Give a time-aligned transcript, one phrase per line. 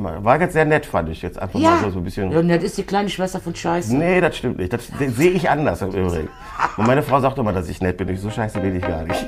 [0.00, 0.24] immer.
[0.24, 1.22] War jetzt sehr nett, fand ich.
[1.22, 1.76] Jetzt einfach Ja.
[1.82, 2.34] mal so, ein bisschen.
[2.34, 3.94] Und das ist die kleine Schwester von Scheiße.
[3.96, 4.72] Nee, das stimmt nicht.
[4.72, 6.28] Das sehe ich anders im Übrigen.
[6.76, 8.08] Und meine Frau sagt immer, dass ich nett bin.
[8.08, 9.26] Ich so scheiße bin ich gar nicht.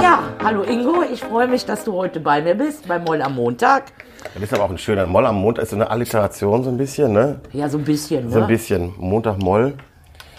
[0.00, 3.34] Ja, hallo Ingo, ich freue mich, dass du heute bei mir bist, bei Moll am
[3.34, 3.84] Montag.
[4.34, 5.64] Das ist aber auch ein schöner Moll am Montag.
[5.64, 7.40] Ist so eine Alliteration so ein bisschen, ne?
[7.52, 8.48] Ja, so ein bisschen, So ein ne?
[8.48, 8.94] bisschen.
[8.98, 9.74] Montag Moll.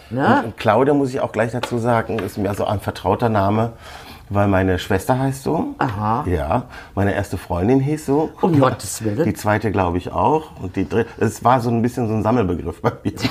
[0.09, 0.43] ne?
[0.45, 3.73] Und Claudia muss ich auch gleich dazu sagen, ist mir also ein vertrauter Name,
[4.29, 5.75] weil meine Schwester heißt so.
[5.77, 6.23] Aha.
[6.27, 6.63] Ja,
[6.95, 8.31] meine erste Freundin hieß so.
[8.41, 9.25] Um Gottes Willen.
[9.25, 10.59] Die zweite glaube ich auch.
[10.61, 13.13] Und die dritte, es war so ein bisschen so ein Sammelbegriff bei mir.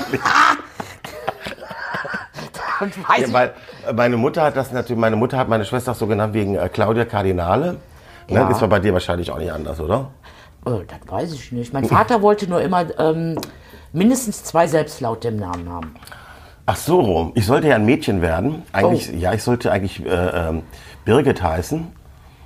[2.80, 3.52] Und weiß Ja, weil
[3.94, 6.68] meine Mutter hat das natürlich, meine Mutter hat meine Schwester auch so genannt wegen äh,
[6.68, 7.76] Claudia Cardinale.
[8.28, 8.60] Ne, Ja.
[8.60, 10.10] War bei dir wahrscheinlich auch nicht anders, oder?
[10.64, 11.72] Oh, das weiß ich nicht.
[11.72, 13.38] Mein Vater wollte nur immer ähm,
[13.92, 15.94] mindestens zwei Selbstlaute im Namen haben.
[16.66, 17.32] Ach so rum.
[17.34, 18.62] Ich sollte ja ein Mädchen werden.
[18.72, 19.16] Eigentlich, Oh.
[19.16, 20.62] ja, ich sollte eigentlich äh, ähm,
[21.04, 21.86] Birgit heißen.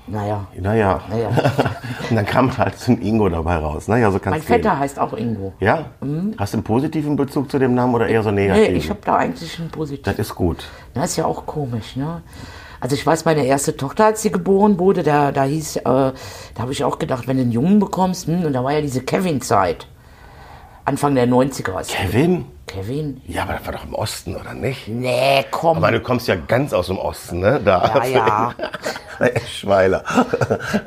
[0.09, 1.01] Naja, Naja.
[1.11, 1.29] naja.
[2.11, 3.89] Und dann kam halt so ein Ingo dabei raus.
[3.89, 5.53] Naja, so mein Vetter heißt auch Ingo.
[5.59, 5.87] Ja?
[6.39, 8.77] Hast du einen positiven Bezug zu dem Namen oder eher so Nee, negativen?
[8.77, 10.05] ich habe da eigentlich einen positiven.
[10.05, 10.69] das ist gut.
[10.95, 12.23] Das ist ja auch komisch, ne?
[12.87, 16.15] Also ich weiß, meine erste Tochter, als sie geboren wurde, da, da hieß, äh, da
[16.57, 19.01] habe ich auch gedacht, wenn du einen Jungen bekommst, hm, und da war ja diese
[19.01, 19.89] Kevin-Zeit.
[20.85, 21.81] Anfang der 90er.
[21.81, 22.45] Ist Kevin?
[22.67, 23.21] Kevin?
[23.27, 24.89] Ja, aber das war doch im Osten, oder nicht?
[24.89, 25.77] Nee, komm.
[25.79, 27.61] Aber du kommst ja ganz aus dem Osten, ne?
[27.65, 28.03] Da.
[28.05, 28.55] Ja, ja.
[29.49, 30.03] Schweiler.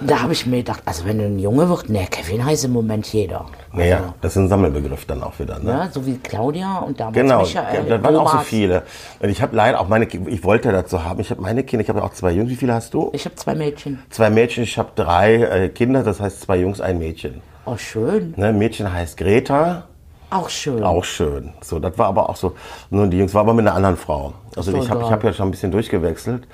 [0.02, 2.72] Da habe ich mir gedacht, also wenn du ein Junge wird, nee, Kevin heißt im
[2.74, 3.46] Moment jeder.
[3.74, 5.72] Naja, das ist ein Sammelbegriff dann auch wieder, ne?
[5.72, 7.86] Ja, so wie Claudia und damals Genau, Michael.
[7.86, 8.84] da waren auch so viele.
[9.20, 11.90] Und ich habe leider auch meine, ich wollte dazu haben, ich habe meine Kinder, ich
[11.90, 12.50] habe auch zwei Jungs.
[12.50, 13.10] Wie viele hast du?
[13.14, 14.00] Ich habe zwei Mädchen.
[14.10, 17.42] Zwei Mädchen, ich habe drei äh, Kinder, das heißt zwei Jungs, ein Mädchen.
[17.66, 18.34] Oh, schön.
[18.38, 19.84] Ne, Mädchen heißt Greta,
[20.32, 20.84] Auch schön.
[20.84, 21.54] auch schön.
[21.62, 22.56] So, das war aber auch so,
[22.90, 24.34] nur die Jungs war aber mit einer anderen Frau.
[24.56, 26.48] Also doch ich habe hab ja schon ein bisschen durchgewechselt.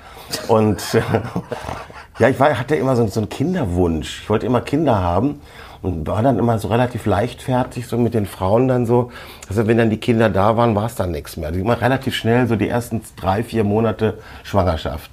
[0.48, 0.82] Und
[2.18, 4.22] ja, ich war, hatte immer so, so einen Kinderwunsch.
[4.22, 5.40] Ich wollte immer Kinder haben
[5.82, 9.10] und war dann immer so relativ leichtfertig so mit den Frauen dann so.
[9.48, 11.52] Also wenn dann die Kinder da waren, war es dann nichts mehr.
[11.52, 15.10] Die immer relativ schnell, so die ersten drei, vier Monate Schwangerschaft.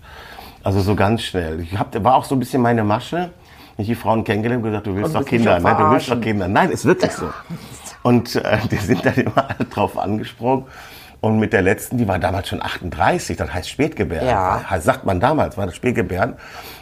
[0.64, 1.60] Also so ganz schnell.
[1.60, 3.32] Ich hab, war auch so ein bisschen meine Masche.
[3.78, 5.76] Ich die Frauen kennengelernt und gesagt, du willst Und doch Kinder, ne?
[5.78, 6.22] Du willst doch.
[6.22, 6.48] Kinder.
[6.48, 7.26] Nein, ist wirklich so.
[8.04, 10.66] Und äh, die sind dann immer alle drauf angesprungen.
[11.22, 14.28] Und mit der letzten, die war damals schon 38, das heißt Spätgebären.
[14.28, 14.62] Ja.
[14.82, 16.34] Sagt man damals, war das Spätgebären.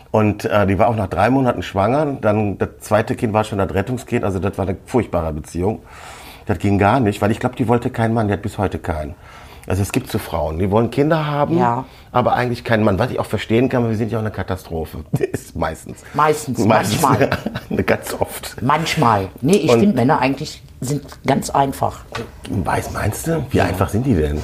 [0.09, 2.17] Und äh, die war auch nach drei Monaten schwanger.
[2.19, 4.23] Dann das zweite Kind war schon das Rettungskind.
[4.25, 5.83] Also das war eine furchtbare Beziehung.
[6.47, 8.27] Das ging gar nicht, weil ich glaube, die wollte keinen Mann.
[8.27, 9.13] Die hat bis heute keinen.
[9.67, 11.85] Also es gibt so Frauen, die wollen Kinder haben, Ja.
[12.11, 12.97] aber eigentlich keinen Mann.
[12.97, 15.05] Was ich auch verstehen kann, weil wir sind ja auch eine Katastrophe.
[15.19, 16.03] Ist meistens.
[16.15, 17.29] Meistens, manchmal.
[17.85, 18.59] Ganz oft.
[18.61, 19.27] Manchmal.
[19.41, 22.01] Nee, ich finde, Männer eigentlich sind ganz einfach.
[22.49, 23.45] Weiß, meinst du?
[23.51, 24.41] Wie einfach sind die denn?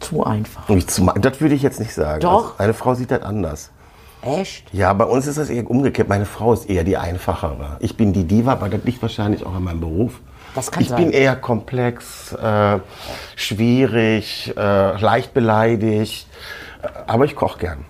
[0.00, 0.66] Zu einfach.
[0.86, 2.20] Zu- Das würde ich jetzt nicht sagen.
[2.20, 2.52] Doch.
[2.52, 3.70] Also eine Frau sieht das anders.
[4.22, 4.72] Echt?
[4.72, 6.08] Ja, bei uns ist das eher umgekehrt.
[6.08, 7.76] Meine Frau ist eher die einfachere.
[7.80, 10.20] Ich bin die Diva, aber das liegt wahrscheinlich auch an meinem Beruf.
[10.54, 10.98] Das kann ich sein.
[11.04, 12.78] bin eher komplex, äh,
[13.36, 16.26] schwierig, äh, leicht beleidigt,
[16.82, 17.84] äh, aber ich koche gern.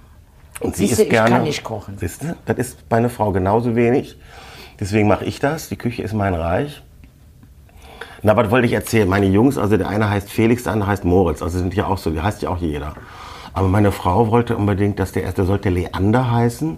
[0.60, 1.30] Und sie Siehste, ist ich gerne.
[1.30, 1.96] kann nicht kochen.
[1.98, 2.34] Siehst du?
[2.46, 4.16] Das ist meine Frau genauso wenig.
[4.80, 5.68] Deswegen mache ich das.
[5.68, 6.82] Die Küche ist mein Reich.
[8.26, 9.08] Na, was wollte ich erzählen?
[9.08, 11.42] Meine Jungs, also der eine heißt Felix, der andere heißt Moritz.
[11.42, 12.94] Also sind ja auch so, die heißt ja auch jeder.
[13.52, 16.76] Aber meine Frau wollte unbedingt, dass der erste sollte Leander heißen.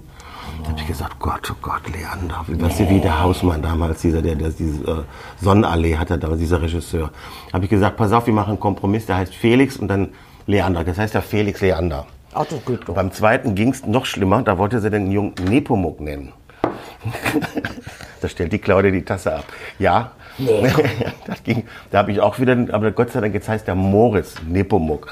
[0.63, 2.45] Da habe ich gesagt, Gott, oh Gott, Leander.
[2.47, 4.97] Weißt du, wie der Hausmann damals, dieser, der, der diese äh,
[5.41, 7.13] Sonnenallee hatte, damals dieser Regisseur.
[7.51, 10.11] Habe ich gesagt, pass auf, wir machen einen Kompromiss, der heißt Felix und dann
[10.47, 10.85] Leander.
[10.85, 12.05] Das heißt ja Felix Leander.
[12.35, 12.95] Ach, das geht doch.
[12.95, 16.35] Beim zweiten ging es noch schlimmer, da wollte sie den Jungen Nepomuk nennen.
[18.21, 19.45] da stellt die Claudia die Tasse ab.
[19.79, 20.71] Ja, Nee.
[21.45, 25.09] ging, da habe ich auch wieder, aber Gott sei Dank, jetzt heißt der Moritz Nepomuk.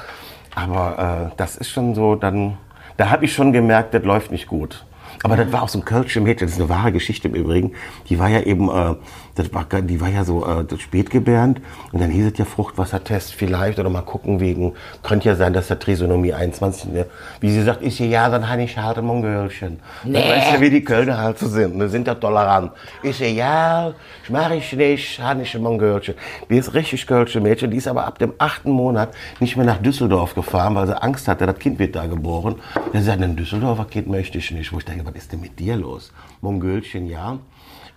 [0.54, 2.56] Aber äh, das ist schon so, dann,
[2.96, 4.84] da habe ich schon gemerkt, das läuft nicht gut.
[5.22, 7.72] Aber das war auch so ein Kölsche Mädchen, das ist eine wahre Geschichte im Übrigen.
[8.08, 8.94] Die war ja eben, äh,
[9.36, 11.60] das war, die war ja so äh, das spätgebärend
[11.92, 15.68] und dann hieß es ja Fruchtwassertest vielleicht oder mal gucken wegen, könnte ja sein, dass
[15.68, 17.06] der Trisonomie 21, ne?
[17.40, 19.80] wie sie sagt, ist ja ja, dann habe ich halt ein Mongölchen.
[20.04, 20.18] Nee.
[20.18, 20.30] Nee.
[20.30, 21.88] Weißt du, wie die Kölner halt so sind, ne?
[21.88, 22.72] sind ja tolerant.
[23.02, 23.94] Ist ja ja,
[24.24, 26.14] ich mache ich nicht, habe ich ein Mongölchen.
[26.48, 29.78] Die ist richtig Kölsche Mädchen, die ist aber ab dem achten Monat nicht mehr nach
[29.78, 32.56] Düsseldorf gefahren, weil sie Angst hatte, das Kind wird da geboren.
[32.92, 34.72] Dann sagt, ein Düsseldorfer Kind möchte ich nicht.
[34.72, 36.12] Wo ich denke, was ist denn mit dir los?
[36.40, 37.38] Mongölchen, ja.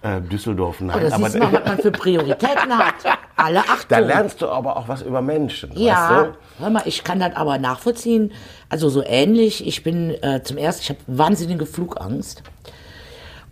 [0.01, 0.95] Äh, Düsseldorf, nein.
[0.97, 2.95] Oh, das aber du mal, was man für Prioritäten hat.
[3.35, 3.85] Alle Achtung.
[3.89, 5.71] da lernst du aber auch was über Menschen.
[5.75, 8.31] Ja, Weißt hör mal, ich kann das aber nachvollziehen.
[8.69, 9.65] Also so ähnlich.
[9.67, 12.43] Ich bin äh, zum ersten, ich habe wahnsinnige Flugangst.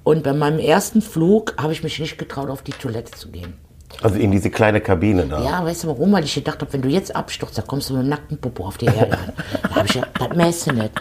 [0.04, 3.58] Und bei meinem ersten Flug habe ich mich nicht getraut, auf die Toilette zu gehen.
[4.02, 5.44] Also in diese kleine Kabine da.
[5.44, 6.14] Ja, weißt du warum?
[6.14, 8.66] Weil ich gedacht habe, wenn du jetzt abstürzt, da kommst du mit einem nackten Popo
[8.68, 9.34] auf die Erde an.
[9.64, 10.92] Da habe ich gedacht, das mäße nicht.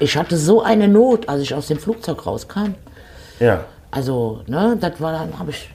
[0.00, 2.74] Ich hatte so eine Not, als ich aus dem Flugzeug rauskam.
[3.38, 3.64] Ja.
[3.92, 5.68] Also, ne, das war dann, habe ich.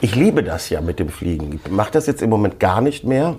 [0.00, 1.60] Ich liebe das ja mit dem Fliegen.
[1.64, 3.36] Ich mache das jetzt im Moment gar nicht mehr.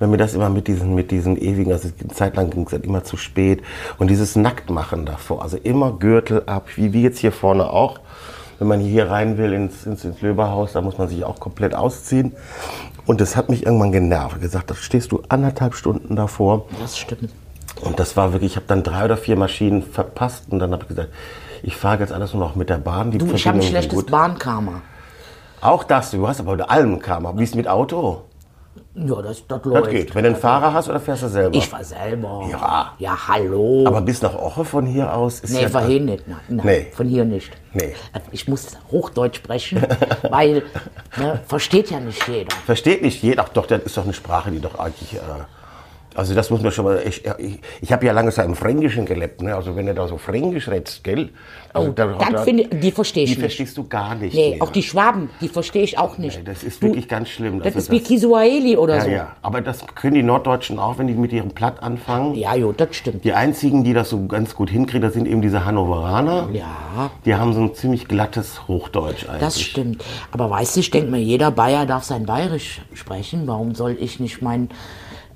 [0.00, 2.72] Wenn mir das immer mit diesen, mit diesen ewigen, also eine Zeit lang ging es
[2.72, 3.62] halt immer zu spät.
[3.96, 8.00] Und dieses Nacktmachen davor, also immer Gürtel ab, wie, wie jetzt hier vorne auch.
[8.58, 11.76] Wenn man hier rein will ins, ins, ins Löberhaus, da muss man sich auch komplett
[11.76, 12.32] ausziehen.
[13.06, 14.40] Und das hat mich irgendwann genervt.
[14.40, 16.66] gesagt, da stehst du anderthalb Stunden davor.
[16.80, 17.30] Das stimmt.
[17.82, 20.82] Und das war wirklich, ich habe dann drei oder vier Maschinen verpasst und dann habe
[20.82, 21.10] ich gesagt,
[21.64, 23.10] ich fahre jetzt alles nur noch mit der Bahn.
[23.10, 24.10] Die Du, ich habe ein schlechtes gut.
[24.10, 24.82] Bahnkarma.
[25.60, 27.32] Auch das, du hast aber mit allem Karma.
[27.36, 28.22] Wie ist mit Auto?
[28.96, 29.90] Ja, das, das Das läuft.
[29.90, 30.14] geht.
[30.14, 31.56] Wenn du einen Fahrer hast oder fährst du selber?
[31.56, 32.46] Ich war selber.
[32.50, 32.92] Ja.
[32.98, 33.84] Ja, hallo.
[33.86, 36.28] aber bis nach Oche von hier aus ist nee, ja von hier nicht.
[36.28, 36.86] Nein, nein, Nee.
[36.92, 37.50] von hier nicht.
[37.72, 37.94] Nee.
[38.12, 39.82] Also Ich muss Hochdeutsch sprechen,
[40.30, 40.62] weil
[41.16, 42.54] ne, versteht ja nicht jeder.
[42.66, 43.42] Versteht nicht jeder.
[43.44, 45.14] Ach doch, das ist doch eine Sprache, die doch eigentlich.
[45.14, 45.18] Äh,
[46.14, 47.02] also das muss man schon mal.
[47.06, 49.42] Ich, ich, ich habe ja lange Zeit im Fränkischen gelebt.
[49.42, 49.54] Ne?
[49.54, 51.30] Also wenn du da so Fränkisch redest, gell?
[51.72, 53.44] Also da- Dann da- finde die verstehe die ich nicht.
[53.46, 54.32] verstehst du gar nicht.
[54.34, 54.62] Nee, mehr.
[54.62, 56.38] auch die Schwaben, die verstehe ich auch nicht.
[56.38, 57.58] Nee, das ist Du, wirklich ganz schlimm.
[57.58, 59.10] Das Also ist wie Kisuaheli oder ja, so.
[59.10, 59.32] ja.
[59.42, 62.36] Aber das können die Norddeutschen auch, wenn die mit ihrem Platt anfangen.
[62.36, 63.24] Ja, jo, das stimmt.
[63.24, 66.48] Die einzigen, die das so ganz gut hinkriegen, das sind eben diese Hannoveraner.
[66.52, 69.40] Ja, Die haben so ein ziemlich glattes Hochdeutsch eigentlich.
[69.40, 70.04] das stimmt.
[70.30, 73.42] Aber weißt du, ich denke mir, jeder Bayer darf sein Bayerisch sprechen.
[73.46, 74.68] Warum soll ich nicht mein, äh,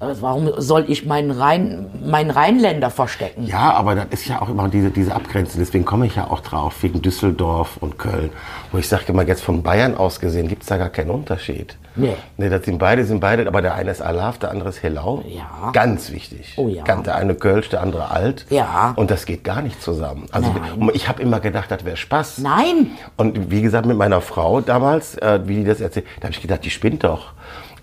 [0.01, 3.47] warum soll ich meinen Rhein, meinen Rheinländer verstecken?
[3.47, 5.61] Ja, aber das ist ja auch immer diese, diese Abgrenzung.
[5.61, 8.31] Deswegen komme ich ja auch drauf, wegen Düsseldorf und Köln.
[8.71, 11.77] Wo ich sage immer, jetzt von Bayern aus gesehen gibt es da gar keinen Unterschied.
[11.97, 12.15] Nee.
[12.37, 15.25] Nee, das sind beide, sind beide, aber der eine ist Alaf, der andere ist Helau.
[15.27, 15.71] Ja.
[15.73, 16.55] Ganz wichtig.
[16.57, 16.85] Oh ja.
[16.85, 18.47] Der eine Kölsch, der andere Alt.
[18.51, 18.93] Ja.
[18.95, 20.27] Und das geht gar nicht zusammen.
[20.31, 20.91] Also Nein.
[20.95, 22.39] ich habe immer gedacht, das wäre Spaß.
[22.39, 26.33] Nein, Und wie gesagt, mit meiner Frau damals, äh, wie die das erzählt, da habe
[26.33, 27.33] ich gedacht, die spinnt doch.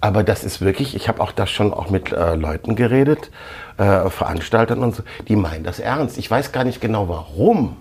[0.02, 3.32] Aber das ist wirklich, ich habe auch da schon auch mit äh, Leuten geredet,
[3.78, 6.18] äh, Veranstaltern und so, die meinen das ernst.
[6.18, 7.78] Ich weiß gar nicht genau warum.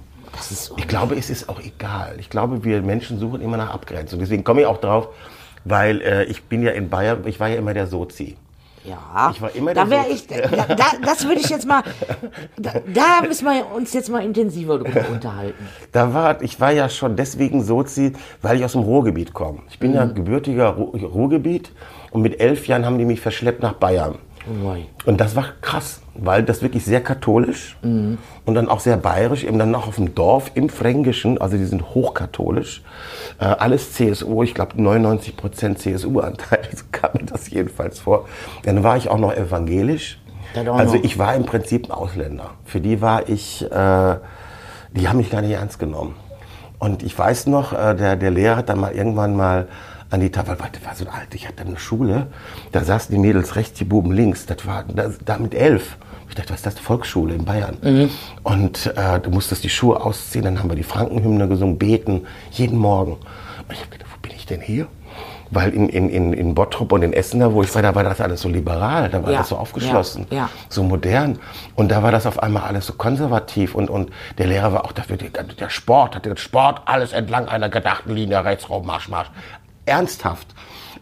[0.77, 2.17] Ich glaube, es ist auch egal.
[2.19, 4.19] Ich glaube, wir Menschen suchen immer nach Abgrenzung.
[4.19, 5.09] Deswegen komme ich auch drauf,
[5.65, 8.37] weil äh, ich bin ja in Bayern, ich war ja immer der Sozi.
[8.85, 10.37] Ja, Ich war immer da wäre ich, da,
[10.75, 11.83] da, das würde ich jetzt mal,
[12.59, 15.67] da, da müssen wir uns jetzt mal intensiver drüber unterhalten.
[15.93, 19.61] Da war, ich war ja schon deswegen Sozi, weil ich aus dem Ruhrgebiet komme.
[19.71, 21.73] Ich bin ja gebürtiger Ru Ruhrgebiet
[22.11, 24.19] und mit elf Jahren haben die mich verschleppt nach Bayern.
[25.07, 29.59] Und das war krass, weil das wirklich sehr katholisch und dann auch sehr bayerisch, eben
[29.59, 32.83] dann noch auf dem Dorf im Fränkischen, also die sind hochkatholisch,
[33.41, 38.27] äh, alles CSU, ich glaube 99 Prozent CSU-Anteil, so kam mir das jedenfalls vor.
[38.65, 40.19] Dann war ich auch noch evangelisch.
[40.69, 41.05] Auch Also noch.
[41.05, 42.51] ich war im Prinzip ein Ausländer.
[42.65, 44.17] Für die war ich, äh,
[44.93, 46.15] die haben mich gar nicht ernst genommen.
[46.79, 49.69] Und ich weiß noch, äh, der, der Lehrer hat dann mal irgendwann mal
[50.15, 52.29] an die Tafel, weil das war so alt, ich hatte eine Schule,
[52.73, 55.97] da saßen die Mädels rechts, die Buben links, das war da, da mit elf.
[56.29, 58.11] Ich dachte, was ist das, Volksschule in Bayern?
[58.43, 62.79] Und äh, du musstest die Schuhe ausziehen, dann haben wir die Frankenhymne gesungen, beten, jeden
[62.79, 63.13] Morgen.
[63.13, 64.87] Und ich habe gedacht, wo bin ich denn hier?
[65.51, 68.03] Weil in, in, in, in Bottrop und in Essen, da wo ich war, da war
[68.03, 70.51] das alles so liberal, da war Ja, das so aufgeschlossen, ja, ja.
[70.69, 71.39] so modern.
[71.77, 74.93] Und da war das auf einmal alles so konservativ und, und der Lehrer war auch
[74.93, 79.09] dafür, der, der Sport, hat den Sport alles entlang einer gedachten Linie, rechts, rauf, Marsch,
[79.09, 79.29] Marsch.
[79.87, 80.49] Ernsthaft.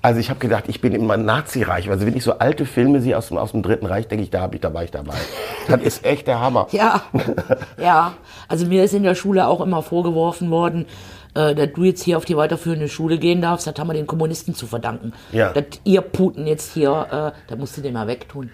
[0.02, 1.88] Also ich habe gedacht, ich bin immer Nazireich.
[1.88, 4.30] Also wenn ich so alte Filme sehe aus dem, aus dem Dritten Reich, denke ich,
[4.30, 5.14] da, hab ich, da war ich dabei.
[5.68, 6.66] Das ist echt der Hammer.
[6.72, 7.02] Ja,
[7.80, 8.14] ja.
[8.48, 10.86] Also mir ist in der Schule auch immer vorgeworfen worden,
[11.34, 13.68] äh, dass du jetzt hier auf die weiterführende Schule gehen darfst.
[13.68, 15.12] Das haben wir den Kommunisten zu verdanken.
[15.30, 15.52] Ja.
[15.52, 18.50] Dass ihr Putin jetzt hier, äh, da musst du den mal wegtun.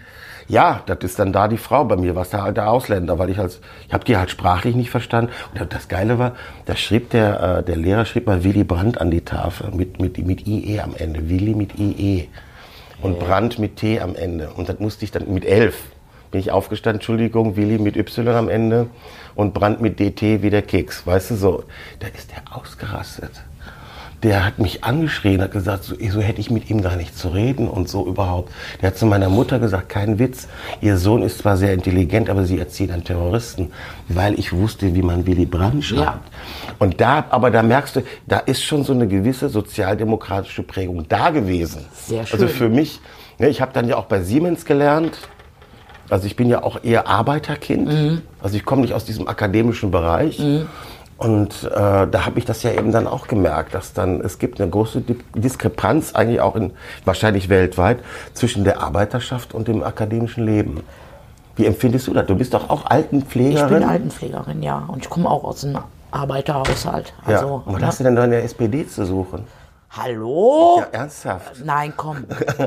[0.49, 3.37] Ja, das ist dann da die Frau bei mir, was der alte Ausländer, weil ich
[3.37, 5.31] als, ich habe die halt sprachlich nicht verstanden.
[5.57, 9.11] Und das Geile war, da schrieb der, äh, der Lehrer schrieb mal Willy Brandt an
[9.11, 11.29] die Tafel mit, mit, mit IE am Ende.
[11.29, 12.29] Willy mit IE.
[13.03, 14.49] Und Brandt mit T am Ende.
[14.49, 15.83] Und das musste ich dann mit elf.
[16.31, 18.87] Bin ich aufgestanden, Entschuldigung, Willy mit Y am Ende
[19.35, 21.05] und Brandt mit DT wie der Keks.
[21.05, 21.63] Weißt du so?
[21.99, 23.31] Da ist der ausgerastet
[24.23, 27.29] der hat mich angeschrien, hat gesagt, so, so hätte ich mit ihm gar nicht zu
[27.29, 28.51] reden und so überhaupt.
[28.81, 30.47] Der hat zu meiner Mutter gesagt, kein Witz,
[30.81, 33.71] ihr Sohn ist zwar sehr intelligent, aber sie erzieht einen Terroristen,
[34.09, 36.01] weil ich wusste, wie man Willy Brandt schreibt.
[36.03, 36.73] Ja.
[36.79, 41.29] Und da, aber da merkst du, da ist schon so eine gewisse sozialdemokratische Prägung da
[41.29, 41.85] gewesen.
[41.93, 42.49] Sehr Also schön.
[42.49, 42.99] für mich,
[43.37, 45.17] ne, ich habe dann ja auch bei Siemens gelernt,
[46.09, 47.87] also ich bin ja auch eher Arbeiterkind.
[47.87, 48.21] Mhm.
[48.41, 50.39] Also ich komme nicht aus diesem akademischen Bereich.
[51.19, 51.69] Und äh,
[52.07, 55.01] da habe ich das ja eben dann auch gemerkt, dass dann es gibt eine große
[55.01, 56.71] Di Diskrepanz eigentlich auch in
[57.03, 57.99] wahrscheinlich weltweit
[58.33, 60.81] zwischen der Arbeiterschaft und dem akademischen Leben.
[61.57, 62.25] Wie empfindest du das?
[62.25, 63.67] Du bist doch auch Ich Altenpflegerin.
[63.69, 64.85] bin Altenpflegerin, ja.
[64.87, 65.79] Und ich komme auch aus einem
[66.11, 67.13] Arbeiterhaushalt.
[67.27, 67.35] ja.
[67.35, 67.87] Also, Und was ne?
[67.87, 69.43] hast du denn da in der SPD zu suchen?
[69.91, 70.77] Hallo?
[70.79, 71.65] Ja, ernsthaft.
[71.65, 72.25] Nein, komm.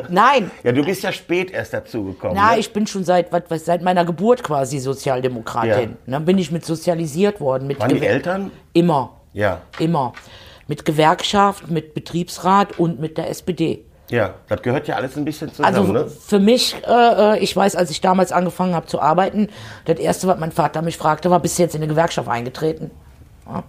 [0.08, 0.50] Nein.
[0.64, 2.36] Ja, du bist ja spät erst dazugekommen.
[2.36, 2.58] Na, ne?
[2.58, 5.96] ich bin schon seit, was, was, seit meiner Geburt quasi Sozialdemokratin.
[6.06, 7.66] Dann bin ich mit sozialisiert worden.
[7.68, 8.50] Mit Waren die Gewer- Eltern?
[8.72, 9.10] Immer.
[9.32, 9.60] Ja.
[9.78, 10.12] Immer.
[10.66, 13.84] Mit Gewerkschaft, mit Betriebsrat und mit der SPD.
[14.10, 16.06] Ja, das gehört ja alles ein bisschen zusammen, Also ne?
[16.06, 19.48] für mich, äh, äh, ich weiß, als ich damals angefangen habe zu arbeiten,
[19.86, 22.90] das Erste, was mein Vater mich fragte, war, bist du jetzt in eine Gewerkschaft eingetreten?
[23.46, 23.62] Ja.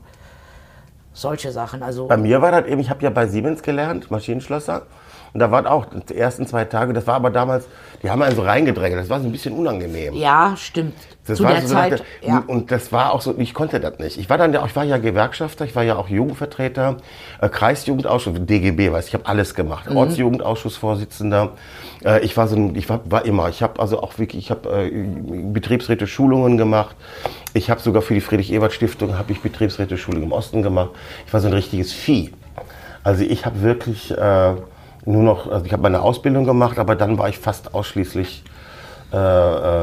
[1.13, 1.83] Solche Sachen.
[1.83, 4.83] Also Bei mir war das eben, ich habe ja bei Siemens gelernt, Maschinenschlosser.
[5.33, 7.65] Und da waren auch die ersten zwei Tage, das war aber damals,
[8.03, 10.13] die haben einen so reingedrängelt, das war so ein bisschen unangenehm.
[10.13, 10.93] ja, stimmt.
[11.25, 12.43] Das Zu war der so, Zeit, dachte, ja.
[12.47, 14.17] Und das war auch so, ich konnte das nicht.
[14.19, 16.97] Ich war dann, ja- ich war ja Gewerkschafter, ich war ja auch Jugendvertreter,
[17.39, 19.89] äh, Kreisjugendausschuss, DGB, weißt, ich habe alles gemacht.
[19.89, 19.95] Mhm.
[19.95, 21.51] Ortsjugendausschussvorsitzender.
[22.03, 23.47] Äh, ich war so, ein, ich war, war immer.
[23.47, 24.91] Ich habe also auch wirklich, ich habe äh,
[25.53, 26.95] Betriebsräte Schulungen gemacht.
[27.53, 30.89] Ich habe sogar für die Friedrich-Ebert-Stiftung habe ich Betriebsräte Schulung im Osten gemacht.
[31.25, 32.33] Ich war so ein richtiges Vieh.
[33.03, 34.53] Also ich habe wirklich äh,
[35.05, 38.43] nur noch, also ich habe meine Ausbildung gemacht, aber dann war ich fast ausschließlich
[39.13, 39.17] äh,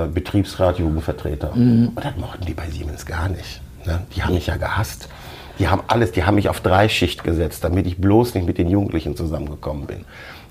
[0.04, 1.52] äh, Betriebsrat, Jugendvertreter.
[1.94, 3.60] Und das mochten die bei Siemens gar nicht.
[3.84, 4.00] Ne?
[4.14, 5.08] Die haben mich ja gehasst.
[5.60, 8.68] Die haben alles, die haben mich auf Dreischicht gesetzt, damit ich bloß nicht mit den
[8.68, 10.04] Jugendlichen zusammengekommen bin.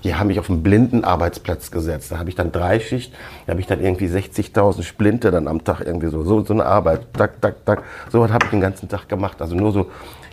[0.04, 2.12] Die haben mich auf einen blinden Arbeitsplatz gesetzt.
[2.12, 3.12] Da habe ich dann Dreischicht,
[3.44, 6.64] da habe ich dann irgendwie 60.000 Splinte dann am Tag irgendwie so, so, so eine
[6.64, 7.82] Arbeit, tak, tak, tak.
[8.10, 9.42] So was habe ich den ganzen Tag gemacht.
[9.42, 9.90] Also nur so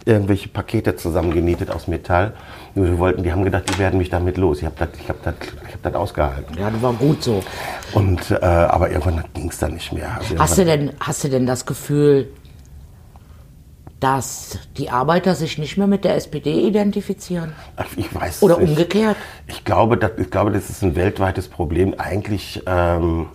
[0.08, 2.34] irgendwelche Pakete zusammengenietet aus Metall.
[2.76, 4.60] Nur wir wollten, die haben gedacht, die werden mich damit los.
[4.60, 6.58] Ich habe das, ich ich das ausgehalten.
[6.58, 7.44] ja, das war gut so.
[7.94, 10.18] Und, äh, aber irgendwann ging es dann nicht mehr.
[10.18, 12.30] Also Hast du, denn, hast du denn das Gefühl,
[14.00, 17.54] dass die Arbeiter sich nicht mehr mit der SPD identifizieren?
[17.76, 18.70] Ach, ich weiß Oder nicht.
[18.70, 19.18] umgekehrt?
[19.48, 21.96] Ich glaube, das, ich glaube, das ist ein weltweites Problem.
[21.98, 23.28] Eigentlich, ähm,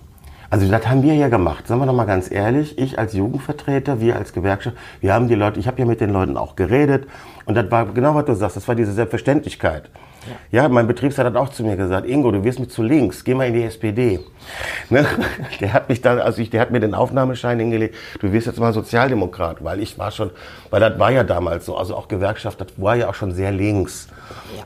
[0.52, 1.66] also das haben wir ja gemacht.
[1.66, 5.34] Sagen wir doch mal ganz ehrlich, ich als Jugendvertreter, wir als Gewerkschaft, wir haben die
[5.34, 7.06] Leute, ich habe ja mit den Leuten auch geredet
[7.46, 9.88] und das war genau, was du sagst, das war diese Selbstverständlichkeit.
[10.50, 13.32] Ja, mein Betriebsrat hat auch zu mir gesagt, Ingo, du wirst mir zu links, geh
[13.32, 14.20] mal in die SPD.
[14.90, 15.06] Ne?
[15.62, 18.60] Der hat mich dann, also ich, der hat mir den Aufnahmeschein hingelegt, du wirst jetzt
[18.60, 20.32] mal Sozialdemokrat, weil ich war schon,
[20.68, 23.52] weil das war ja damals so, also auch Gewerkschaft, das war ja auch schon sehr
[23.52, 24.08] links.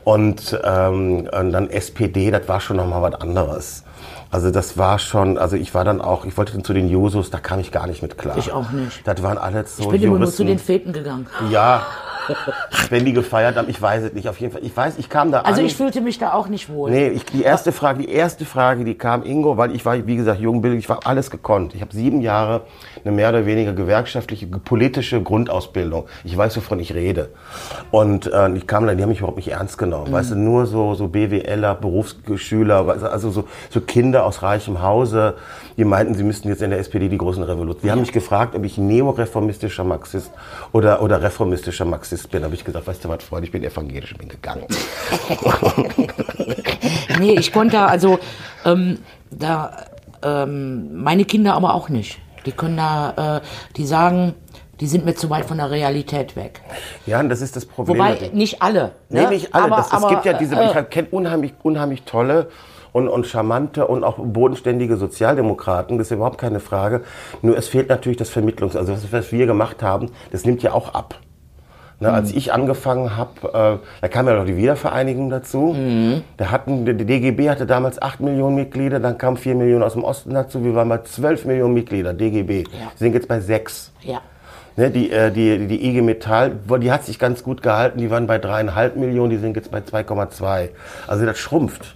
[0.03, 3.85] Und, ähm, und dann SPD, das war schon nochmal was anderes.
[4.29, 7.29] Also das war schon, also ich war dann auch, ich wollte dann zu den Jusos,
[7.29, 8.37] da kam ich gar nicht mit klar.
[8.37, 9.07] Ich auch nicht.
[9.07, 10.47] Das waren alles so Ich bin immer nur zu Juristen.
[10.47, 11.27] den Feten gegangen.
[11.49, 11.85] Ja,
[12.89, 14.63] wenn die gefeiert haben, ich weiß es nicht, auf jeden Fall.
[14.63, 15.67] Ich weiß, ich kam da Also an.
[15.67, 16.89] ich fühlte mich da auch nicht wohl.
[16.91, 20.15] Nee, ich, die erste Frage, die erste Frage, die kam Ingo, weil ich war, wie
[20.15, 21.75] gesagt, jungbillig, ich war alles gekonnt.
[21.75, 22.61] Ich habe sieben Jahre
[23.03, 26.05] eine mehr oder weniger gewerkschaftliche, politische Grundausbildung.
[26.23, 27.29] Ich weiß, wovon ich rede.
[27.91, 30.11] Und äh, ich kam da, die haben mich überhaupt nicht ernst genommen.
[30.11, 35.35] Weißt du, nur so, so BWLer, Berufsschüler, also so, so Kinder aus reichem Hause,
[35.77, 37.83] die meinten, sie müssten jetzt in der SPD die großen Revolutionen.
[37.83, 40.31] Die haben mich gefragt, ob ich neoreformistischer Marxist
[40.71, 42.41] oder, oder reformistischer Marxist bin.
[42.41, 44.65] Da habe ich gesagt, weißt du was, Freund, ich bin evangelisch, ich bin gegangen.
[47.19, 48.19] Nee, ich konnte also
[48.63, 48.99] ähm,
[49.31, 49.85] da
[50.23, 52.19] ähm, meine Kinder aber auch nicht.
[52.45, 53.41] Die können da, äh,
[53.75, 54.35] die sagen,
[54.79, 56.61] die sind mir zu weit von der Realität weg.
[57.05, 57.97] Ja, und das ist das Problem.
[57.97, 58.91] Wobei nicht alle.
[59.09, 59.29] Nee, ne?
[59.29, 59.65] nicht alle.
[59.65, 62.49] Aber, das, es aber, gibt ja diese, äh, ich kenne unheimlich, unheimlich tolle
[62.93, 67.03] und, und charmante und auch bodenständige Sozialdemokraten, das ist überhaupt keine Frage.
[67.41, 70.73] Nur es fehlt natürlich das Vermittlungs-, also das, was wir gemacht haben, das nimmt ja
[70.73, 71.19] auch ab.
[71.99, 75.75] Ne, als ich angefangen habe, äh, da kam ja noch die Wiedervereinigung dazu.
[76.37, 80.03] Da hatten, die DGB hatte damals 8 Millionen Mitglieder, dann kamen 4 Millionen aus dem
[80.03, 80.63] Osten dazu.
[80.63, 82.65] Wir waren bei 12 Millionen Mitglieder, DGB.
[82.65, 83.91] Wir sind jetzt bei 6.
[84.03, 84.21] ja.
[84.75, 87.97] Ne, die, äh, die, die IG Metall, die hat sich ganz gut gehalten.
[87.97, 90.69] Die waren bei dreieinhalb Millionen, die sind jetzt bei 2,2.
[91.07, 91.95] Also das schrumpft.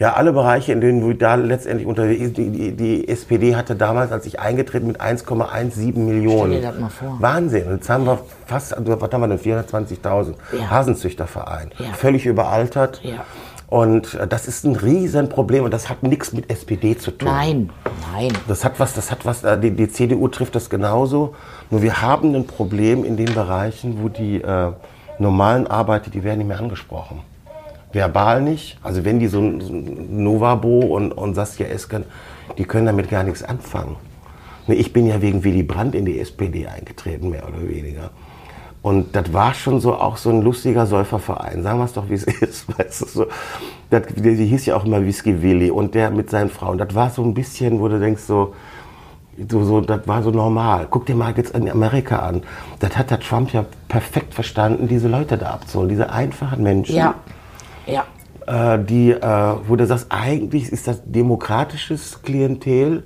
[0.00, 4.12] Ja, alle Bereiche, in denen wir da letztendlich unterwegs die, die, die SPD hatte damals,
[4.12, 6.52] als ich eingetreten mit 1,17 Millionen.
[6.52, 7.16] Stell dir das mal vor.
[7.20, 7.66] Wahnsinn.
[7.66, 10.34] Und Jetzt haben wir fast, also was haben wir denn, 420.000.
[10.58, 10.70] Ja.
[10.70, 11.72] Hasenzüchterverein.
[11.78, 11.92] Ja.
[11.92, 13.02] Völlig überaltert.
[13.04, 13.26] Ja.
[13.68, 17.28] Und äh, das ist ein Riesenproblem und das hat nichts mit SPD zu tun.
[17.28, 17.70] Nein,
[18.14, 18.32] nein.
[18.48, 21.34] Das hat was, das hat was, äh, die, die CDU trifft das genauso.
[21.68, 24.72] Nur wir haben ein Problem in den Bereichen, wo die äh,
[25.18, 27.20] normalen Arbeiter, die werden nicht mehr angesprochen.
[27.92, 28.78] Verbal nicht.
[28.82, 32.04] Also wenn die so, ein- Novabo und, und Saskia Esken,
[32.58, 33.96] die können damit gar nichts anfangen.
[34.66, 38.10] Ne, Ich bin ja wegen Willy Brandt in die SPD eingetreten, mehr oder weniger.
[38.82, 41.62] Und das war schon so auch so ein lustiger Säuferverein.
[41.62, 42.66] Sagen wir es doch, wie es ist.
[42.78, 43.26] Weißt du, so.
[43.90, 46.78] Das, die, die hieß ja auch immer Whisky Willy und der mit seinen Frauen.
[46.78, 48.54] Das war so ein bisschen, wo du denkst, so,
[49.50, 50.86] so, so, das war so normal.
[50.88, 52.42] Guck dir mal jetzt in Amerika an.
[52.78, 57.14] Das hat der Trump ja perfekt verstanden, diese Leute da abzuholen, diese einfachen Menschen Ja,
[57.90, 58.74] ja.
[58.74, 63.04] äh, die, äh, wo du sagst, eigentlich ist das demokratisches Klientel,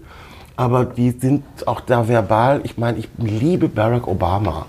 [0.57, 2.61] aber die sind auch da verbal.
[2.65, 4.67] Ich meine, ich liebe Barack Obama.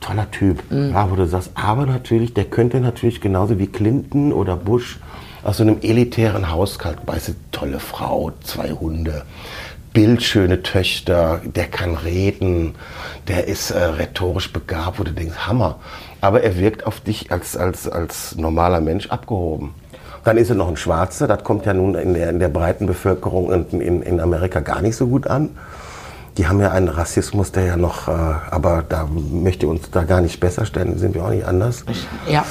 [0.00, 0.62] toller Typ.
[0.70, 4.98] Ja, wo du sagst, aber natürlich, der könnte natürlich genauso wie Clinton oder Bush
[5.44, 9.22] aus so einem elitären Hauskalt, weißt du, tolle Frau, zwei Hunde,
[9.96, 12.74] bildschöne Töchter, der kann reden,
[13.28, 15.76] der ist äh, rhetorisch begabt, wo du denkst, Hammer.
[16.20, 19.72] Aber er wirkt auf dich als, als, als normaler Mensch abgehoben.
[20.22, 22.84] Dann ist er noch ein Schwarzer, das kommt ja nun in der, in der breiten
[22.86, 25.56] Bevölkerung in, in, in Amerika gar nicht so gut an.
[26.36, 30.20] Die haben ja einen Rassismus, der ja noch, äh, aber da möchte uns da gar
[30.20, 31.86] nicht besser stellen, sind wir auch nicht anders.
[32.28, 32.44] Ja,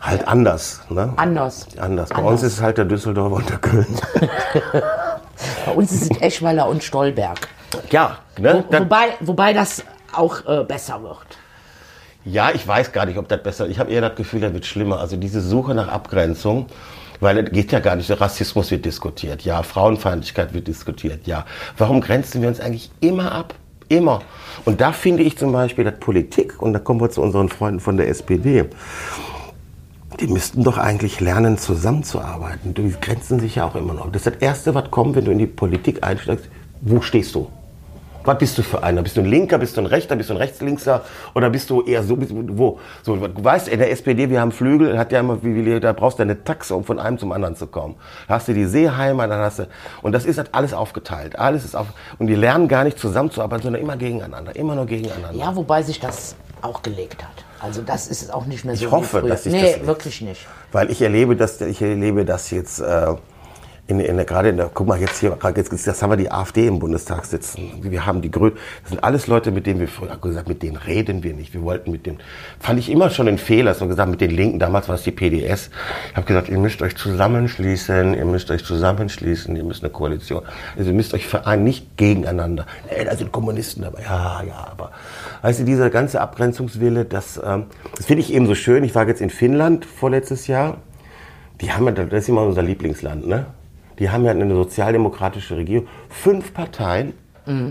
[0.00, 1.12] Halt anders, ne?
[1.16, 1.66] anders.
[1.78, 2.08] Anders.
[2.08, 2.32] Bei Anders.
[2.32, 3.86] uns ist es halt der Düsseldorfer und der Köln.
[5.66, 7.48] Bei uns ist es Eschweiler und Stolberg.
[7.90, 8.64] Ja, ne?
[8.68, 11.18] Wo, wobei, wobei das auch äh, besser wird.
[12.24, 14.66] Ja, ich weiß gar nicht, ob das besser Ich habe eher das Gefühl, das wird
[14.66, 15.00] schlimmer.
[15.00, 16.66] Also diese Suche nach Abgrenzung,
[17.20, 18.10] weil es geht ja gar nicht.
[18.20, 19.62] Rassismus wird diskutiert, ja.
[19.62, 21.46] Frauenfeindlichkeit wird diskutiert, ja.
[21.78, 23.54] Warum grenzen wir uns eigentlich immer ab?
[23.88, 24.22] Immer.
[24.64, 27.80] Und da finde ich zum Beispiel, dass Politik, und da kommen wir zu unseren Freunden
[27.80, 28.66] von der SPD,
[30.20, 32.74] die müssten doch eigentlich lernen, zusammenzuarbeiten.
[32.74, 34.12] Die grenzen sich ja auch immer noch.
[34.12, 36.46] Das ist das Erste, was kommt, wenn du in die Politik einsteigst.
[36.82, 37.48] Wo stehst du?
[38.24, 39.02] Was bist du für einer?
[39.02, 41.02] Bist du ein Linker, bist du ein Rechter, bist du ein Rechtslinkser
[41.34, 42.78] oder bist du eher so, du, wo?
[43.02, 46.18] So, du weißt, in der SPD, wir haben Flügel, hat ja immer, wie, da brauchst
[46.18, 47.94] du eine Taxe, um von einem zum anderen zu kommen.
[48.28, 49.68] Da hast du die Seeheimer, dann hast du,
[50.02, 51.38] und das ist halt alles aufgeteilt.
[51.38, 51.86] Alles ist auf,
[52.18, 55.38] und die lernen gar nicht zusammenzuarbeiten, sondern immer gegeneinander, immer nur gegeneinander.
[55.38, 57.44] Ja, wobei sich das auch gelegt hat.
[57.60, 59.86] Also das ist auch nicht mehr so Ich hoffe, dass sich nee, das legt.
[59.86, 60.46] wirklich nicht.
[60.72, 63.14] Weil ich erlebe das, ich erlebe das jetzt äh,
[63.90, 66.16] in, in der, gerade in der, guck mal jetzt hier, gerade jetzt, das haben wir
[66.16, 67.72] die AfD im Bundestag sitzen.
[67.82, 70.76] Wir haben die Grünen, das sind alles Leute, mit denen wir früher gesagt, mit denen
[70.76, 71.52] reden wir nicht.
[71.54, 72.18] Wir wollten mit dem,
[72.60, 75.10] fand ich immer schon ein Fehler, man gesagt, mit den Linken, damals war es die
[75.10, 75.70] PDS.
[76.10, 80.42] Ich habe gesagt, ihr müsst euch zusammenschließen, ihr müsst euch zusammenschließen, ihr müsst eine Koalition,
[80.76, 82.66] also ihr müsst euch vereinen, nicht gegeneinander.
[82.88, 84.92] Nee, da sind Kommunisten dabei, ja, ja, aber,
[85.42, 87.64] weißt du, dieser ganze Abgrenzungswille, das, ähm,
[87.96, 88.84] das finde ich eben so schön.
[88.84, 90.78] Ich war jetzt in Finnland vorletztes Jahr.
[91.60, 93.46] Die haben ja, das ist immer unser Lieblingsland, ne?
[94.00, 95.86] Die haben ja eine sozialdemokratische Regierung.
[96.08, 97.14] Fünf Parteien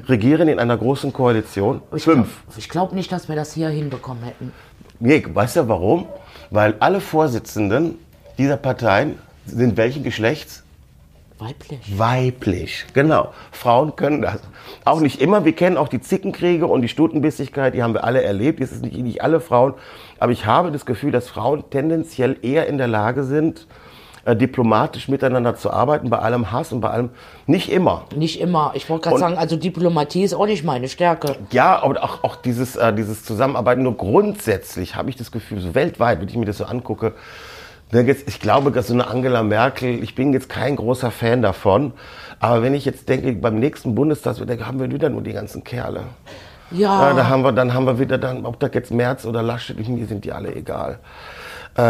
[0.08, 1.82] regieren in einer großen Koalition.
[1.95, 2.43] Ich Fünf.
[2.45, 4.51] Glaub, ich glaube nicht, dass wir das hier hinbekommen hätten.
[4.99, 6.08] Nee, weißt du warum?
[6.49, 7.95] Weil alle Vorsitzenden
[8.38, 10.63] dieser Parteien sind welchen Geschlechts?
[11.38, 11.97] Weiblich.
[11.97, 13.34] Weiblich, genau.
[13.51, 14.41] Frauen können das.
[14.84, 15.45] Auch nicht immer.
[15.45, 18.60] Wir kennen auch die Zickenkriege und die Stutenbissigkeit, die haben wir alle erlebt.
[18.60, 19.73] Es ist nicht, nicht alle Frauen.
[20.19, 23.67] Aber ich habe das Gefühl, dass Frauen tendenziell eher in der Lage sind,
[24.25, 27.10] äh, diplomatisch miteinander zu arbeiten, bei allem Hass und bei allem.
[27.47, 28.05] Nicht immer.
[28.15, 28.71] Nicht immer.
[28.75, 31.36] Ich wollte gerade sagen, also Diplomatie ist auch nicht meine Stärke.
[31.51, 35.75] Ja, aber auch, auch dieses, äh, dieses Zusammenarbeiten nur grundsätzlich habe ich das Gefühl, so
[35.75, 37.13] weltweit, wenn ich mir das so angucke,
[37.91, 41.93] ne, ich glaube, dass so eine Angela Merkel, ich bin jetzt kein großer Fan davon,
[42.39, 45.63] aber wenn ich jetzt denke, beim nächsten Bundestag da haben wir wieder nur die ganzen
[45.63, 46.03] Kerle.
[46.71, 49.41] Ja, Ja, da haben wir, dann haben wir wieder dann, ob das jetzt Merz oder
[49.41, 50.99] Laschet, mir sind die alle egal.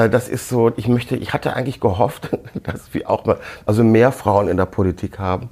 [0.05, 2.29] Äh, Das ist so, ich möchte, ich hatte eigentlich gehofft,
[2.63, 5.49] dass wir auch mal, also mehr Frauen in der Politik haben,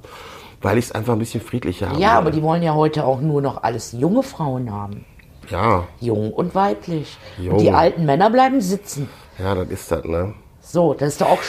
[0.62, 2.00] weil ich es einfach ein bisschen friedlicher habe.
[2.00, 5.04] ja, aber die wollen ja heute auch nur noch alles junge Frauen haben.
[5.50, 7.16] Ja, Jung und weiblich.
[7.38, 7.54] Jung.
[7.54, 9.08] Und die alten Männer bleiben sitzen.
[9.38, 10.34] ja, das ist das, ne?
[10.60, 11.40] So, das ist doch auch,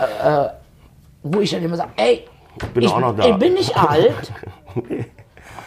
[0.00, 0.48] äh, äh,
[1.24, 2.24] wo ich dann immer sage, ey,
[2.72, 3.26] bin ich, auch noch da.
[3.26, 4.32] ich bin nicht alt.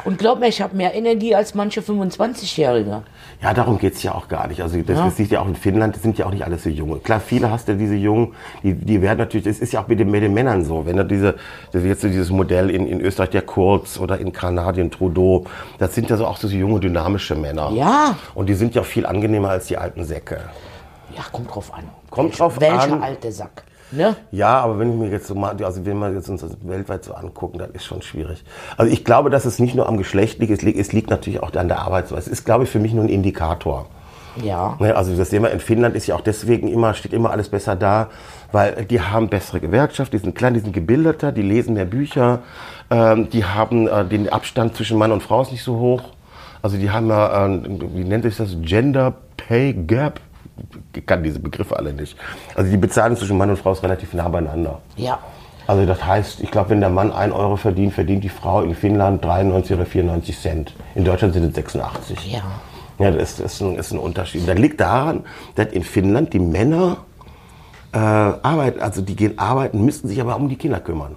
[0.05, 3.03] Und glaub mir, ich habe mehr Energie als manche 25-Jährige.
[3.41, 4.61] Ja, darum geht's ja auch gar nicht.
[4.61, 6.69] Also das, das sieht ja auch in Finnland, das sind ja auch nicht alles so
[6.69, 6.99] junge.
[6.99, 9.99] Klar, viele hast du diese Jungen, die, die werden natürlich, das ist ja auch mit
[9.99, 10.85] den, mit den Männern so.
[10.85, 11.35] Wenn du diese,
[11.71, 15.45] das jetzt so dieses Modell in, in Österreich, der Kurz oder in Kanadien Trudeau,
[15.79, 17.71] das sind ja so auch so junge, dynamische Männer.
[17.73, 18.15] Ja.
[18.35, 20.41] Und die sind ja auch viel angenehmer als die alten Säcke.
[21.15, 21.85] Ja, kommt drauf an.
[22.11, 23.01] Kommt drauf Welcher an.
[23.01, 23.63] alte Sack.
[23.91, 24.15] Ne?
[24.31, 27.03] Ja, aber wenn ich mir jetzt so mal, also wenn wir jetzt uns das weltweit
[27.03, 28.43] so angucken, das ist schon schwierig.
[28.77, 31.43] Also ich glaube, dass es nicht nur am Geschlecht liegt, es liegt, es liegt natürlich
[31.43, 32.21] auch an der Arbeitsweise.
[32.21, 33.87] Es ist, glaube ich, für mich nur ein Indikator.
[34.41, 34.77] Ja.
[34.79, 37.49] Ne, also das sehen wir in Finnland ist ja auch deswegen immer, steht immer alles
[37.49, 38.07] besser da,
[38.51, 42.39] weil die haben bessere Gewerkschaft, die sind klein, die sind gebildeter, die lesen mehr Bücher,
[42.89, 46.03] ähm, die haben äh, den Abstand zwischen Mann und Frau ist nicht so hoch.
[46.61, 47.59] Also die haben ja, äh,
[47.93, 50.19] wie nennt sich das, Gender Pay Gap.
[50.95, 52.17] Ich kann diese Begriffe alle nicht.
[52.55, 54.81] Also die Bezahlung zwischen Mann und Frau ist relativ nah beieinander.
[54.97, 55.19] Ja.
[55.67, 58.75] Also das heißt, ich glaube, wenn der Mann 1 Euro verdient, verdient die Frau in
[58.75, 60.73] Finnland 93 oder 94 Cent.
[60.95, 62.33] In Deutschland sind es 86.
[62.33, 62.41] Ja.
[62.99, 64.47] Ja, das ist, das ist, ein, ist ein Unterschied.
[64.47, 65.23] Das liegt daran,
[65.55, 66.97] dass in Finnland die Männer
[67.93, 71.15] äh, arbeiten, also die gehen arbeiten, müssten sich aber um die Kinder kümmern.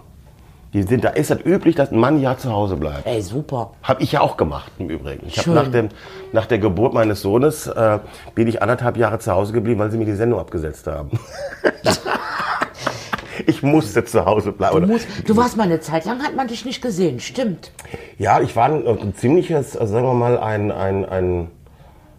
[0.74, 3.06] Die sind, da ist das üblich, dass ein Mann ein Jahr zu Hause bleibt.
[3.06, 3.70] Ey, super.
[3.84, 5.24] Habe ich ja auch gemacht im Übrigen.
[5.28, 5.88] Ich habe nach, dem,
[6.32, 8.00] nach der Geburt meines Sohnes äh,
[8.34, 11.16] bin ich anderthalb Jahre zu Hause geblieben, weil sie mir die Sendung abgesetzt haben.
[13.46, 14.80] ich musste zu Hause bleiben.
[14.80, 17.20] Du, musst, du warst mal eine Zeit lang, hat man dich nicht gesehen.
[17.20, 17.70] Stimmt.
[18.18, 21.50] Ja, ich war ein, ein ziemliches, also sagen wir mal, ein, ein, ein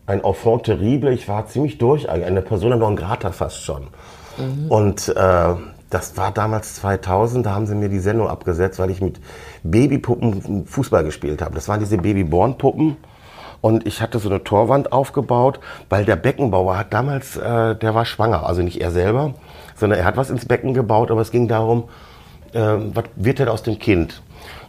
[0.08, 1.12] ein Enfant terrible.
[1.12, 3.88] Ich war ziemlich durch, eigentlich eine Persona non grata fast schon.
[4.70, 5.56] Und äh,
[5.96, 9.22] das war damals 2000, da haben sie mir die Sendung abgesetzt, weil ich mit
[9.64, 11.56] Babypuppen Fußball gespielt habe.
[11.56, 12.98] Das waren diese Babyborn-Puppen.
[13.62, 18.04] Und ich hatte so eine Torwand aufgebaut, weil der Beckenbauer hat damals, äh, der war
[18.04, 19.36] schwanger, also nicht er selber,
[19.78, 21.86] sondern er hat was ins Becken gebaut, aber es ging darum,
[22.52, 24.22] äh, was wird denn aus dem Kind?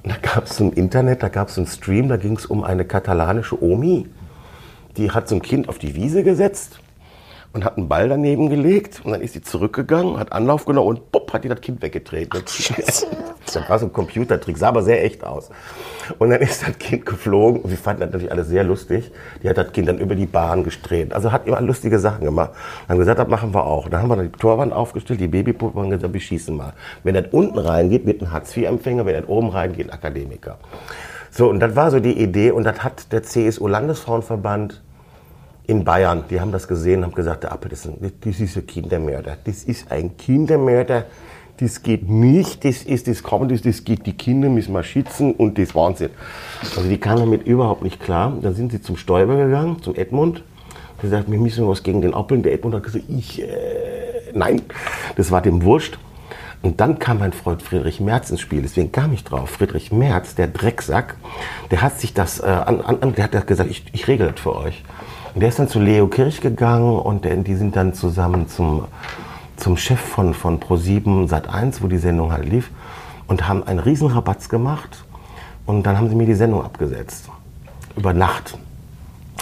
[0.05, 2.63] Und da gab es im Internet, da gab es einen Stream, da ging es um
[2.63, 4.09] eine katalanische Omi,
[4.97, 6.79] die hat so ein Kind auf die Wiese gesetzt
[7.57, 11.11] und hat einen Ball daneben gelegt und dann ist sie zurückgegangen, hat Anlauf genommen und
[11.11, 12.43] bupp, hat die das Kind weggetreten.
[13.47, 15.51] Das war so ein Computertrick, sah aber sehr echt aus.
[16.19, 19.13] Und dann ist das Kind geflogen und wir fanden das natürlich alles sehr lustig.
[19.41, 21.13] Die hat das Kind dann über die Bahn gestreht.
[21.13, 22.51] Also hat immer lustige Sachen gemacht.
[22.83, 23.89] Und haben gesagt, das machen wir auch.
[23.89, 26.73] Dann haben wir dann die Torwand aufgestellt, die Babypuppe und gesagt, wir schießen mal.
[27.05, 30.59] Wenn das unten reingeht, wird ein Hartz-IV-Empfänger, wenn das oben reingeht, ein Akademiker.
[31.31, 34.83] So, und das war so die Idee und das hat der CSU-Landesfrauenverband
[35.67, 39.37] in Bayern, die haben das gesehen und haben gesagt, der Appel, das ist ein, Kindermörder.
[39.45, 41.07] Das ist ein Kindermörder.
[41.59, 45.33] Das geht nicht, das ist, das kann, das, das geht, die Kinder müssen wir schützen
[45.33, 46.11] und das Wahnsinn.
[46.61, 48.37] Also die kamen damit überhaupt nicht klar.
[48.43, 50.43] Dann sind sie zum Stoiber gegangen, zum Edmund.
[50.97, 52.37] Und gesagt, wir müssen was gegen den Appel.
[52.37, 53.47] Und der Edmund hat gesagt, ich, äh,
[54.35, 54.63] nein,
[55.17, 55.99] das war dem wurscht.
[56.63, 59.51] Und dann kam mein Freund Friedrich Merz ins Spiel, deswegen kam ich drauf.
[59.51, 61.15] Friedrich Merz, der Drecksack,
[61.71, 64.57] der hat sich das, äh, an, an, der hat gesagt, ich, ich regel das für
[64.57, 64.83] euch.
[65.37, 68.87] Und der ist dann zu Leo Kirch gegangen und der, die sind dann zusammen zum,
[69.59, 72.71] zum Chef von, von Pro7 Sat1, wo die Sendung halt lief,
[73.27, 75.05] und haben einen riesen Rabatz gemacht.
[75.67, 77.29] Und dann haben sie mir die Sendung abgesetzt.
[77.99, 78.57] Über Nacht.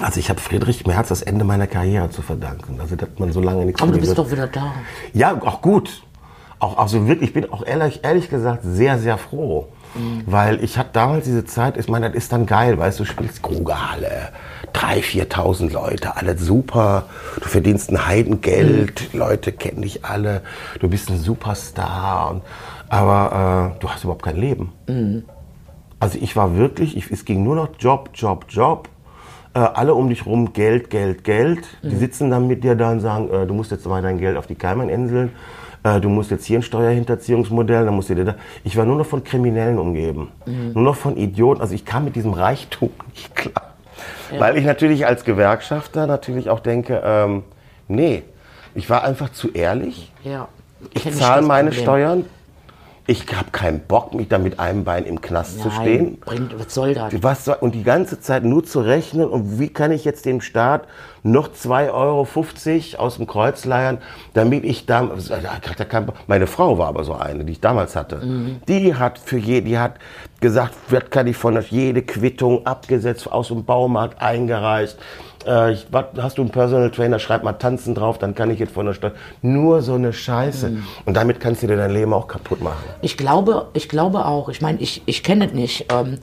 [0.03, 2.81] Also ich habe Friedrich Merz das Ende meiner Karriere zu verdanken.
[2.81, 4.19] Also dass man so lange nichts Aber du bist hört.
[4.19, 4.73] doch wieder da.
[5.13, 6.03] Ja, auch gut.
[6.59, 9.69] Auch, also wirklich, ich bin auch ehrlich, ehrlich gesagt sehr, sehr froh.
[10.27, 13.11] Weil ich hatte damals diese Zeit, ich meine, das ist dann geil, weißt du, du
[13.11, 14.31] spielst Krugerhalle,
[14.75, 17.05] 3.000, 4.000 Leute, alles super.
[17.41, 20.43] Du verdienst ein Heidengeld, Leute kennen dich alle,
[20.81, 22.31] du bist ein Superstar.
[22.33, 22.43] Und,
[22.89, 24.73] aber äh, du hast überhaupt kein Leben.
[26.01, 28.89] Also ich war wirklich, ich, es ging nur noch Job, Job, Job.
[29.55, 31.65] Äh, alle um dich rum Geld, Geld, Geld.
[31.83, 34.37] Die sitzen dann mit dir da und sagen, äh, du musst jetzt mal dein Geld
[34.37, 35.31] auf die Cayman-Inseln.
[35.85, 38.35] Äh, du musst jetzt hier ein Steuerhinterziehungsmodell, dann musst du dir da.
[38.65, 40.33] Ich war nur noch von Kriminellen umgeben.
[40.47, 41.61] Nur noch von Idioten.
[41.61, 43.75] Also ich kam mit diesem Reichtum nicht klar.
[44.37, 47.45] Weil ich natürlich als Gewerkschafter natürlich auch denke, ähm,
[47.87, 48.25] nee,
[48.75, 50.11] ich war einfach zu ehrlich.
[50.25, 50.49] Ja.
[50.93, 51.85] Ich zahle meine Problem.
[51.85, 52.25] Steuern.
[53.07, 56.05] Ich habe keinen Bock, mich da mit einem Bein im Knast zu stehen.
[56.05, 57.13] Nein, bringt, was soll das?
[57.23, 60.41] Was soll, und die ganze Zeit nur zu rechnen und wie kann ich jetzt dem
[60.41, 60.89] Staat
[61.23, 63.99] noch 2,50 Euro aus dem Kreuz leiern,
[64.33, 66.15] damit ich da, Bock.
[66.27, 68.23] meine Frau war aber so eine, die ich damals hatte.
[68.69, 69.97] Die hat für je, die hat
[70.41, 74.99] gesagt, was kann ich von jede Quittung abgesetzt aus dem Baumarkt eingereicht.
[75.47, 75.87] Äh, ich,
[76.19, 78.95] hast du einen Personal Trainer, schreib mal tanzen drauf, dann kann ich jetzt von der
[78.95, 79.15] Stadt.
[79.43, 80.77] Nur so eine Scheiße.
[81.05, 82.83] Und damit kannst du dir dein Leben auch kaputt machen.
[83.03, 84.49] Ich glaube, ich glaube auch.
[84.49, 85.93] Ich meine, ich, ich kenne es nicht.
[85.93, 86.19] Ähm,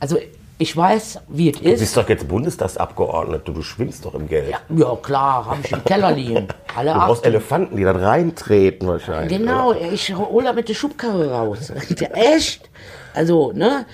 [0.00, 0.16] also
[0.56, 1.80] ich weiß, wie es Du ist.
[1.80, 4.50] bist doch jetzt Bundestagsabgeordnete, du schwimmst doch im Geld.
[4.50, 6.46] Ja, ja klar, habe ich im Keller liegen.
[6.76, 7.26] Alle Du brauchst.
[7.26, 9.36] Elefanten, die da reintreten wahrscheinlich.
[9.36, 9.92] Genau, oder?
[9.92, 11.72] ich hole da mit der Schubkarre raus.
[12.12, 12.70] Echt?
[13.14, 13.84] Also, ne?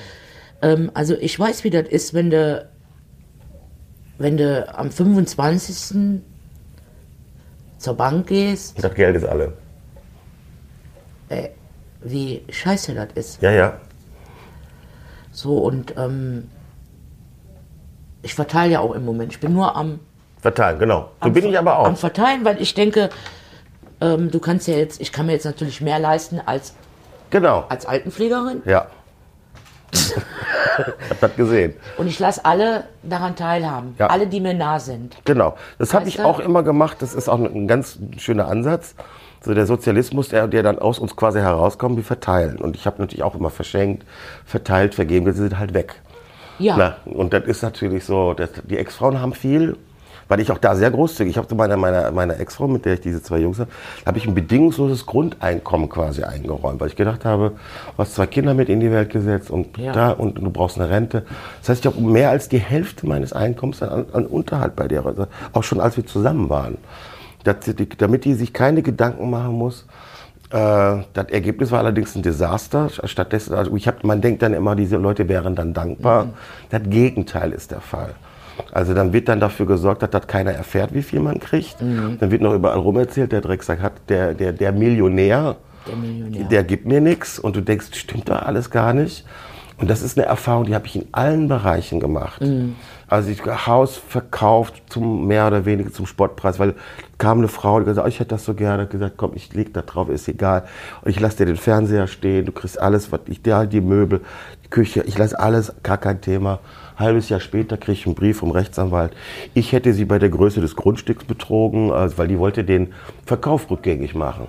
[0.62, 2.68] Ähm, also ich weiß, wie das ist, wenn du,
[4.20, 6.20] wenn du am 25.
[7.78, 9.54] zur Bank gehst, Das Geld ist alle.
[12.02, 13.42] wie scheiße das ist.
[13.42, 13.78] Ja, ja.
[15.32, 16.48] So, und ähm,
[18.22, 19.32] ich verteile ja auch im Moment.
[19.32, 20.00] Ich bin nur am,
[20.38, 21.10] Verteilen, genau.
[21.20, 21.96] So am bin ich aber am auch.
[21.98, 23.10] Verteilen, weil ich denke,
[24.00, 26.74] ähm, du kannst ja jetzt, ich kann mir jetzt natürlich mehr leisten als,
[27.30, 27.64] Genau.
[27.68, 28.62] als Altenpflegerin.
[28.64, 28.86] Ja.
[29.92, 30.14] Ich
[31.10, 31.74] hab das gesehen.
[31.98, 33.94] Und ich lasse alle daran teilhaben.
[33.98, 34.06] Ja.
[34.08, 35.16] Alle, die mir nah sind.
[35.24, 35.56] Genau.
[35.78, 36.98] Das habe ich auch immer gemacht.
[37.00, 38.94] Das ist auch ein ganz schöner Ansatz.
[39.42, 42.58] So der Sozialismus, der, der dann aus uns quasi herauskommt, wir verteilen.
[42.58, 44.04] Und ich habe natürlich auch immer verschenkt,
[44.44, 45.94] verteilt, vergeben, sie sind halt weg.
[46.58, 46.76] Ja.
[46.76, 49.78] Na, und das ist natürlich so, dass die Ex-Frauen haben viel,
[50.30, 52.94] weil ich auch da sehr großzügig, ich habe zu meiner, meiner, meiner Ex-Frau, mit der
[52.94, 53.68] ich diese zwei Jungs habe,
[54.06, 58.54] habe ich ein bedingungsloses Grundeinkommen quasi eingeräumt, weil ich gedacht habe, du hast zwei Kinder
[58.54, 59.92] mit in die Welt gesetzt und Ja.
[59.92, 61.24] da und du brauchst eine Rente.
[61.58, 65.04] Das heißt, ich habe mehr als die Hälfte meines Einkommens an, an Unterhalt bei der,
[65.04, 66.78] also auch schon als wir zusammen waren.
[67.44, 69.84] Die, damit die sich keine Gedanken machen muss,
[70.50, 70.56] äh,
[71.12, 72.88] das Ergebnis war allerdings ein Desaster.
[73.04, 76.28] Stattdessen, also ich hab, man denkt dann immer, diese Leute wären dann dankbar.
[76.70, 78.14] Das Gegenteil ist der Fall.
[78.72, 81.76] Also dann wird dann dafür gesorgt, dass das keiner erfährt, wie viel man kriegt.
[81.80, 86.48] Dann wird noch überall rumerzählt, der Drecksack hat, der, der, der Millionär, Der Millionär.
[86.48, 89.24] der gibt mir nichts und du denkst, stimmt da alles gar nicht.
[89.78, 92.42] Und das ist eine Erfahrung, die habe ich in allen Bereichen gemacht.
[93.08, 96.74] Also ich Haus verkauft zum mehr oder weniger zum Spottpreis, weil
[97.16, 99.52] kam eine Frau, die gesagt, oh, ich hätte das so gerne, hat gesagt, komm, ich
[99.54, 100.64] leg da drauf, ist egal.
[101.02, 104.20] Und ich lasse dir den Fernseher stehen, du kriegst alles, was ich dir die Möbel,
[104.64, 106.58] die Küche, ich lasse alles, gar kein Thema.
[107.00, 109.12] Halbes Jahr später kriege ich einen Brief vom Rechtsanwalt.
[109.54, 112.92] Ich hätte sie bei der Größe des Grundstücks betrogen, also, weil die wollte den
[113.26, 114.46] Verkauf rückgängig machen.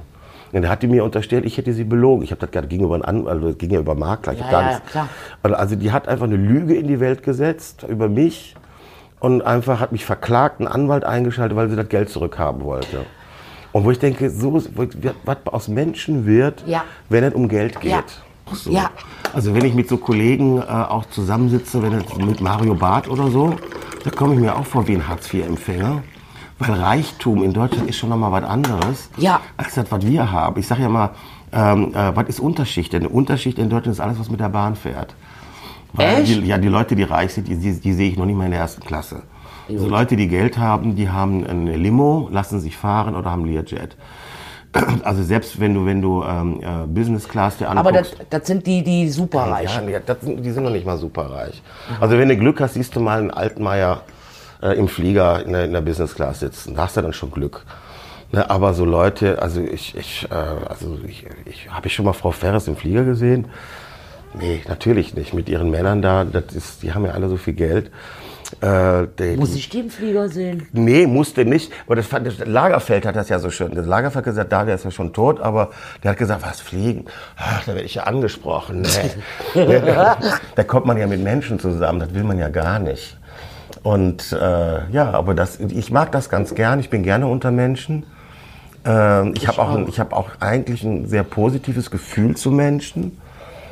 [0.52, 2.24] Und er hat die mir unterstellt, ich hätte sie belogen.
[2.24, 4.34] Ich habe das gerade gegenüber einem An also ging ja über Makler.
[4.34, 4.92] Ich Ja, gar ja, nichts.
[4.92, 5.08] klar.
[5.44, 8.56] Also- die hat einfach eine Lüge in die Welt gesetzt über mich
[9.22, 13.06] und einfach hat mich verklagt, einen Anwalt eingeschaltet, weil sie das Geld zurückhaben wollte.
[13.72, 16.84] Und wo ich denke, so was aus Menschen wird, Ja.
[17.08, 17.92] wenn es um Geld geht.
[17.92, 18.04] Ja.
[18.54, 18.72] So.
[18.72, 18.90] Ja.
[19.34, 23.30] Also wenn ich mit so Kollegen äh, auch zusammensitze, wenn es mit Mario Barth oder
[23.30, 23.56] so,
[24.04, 26.04] da komme ich mir auch vor wie ein Hartz-IV-Empfänger.
[26.60, 29.42] Weil Reichtum in Deutschland ist schon nochmal was anderes Ja.
[29.58, 30.60] als das, was wir haben.
[30.60, 31.10] Ich sage ja mal,
[31.52, 32.94] ähm, äh, was ist Unterschicht?
[32.94, 35.16] Denn Unterschicht in Deutschland ist alles, was mit der Bahn fährt.
[35.94, 36.28] Weil Echt?
[36.28, 38.46] Die, ja, die Leute, die reich sind, die, die, die sehe ich noch nicht mal
[38.46, 39.24] in der ersten Klasse.
[39.70, 43.96] So Leute, die Geld haben, die haben eine Limo, lassen sich fahren oder haben Learjet.
[45.04, 47.88] Also selbst wenn du, wenn du ähm, äh, Business Class dir anguckst.
[47.88, 49.74] Aber das, das sind die, die superreich.
[49.74, 51.62] Ja, nee, das sind, die sind noch nicht mal superreich.
[52.00, 54.02] Also wenn du Glück hast, siehst du mal einen Altmaier
[54.62, 56.76] äh, im Flieger in der, in der Business Class sitzen.
[56.76, 57.66] Da hast du dann schon Glück.
[58.32, 62.14] Ne, aber so Leute, also ich, ich, äh, also ich, ich habe ich schon mal
[62.14, 63.48] Frau Ferres im Flieger gesehen?
[64.34, 65.34] Nee, natürlich nicht.
[65.34, 67.92] Mit ihren Männern da, das ist, die haben ja alle so viel Geld.
[68.60, 70.68] Äh, die, Muss ich im Flieger sehen?
[70.74, 71.72] Nee, musste nicht.
[71.86, 73.74] Aber das, fand, Lagerfeld hat das ja so schön.
[73.74, 75.70] Das Lagerfeld hat gesagt, da, der ist ja schon tot, aber
[76.04, 77.06] der hat gesagt, was fliegen?
[77.38, 78.82] Ach, da werde ich ja angesprochen.
[79.56, 79.64] Nee.
[80.56, 83.18] da kommt man ja mit Menschen zusammen, das will man ja gar nicht.
[83.84, 86.80] Und äh, ja, aber das, ich mag das ganz gern.
[86.80, 88.06] Ich bin gerne unter Menschen.
[88.86, 93.18] Ähm, ich habe auch, ein- ich hab auch eigentlich ein sehr positives Gefühl zu Menschen.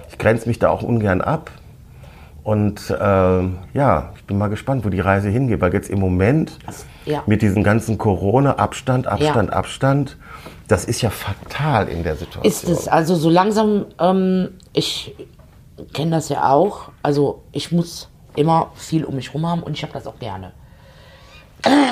[0.10, 1.52] Ich grenze mich da auch ungern ab.
[2.50, 6.58] Und ähm, ja, ich bin mal gespannt, wo die Reise hingeht, weil jetzt im Moment
[7.06, 7.22] Ja.
[7.28, 9.56] mit diesem ganzen Corona-Abstand, Abstand, Ja.
[9.56, 10.18] Abstand,
[10.68, 12.44] das ist ja fatal in der Situation.
[12.44, 15.14] Ist es, also so langsam, ähm, ich
[15.94, 19.84] kenne das ja auch, also ich muss immer viel um mich rum haben und ich
[19.84, 20.52] habe das auch gerne.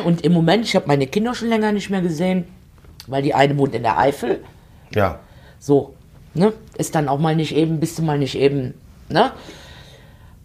[0.06, 2.46] Und im Moment, ich habe meine Kinder schon länger nicht mehr gesehen,
[3.06, 4.43] weil die eine wohnt in der Eifel,
[4.96, 5.20] Ja,
[5.60, 5.93] so,
[6.34, 8.74] ne, ist dann auch mal nicht eben, bist du mal nicht eben,
[9.08, 9.34] ne?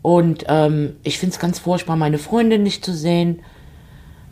[0.02, 3.42] Und ähm, ich finde es ganz furchtbar, meine Freundin nicht zu sehen,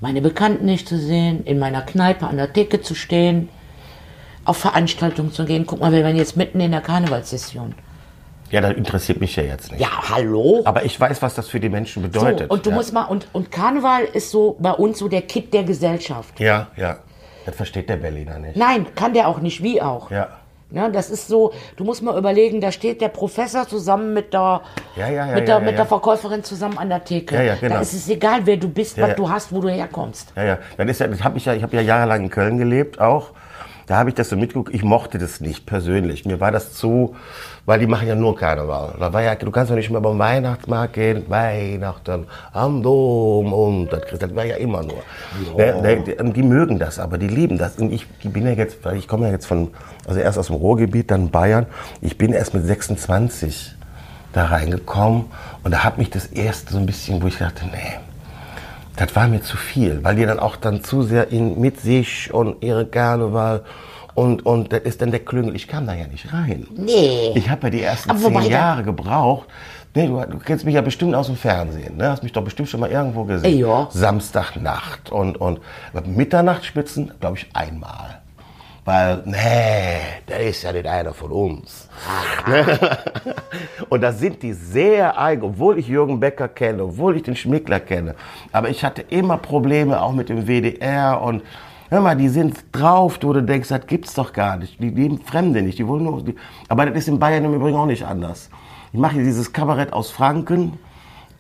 [0.01, 3.49] meine Bekannten nicht zu sehen, in meiner Kneipe an der Theke zu stehen,
[4.45, 5.67] auf Veranstaltungen zu gehen.
[5.67, 7.75] Guck mal, wir werden jetzt mitten in der Karnevalssession.
[8.51, 9.81] ja, das interessiert mich ja jetzt nicht.
[9.81, 10.63] Ja, hallo?
[10.65, 12.51] Aber ich weiß, was das für die Menschen so, bedeutet.
[12.51, 12.77] und du ja.
[12.77, 16.41] musst mal, und, und Karneval ist so bei uns so der Kitt der Gesellschaft.
[16.41, 16.99] Ja, ja.
[17.47, 18.57] Das versteht der Berliner nicht.
[18.57, 20.11] Nein, kann der auch nicht, wie auch.
[20.11, 20.40] Ja.
[20.73, 24.63] Ja, das ist so, du musst mal überlegen, da steht der Professor zusammen mit der,
[24.97, 27.57] Ja, ja, ja, mit der, mit der Verkäuferin zusammen an der Theke.
[27.61, 27.75] Genau.
[27.75, 30.33] Da ist es egal, wer du bist, was du hast, wo du herkommst.
[30.37, 30.59] Ja, ja.
[30.77, 33.31] Dann ist ja, das hab ich ja, ich habe ja jahrelang in Köln gelebt auch.
[33.91, 34.73] Da habe ich das so mitgeguckt.
[34.73, 36.25] Ich mochte das nicht persönlich.
[36.25, 37.17] Mir war das zu,
[37.67, 38.95] weil die machen ja nur Karneval.
[39.01, 43.93] Da war ja, du kannst ja nicht mehr beim Weihnachtsmarkt gehen, Weihnachten am Dom und
[43.93, 45.03] das, das war ja immer nur.
[45.57, 47.79] Ne, ne, die, mögen das, aber die lieben das.
[47.79, 49.73] Und ich, ich bin ja jetzt, weil ich komme ja jetzt von,
[50.07, 51.67] also erst aus dem Ruhrgebiet, dann Bayern.
[52.01, 53.75] Ich bin erst mit 26
[54.33, 55.25] da reingekommen
[55.65, 57.99] und da hat mich das erste so ein bisschen, wo ich dachte, nee,
[59.01, 62.33] das war mir zu viel, weil die dann auch dann zu sehr in, mit sich
[62.35, 63.65] und ihre Karneval
[64.15, 65.57] und, und das ist dann der Klüngel.
[65.57, 66.67] Ich kam da ja nicht rein.
[66.77, 67.33] Nee.
[67.35, 69.49] Ich habe ja die ersten zehn Jahre gebraucht.
[69.95, 71.97] Nee, du, du kennst mich ja bestimmt aus dem Fernsehen.
[71.97, 72.11] Ne?
[72.11, 73.59] Hast mich doch bestimmt schon mal irgendwo gesehen.
[73.59, 73.89] Ja.
[73.91, 75.61] Samstagnacht und, und
[76.05, 78.20] Mitternachtsspitzen, glaube ich, einmal.
[78.85, 81.89] Weil, nee, der ist ja nicht einer von uns.
[83.89, 87.81] Und da sind die sehr eigen, obwohl ich Jürgen Becker kenne, obwohl ich den Schmickler
[87.81, 88.15] kenne.
[88.53, 91.43] Aber ich hatte immer Probleme auch mit dem WDR und
[91.91, 94.81] hör mal, die sind drauf, wo du denkst, das gibt's doch gar nicht.
[94.81, 96.37] Die lieben Fremde nicht, die wollen nur, die,
[96.69, 98.49] aber das ist in Bayern im Übrigen auch nicht anders.
[98.93, 100.79] Ich mache hier dieses Kabarett aus Franken.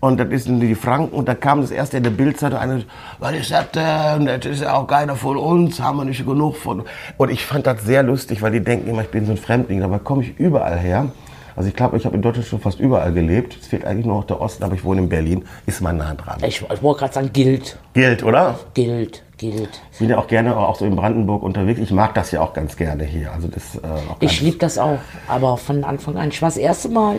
[0.00, 2.84] Und das ist die Franken und da kam das erste in der Bildzeitung eine,
[3.18, 4.24] was ist das denn?
[4.24, 6.84] Das ist ja auch keiner von uns, haben wir nicht genug von.
[7.18, 9.80] Und ich fand das sehr lustig, weil die denken immer, ich bin so ein Fremdling.
[9.80, 11.10] Dabei komme ich überall her.
[11.54, 13.58] Also ich glaube, ich habe in Deutschland schon fast überall gelebt.
[13.60, 15.44] Es fehlt eigentlich nur noch der Osten, aber ich wohne in Berlin.
[15.66, 16.38] Ist man nah dran.
[16.46, 18.58] Ich, ich wollte gerade sagen, gilt, Gilt, oder?
[18.72, 19.82] gilt, gilt.
[19.92, 21.78] Ich bin ja auch gerne auch so in Brandenburg unterwegs.
[21.78, 23.32] Ich mag das ja auch ganz gerne hier.
[23.32, 23.78] Also das, äh,
[24.20, 26.28] Ich liebe das auch, aber von Anfang an.
[26.30, 27.18] Ich war das erste Mal,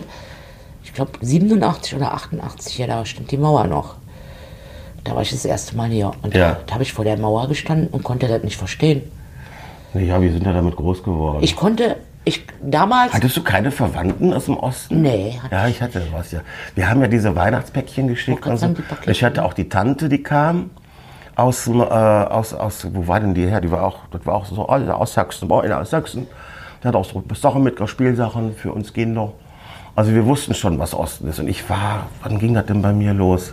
[0.92, 3.94] ich glaube 87 oder 88, ja, da stand die Mauer noch.
[5.04, 6.12] Da war ich das erste Mal hier.
[6.20, 6.50] Und Ja.
[6.50, 9.02] da, da habe ich vor der Mauer gestanden und konnte das nicht verstehen.
[9.94, 11.38] Ja, wir sind ja damit groß geworden.
[11.42, 15.02] Ich konnte Ich, damals, Hattest du keine Verwandten aus dem Osten?
[15.02, 16.42] Nee, hatte Ja, ich hatte was, ja.
[16.76, 18.42] Wir haben ja diese Weihnachtspäckchen geschickt.
[18.42, 18.82] grad und so.
[19.10, 20.70] Ich hatte auch die Tante, die kam
[21.34, 23.60] aus, äh, aus, aus, wo war denn die her?
[23.60, 26.28] Die war auch, das war auch so oh, aus Sachsen, war einer aus Sachsen.
[26.82, 29.32] Die hat auch so Sachen mitgebracht, Spielsachen für uns Kinder.
[29.94, 31.38] Also wir wussten schon, was Osten ist.
[31.38, 33.52] Und ich war, wann ging das denn bei mir los?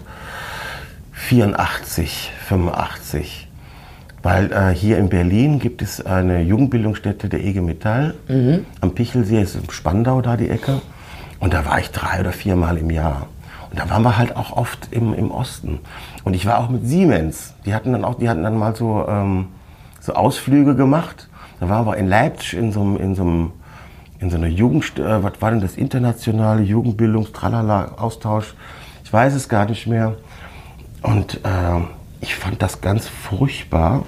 [1.11, 3.47] 84, 85.
[4.21, 8.15] Weil äh, hier in Berlin gibt es eine Jugendbildungsstätte der EG Metall
[8.81, 10.81] am Pichelsee, ist in Spandau da die Ecke.
[11.39, 13.27] Und da war ich drei oder viermal im Jahr.
[13.69, 15.79] Und da waren wir halt auch oft im, im Osten.
[16.23, 17.53] Und ich war auch mit Siemens.
[17.65, 19.47] Die hatten dann auch, die hatten dann mal so, ähm,
[19.99, 21.29] so Ausflüge gemacht.
[21.59, 23.51] Da waren wir in Leipzig in so in so einem
[24.19, 28.53] in so einer Jugend, äh, was war denn das internationale Jugendbildungs-Tralala-Austausch?
[29.03, 30.15] Ich weiß es gar nicht mehr.
[31.01, 31.81] Und äh,
[32.21, 34.03] ich fand das ganz furchtbar,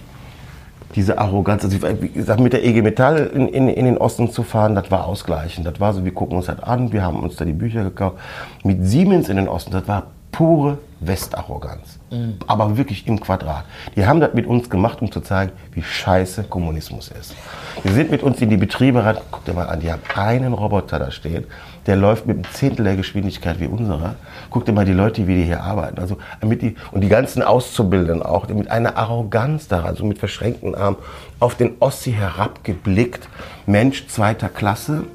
[0.95, 1.63] diese Arroganz.
[1.63, 4.91] Also, wie gesagt, mit der EG Metall in, in, in den Osten zu fahren, das
[4.91, 5.65] war ausgleichend.
[5.65, 8.17] Das war so, wir gucken uns das an, wir haben uns da die Bücher gekauft.
[8.63, 11.99] Mit Siemens in den Osten, das war pure Westarroganz.
[12.47, 13.65] Aber wirklich im Quadrat.
[13.95, 17.35] Die haben das mit uns gemacht, um zu zeigen, wie scheiße Kommunismus ist.
[17.83, 19.17] Wir sind mit uns in die Betriebe rein.
[19.31, 21.45] Guck dir mal an, die haben einen Roboter da stehen,
[21.87, 24.15] der läuft mit einem Zehntel der Geschwindigkeit wie unserer.
[24.51, 25.99] Guck dir mal die Leute, wie die hier arbeiten.
[25.99, 30.75] Also mit die, und die ganzen Auszubildenden auch, mit einer Arroganz da, also mit verschränkten
[30.75, 30.97] Armen,
[31.39, 33.27] auf den Ossi herabgeblickt.
[33.65, 35.05] Mensch zweiter Klasse.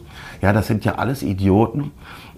[0.42, 1.92] Ja, das sind ja alles Idioten.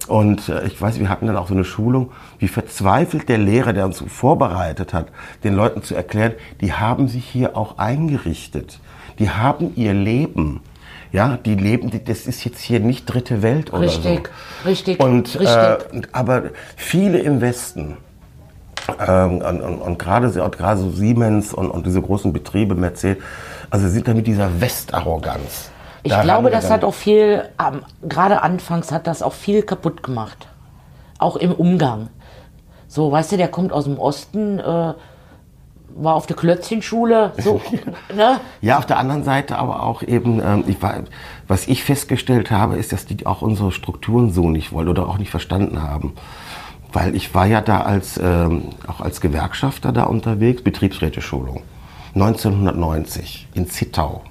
[0.08, 3.72] Und äh, ich weiß, wir hatten dann auch so eine Schulung, wie verzweifelt der Lehrer,
[3.72, 5.08] der uns vorbereitet hat,
[5.44, 8.80] den Leuten zu erklären, die haben sich hier auch eingerichtet.
[9.18, 10.60] Die haben ihr Leben.
[11.10, 14.28] Ja, die leben, das ist jetzt hier nicht dritte Welt oder Richtig,
[14.62, 14.68] so.
[14.68, 15.48] richtig, Und, richtig.
[15.48, 15.78] Äh,
[16.12, 16.42] aber
[16.76, 17.96] viele im Westen,
[19.06, 23.22] ähm, und, und, und gerade gerade so Siemens und, und diese großen Betriebe, Mercedes,
[23.70, 25.70] also sind da mit dieser Westarroganz.
[26.02, 30.02] Ich Da glaube, das hat auch viel, ähm, gerade anfangs hat das auch viel kaputt
[30.02, 30.46] gemacht.
[31.18, 32.08] Auch im Umgang.
[32.88, 34.94] So, weißt du, der kommt aus dem Osten, äh,
[36.00, 37.60] war auf der Klötzchenschule, so,
[38.14, 38.40] ne?
[38.62, 40.94] Ja, auf der anderen Seite aber auch eben, ähm, ich war,
[41.46, 45.18] was ich festgestellt habe, ist, dass die auch unsere Strukturen so nicht wollen oder auch
[45.18, 46.14] nicht verstanden haben.
[46.92, 51.62] Weil ich war ja da als, ähm, auch als Gewerkschafter da unterwegs, Betriebsräteschulung,
[52.14, 54.22] 1990 in Zittau,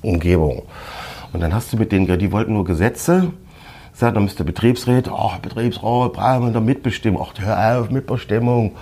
[0.00, 0.62] Umgebung.
[1.34, 3.32] Und dann hast du mit denen, die wollten nur Gesetze,
[3.94, 7.24] sagt, dann müsste Betriebsräte, ach, Betriebsrat, brauchen wir da Mitbestimmung.
[7.26, 8.72] Ach, hör auf, Mitbestimmung.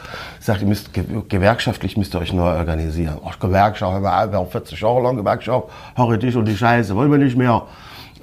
[0.40, 3.18] Sagt, ihr müsst, ge- gewerkschaftlich müsst ihr euch neu organisieren.
[3.26, 7.18] Ach, Gewerkschaft, wir haben 40 Jahre lang Gewerkschaft, harre dich und die Scheiße, wollen wir
[7.18, 7.62] nicht mehr.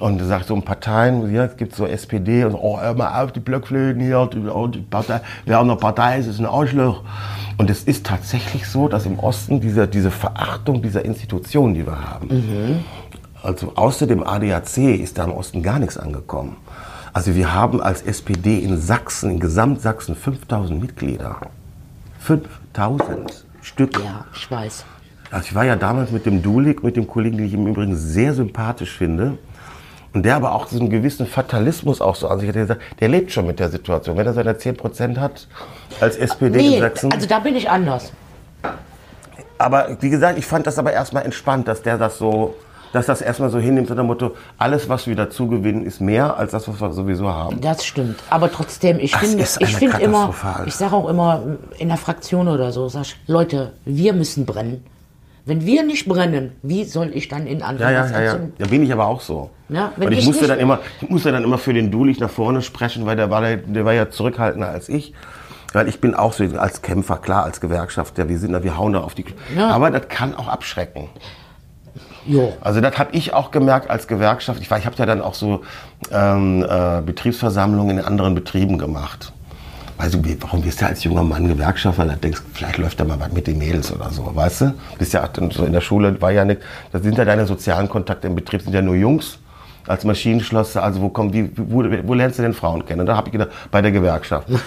[0.00, 2.94] Und er sagt so, um Parteien, ja, es gibt so SPD und so, oh, hör
[2.94, 6.38] mal auf, die Blockflöten hier, die, oh, die Partei, wer an der Partei ist, ist
[6.40, 7.02] ein Arschloch.
[7.58, 11.98] Und es ist tatsächlich so, dass im Osten diese, diese Verachtung dieser Institutionen, die wir
[12.10, 12.82] haben,
[13.42, 16.56] also außer dem ADAC ist da im Osten gar nichts angekommen.
[17.12, 21.36] Also wir haben als SPD in Sachsen, in Gesamtsachsen 5000 Mitglieder.
[22.20, 23.98] 5000 Stück.
[24.02, 24.84] Ja, ich weiß.
[25.30, 27.96] Also ich war ja damals mit dem Dulik, mit dem Kollegen, den ich im Übrigen
[27.96, 29.38] sehr sympathisch finde.
[30.12, 32.56] Und der aber auch so einen gewissen Fatalismus auch so an sich hat.
[32.56, 34.16] Der gesagt, der lebt schon mit der Situation.
[34.16, 35.46] Wenn er seine 10% hat
[36.00, 37.12] als SPD in Nee, Sachsen.
[37.12, 38.12] also da bin ich anders.
[39.58, 42.54] Aber wie gesagt, ich fand das aber erstmal entspannt, dass der das so,
[42.92, 46.36] dass das erstmal so hinnimmt, unter dem Motto, alles, was wir dazu gewinnen, ist mehr
[46.36, 47.60] als das, was wir sowieso haben.
[47.60, 48.16] Das stimmt.
[48.30, 50.34] Aber trotzdem, ich finde, ich finde immer,
[50.66, 51.42] ich sage auch immer
[51.78, 54.84] in der Fraktion oder so, sag ich, Leute, wir müssen brennen.
[55.46, 58.30] Wenn wir nicht brennen, wie soll ich dann in Ja, anderen ja, ja, ja.
[58.32, 58.52] anzünden?
[58.58, 59.50] Da bin ich aber auch so.
[59.68, 62.20] Ja, wenn und ich, ich musste dann immer, ich musste dann immer für den Dulich
[62.20, 65.14] nach vorne sprechen, weil der war, der war ja zurückhaltender als ich.
[65.72, 68.92] Weil ich bin auch so als Kämpfer, klar, als Gewerkschafter, wir sind da, wir hauen
[68.92, 69.22] da auf die.
[69.24, 69.68] Kl- Ja.
[69.70, 71.08] Aber das kann auch abschrecken.
[72.26, 72.52] Jo.
[72.60, 74.60] Also das habe ich auch gemerkt als Gewerkschaft.
[74.60, 75.62] Ich, war- ich habe ja dann auch so
[76.12, 79.32] ähm, äh, Betriebsversammlungen in anderen Betrieben gemacht.
[79.96, 82.06] Weißt du, warum wirst du als junger Mann Gewerkschafter?
[82.06, 84.74] Da denkst vielleicht läuft da mal was mit den Mädels oder so, weißt du?
[84.98, 88.26] Bist ja so in der Schule, war ja nicht, das sind ja deine sozialen Kontakte
[88.26, 89.38] im Betrieb, sind ja nur Jungs
[89.86, 90.82] als Maschinenschlosser.
[90.82, 93.00] Also wo, kommen, wie, wo, wo lernst du denn Frauen kennen?
[93.00, 94.48] Und da habe ich gedacht, bei der Gewerkschaft.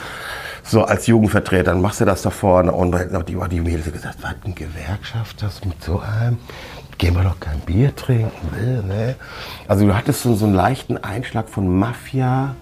[0.65, 2.95] So als Jugendvertreter, dann machst du das da vorne und
[3.27, 6.37] die, die Mädels haben gesagt, was ein Gewerkschaft, das mit so einem,
[6.97, 9.15] gehen wir doch kein Bier trinken, will, ne?
[9.67, 12.55] Also du hattest so, so einen leichten Einschlag von Mafia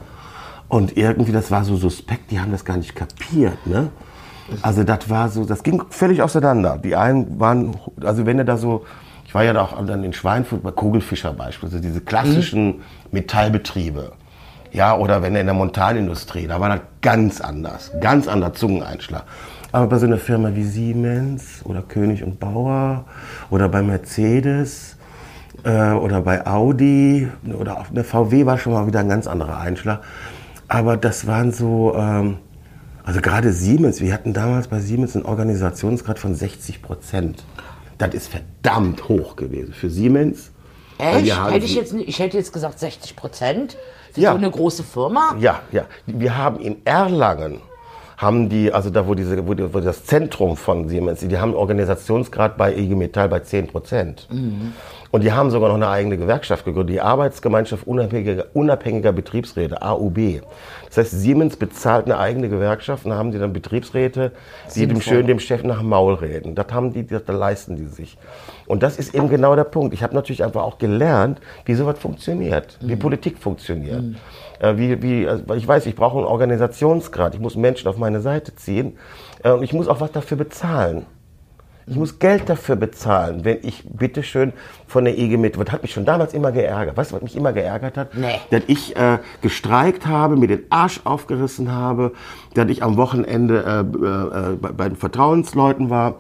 [0.68, 3.90] und irgendwie, das war so suspekt, die haben das gar nicht kapiert, ne?
[4.62, 6.78] Also das war so, das ging völlig auseinander.
[6.78, 8.86] Die einen waren, also wenn du da so,
[9.26, 14.12] ich war ja da auch dann in Schweinfurt bei Kugelfischer beispielsweise, diese klassischen Metallbetriebe.
[14.72, 19.24] Ja, oder wenn du in der Montanindustrie, da war das ganz anders, ganz anderer Zungeneinschlag.
[19.74, 23.06] Aber bei so einer Firma wie Siemens oder König und Bauer
[23.50, 24.98] oder bei Mercedes
[25.64, 29.60] äh, oder bei Audi oder auf der VW war schon mal wieder ein ganz anderer
[29.60, 30.02] Einschlag.
[30.68, 32.38] Aber das waren so, ähm,
[33.04, 37.44] also gerade Siemens, wir hatten damals bei Siemens einen Organisationsgrad von 60 Prozent.
[37.98, 40.52] Das ist verdammt hoch gewesen für Siemens.
[40.98, 41.36] Echt?
[41.36, 43.78] Hätte ich, jetzt, ich hätte jetzt gesagt 60 Prozent
[44.14, 44.32] für Ja.
[44.32, 45.36] so eine große Firma.
[45.40, 45.84] Ja, ja.
[46.06, 47.62] Wir haben in Erlangen,
[48.18, 51.50] haben die, also da wo, diese, wo, die, wo das Zentrum von Siemens, die haben
[51.50, 54.28] einen Organisationsgrad bei IG Metall bei 10 Prozent.
[55.12, 60.42] Und die haben sogar noch eine eigene Gewerkschaft gegründet, die Arbeitsgemeinschaft unabhängiger, unabhängiger Betriebsräte, AUB.
[60.88, 64.32] Das heißt, Siemens bezahlt eine eigene Gewerkschaft und haben die dann Betriebsräte,
[64.74, 66.56] die dem, schön dem Chef nach dem Maul reden.
[66.56, 68.18] Das haben die, das, da leisten die sich.
[68.68, 69.94] Und das ist eben genau der Punkt.
[69.94, 74.04] Ich habe natürlich einfach auch gelernt, wie sowas funktioniert, wie Politik funktioniert.
[74.60, 78.22] Äh, wie, wie, also, ich weiß, ich brauche einen Organisationsgrad, ich muss Menschen auf meine
[78.22, 78.98] Seite ziehen
[79.44, 81.06] äh, und ich muss auch was dafür bezahlen.
[81.88, 84.54] Ich muss Geld dafür bezahlen, wenn ich bitteschön
[84.88, 85.58] von der IG mit.
[85.58, 86.96] Das hat mich schon damals immer geärgert.
[86.96, 88.16] Weißt du, was mich immer geärgert hat?
[88.16, 88.40] Nee.
[88.50, 92.14] Dass ich äh, gestreikt habe, mir den Arsch aufgerissen habe,
[92.54, 96.16] dass ich am Wochenende äh, äh, bei, den Vertrauensleuten war.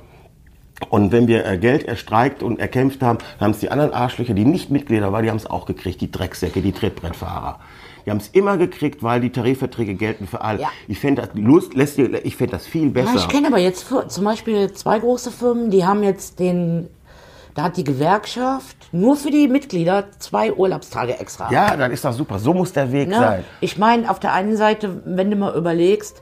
[0.89, 4.34] Und wenn wir äh, Geld erstreikt und erkämpft haben, dann haben es die anderen Arschlöcher,
[4.34, 7.59] die nicht Mitglieder waren, die haben es auch gekriegt, die Drecksäcke, die Trittbrettfahrer.
[8.05, 10.61] Die haben es immer gekriegt, weil die Tarifverträge gelten für alle.
[10.61, 10.69] Ja.
[10.87, 13.13] Ich fände das, Lust, lässt dir- ich fänd das viel besser.
[13.13, 16.87] Ja, ich kenne aber jetzt für, zum Beispiel zwei große Firmen, die haben jetzt den,
[17.55, 21.51] da hat die Gewerkschaft nur für die Mitglieder zwei Urlaubstage extra.
[21.51, 22.39] Ja, dann ist doch super.
[22.39, 23.15] So muss der Weg Ne?
[23.17, 23.43] sein.
[23.61, 26.21] Ich meine, auf der einen Seite, wenn du mal überlegst,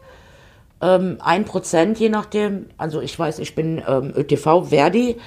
[0.81, 5.17] ähm, ein Prozent je nachdem, also ich weiß, ich bin ähm, ÖTV, Verdi,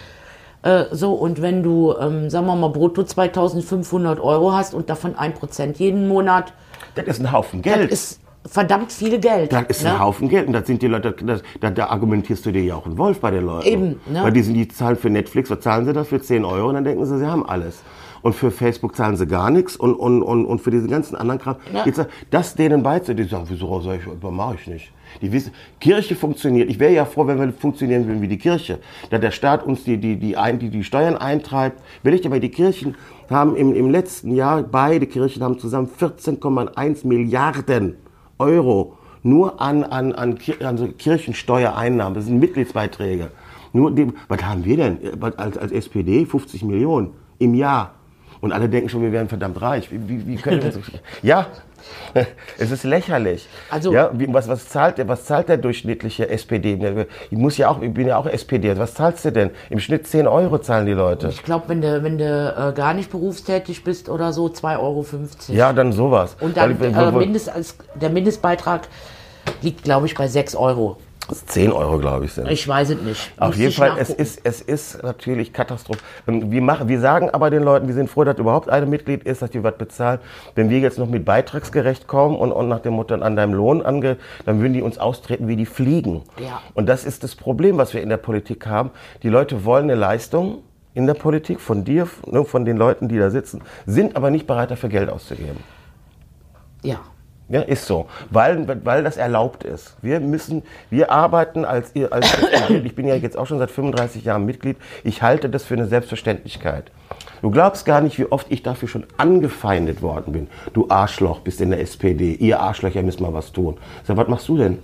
[0.62, 5.16] äh, so, und wenn du, ähm, sagen wir mal, brutto 2500 Euro hast und davon
[5.16, 6.52] ein Prozent jeden Monat,
[6.94, 7.90] Das ist ein Haufen das Geld.
[7.90, 9.52] ist verdammt viel Geld.
[9.52, 9.90] Das ist ne?
[9.90, 10.46] ein Haufen Geld.
[10.46, 13.20] Und das sind die Leute, das, da, da argumentierst du dir ja auch einen Wolf
[13.20, 13.66] bei den Leuten.
[13.66, 14.22] Eben, ne?
[14.22, 16.22] Weil die sind die zahlen für Netflix, was zahlen sie dafür?
[16.22, 17.82] 10 Euro und dann denken sie, sie haben alles.
[18.22, 21.40] Und für Facebook zahlen sie gar nichts und, und, und, und für diesen ganzen anderen
[21.40, 21.56] Kram.
[21.72, 21.84] Ja.
[22.30, 24.92] Das denen beizubringen, die sagen, wieso soll ich, das mache ich nicht.
[25.20, 26.70] Die wissen, Kirche funktioniert.
[26.70, 28.78] Ich wäre ja froh, wenn wir funktionieren würden wie die Kirche.
[29.10, 31.82] Da der Staat uns die, die, die, ein, die, die Steuern eintreibt.
[32.02, 32.96] Will ich aber, die Kirchen
[33.28, 37.96] haben im, im letzten Jahr, beide Kirchen haben zusammen 14,1 Milliarden
[38.38, 42.14] Euro nur an, an, an, an Kirchensteuereinnahmen.
[42.14, 43.30] Das sind Mitgliedsbeiträge.
[43.72, 44.98] Nur die, was haben wir denn
[45.36, 46.26] als, als SPD?
[46.26, 47.94] 50 Millionen im Jahr.
[48.40, 49.90] Und alle denken schon, wir wären verdammt reich.
[49.92, 50.80] Wie, wie, wie können wir so,
[51.22, 51.46] ja,
[52.58, 53.48] es ist lächerlich.
[53.70, 56.78] Also- ja, wie, was, was, zahlt der, was zahlt der durchschnittliche SPD?
[57.30, 58.76] Ich, muss ja auch, ich bin ja auch SPD.
[58.78, 59.50] Was zahlst du denn?
[59.70, 61.28] Im Schnitt 10 Euro zahlen die Leute.
[61.28, 65.04] Ich glaube, wenn du, wenn du äh, gar nicht berufstätig bist oder so, 2,50 Euro.
[65.48, 66.36] Ja, dann sowas.
[66.40, 67.50] Und dann Weil- äh, Mindest,
[67.94, 68.88] der Mindestbeitrag
[69.60, 70.98] liegt, glaube ich, bei 6 Euro.
[71.28, 72.50] 10 Euro, glaube ich, sind.
[72.50, 73.32] Ich weiß es nicht.
[73.38, 76.02] Auf Müsste jeden Fall, es ist, es ist natürlich katastrophal.
[76.26, 79.42] Wir, machen, wir sagen aber den Leuten, wir sind froh, dass überhaupt ein Mitglied ist,
[79.42, 80.18] dass die was bezahlen.
[80.54, 83.82] Wenn wir jetzt noch mit beitragsgerecht kommen und, und nach dem Motto an deinem Lohn
[83.82, 86.22] ange, dann würden die uns austreten wie die Fliegen.
[86.38, 86.60] Ja.
[86.74, 88.90] Und das ist das Problem, was wir in der Politik haben.
[89.22, 90.62] Die Leute wollen eine Leistung
[90.94, 94.46] in der Politik von dir, ne, von den Leuten, die da sitzen, sind aber nicht
[94.46, 95.58] bereit, dafür Geld auszugeben.
[96.82, 97.00] Ja.
[97.52, 99.94] Ja, ist so, weil, weil das erlaubt ist.
[100.00, 102.26] Wir müssen, wir arbeiten als, ihr- als
[102.84, 105.86] ich bin ja jetzt auch schon seit 35 Jahren Mitglied, ich halte das für eine
[105.86, 106.90] Selbstverständlichkeit.
[107.42, 110.48] Du glaubst gar nicht, wie oft ich dafür schon angefeindet worden bin.
[110.72, 113.76] Du Arschloch bist in der SPD, ihr Arschlöcher müssen mal was tun.
[114.04, 114.78] Sag, was machst du denn?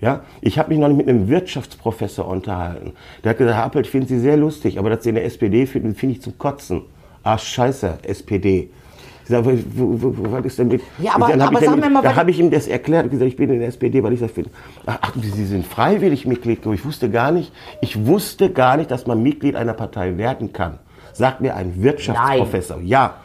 [0.00, 2.92] Ja, ich habe mich noch mit einem Wirtschaftsprofessor unterhalten.
[3.22, 5.66] Der hat gesagt, Appelt, ich finde Sie sehr lustig, aber dass Sie in der SPD
[5.66, 6.82] finden, finde ich zum Kotzen.
[7.22, 8.70] Ah, scheiße, SPD.
[9.26, 10.82] Ich sage, was ist denn mit...
[11.00, 13.28] Ja, aber- dann aber ich dann- mal, da habe ich ihm das erklärt und gesagt,
[13.28, 14.50] ich bin in der SPD, weil ich das finde.
[14.86, 16.64] Ach, Sie sind freiwillig Mitglied.
[16.64, 20.78] Ich wusste gar nicht, ich wusste gar nicht, dass man Mitglied einer Partei werden kann.
[21.12, 22.80] Sagt mir ein Wirtschaftsprofessor.
[22.82, 23.16] Ja,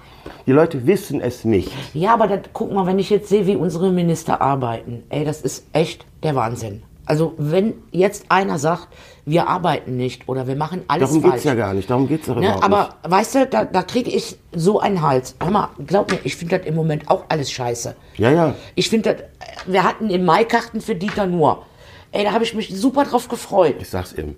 [0.48, 1.72] die Leute wissen es nicht.
[1.94, 5.42] Ja, aber das, guck mal, wenn ich jetzt sehe, wie unsere Minister arbeiten, ey, das
[5.44, 6.82] ist echt der Wahnsinn.
[7.06, 8.88] Also wenn jetzt einer sagt,
[9.26, 11.34] wir arbeiten nicht oder wir machen alles Darum falsch.
[11.36, 11.90] geht's ja gar nicht.
[11.90, 13.12] Darum geht's doch Ne, überhaupt aber nicht.
[13.12, 15.36] weißt du, da, da kriege ich so einen Hals.
[15.42, 17.96] Hör mal, glaub mir, ich finde das im Moment auch alles scheiße.
[18.18, 18.56] Ja, ja.
[18.76, 19.24] Ich finde das,
[19.68, 21.66] wir hatten im Mai Karten für Dieter Nuhr.
[22.12, 23.76] Ey, da habe ich mich super drauf gefreut.
[23.80, 24.36] Ich sag's ihm.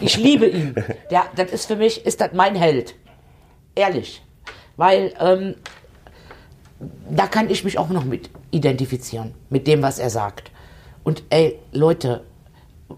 [0.00, 0.74] Ich liebe ihn.
[1.10, 2.94] Der, das ist für mich, ist das mein Held.
[3.74, 4.22] Ehrlich.
[4.76, 5.54] Weil ähm,
[7.10, 10.50] da kann ich mich auch noch mit identifizieren, mit dem, was er sagt.
[11.04, 12.24] Und ey, Leute,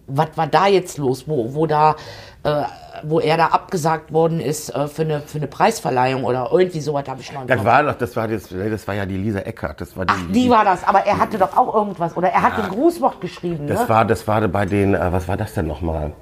[0.06, 1.96] was war da jetzt los, wo, wo da,
[2.42, 2.62] äh,
[3.02, 7.04] wo er da abgesagt worden ist äh, für, eine, für eine Preisverleihung oder irgendwie sowas
[7.08, 9.40] habe ich noch im Das war doch, das war, das, das war ja die Lisa
[9.40, 9.80] Eckert.
[9.80, 12.42] Das war die, Ach, die war das, aber er hatte doch auch irgendwas, oder er
[12.42, 13.88] hat ein Grußwort geschrieben, Das ne?
[13.88, 16.12] war, das war bei den, äh, was war das denn nochmal?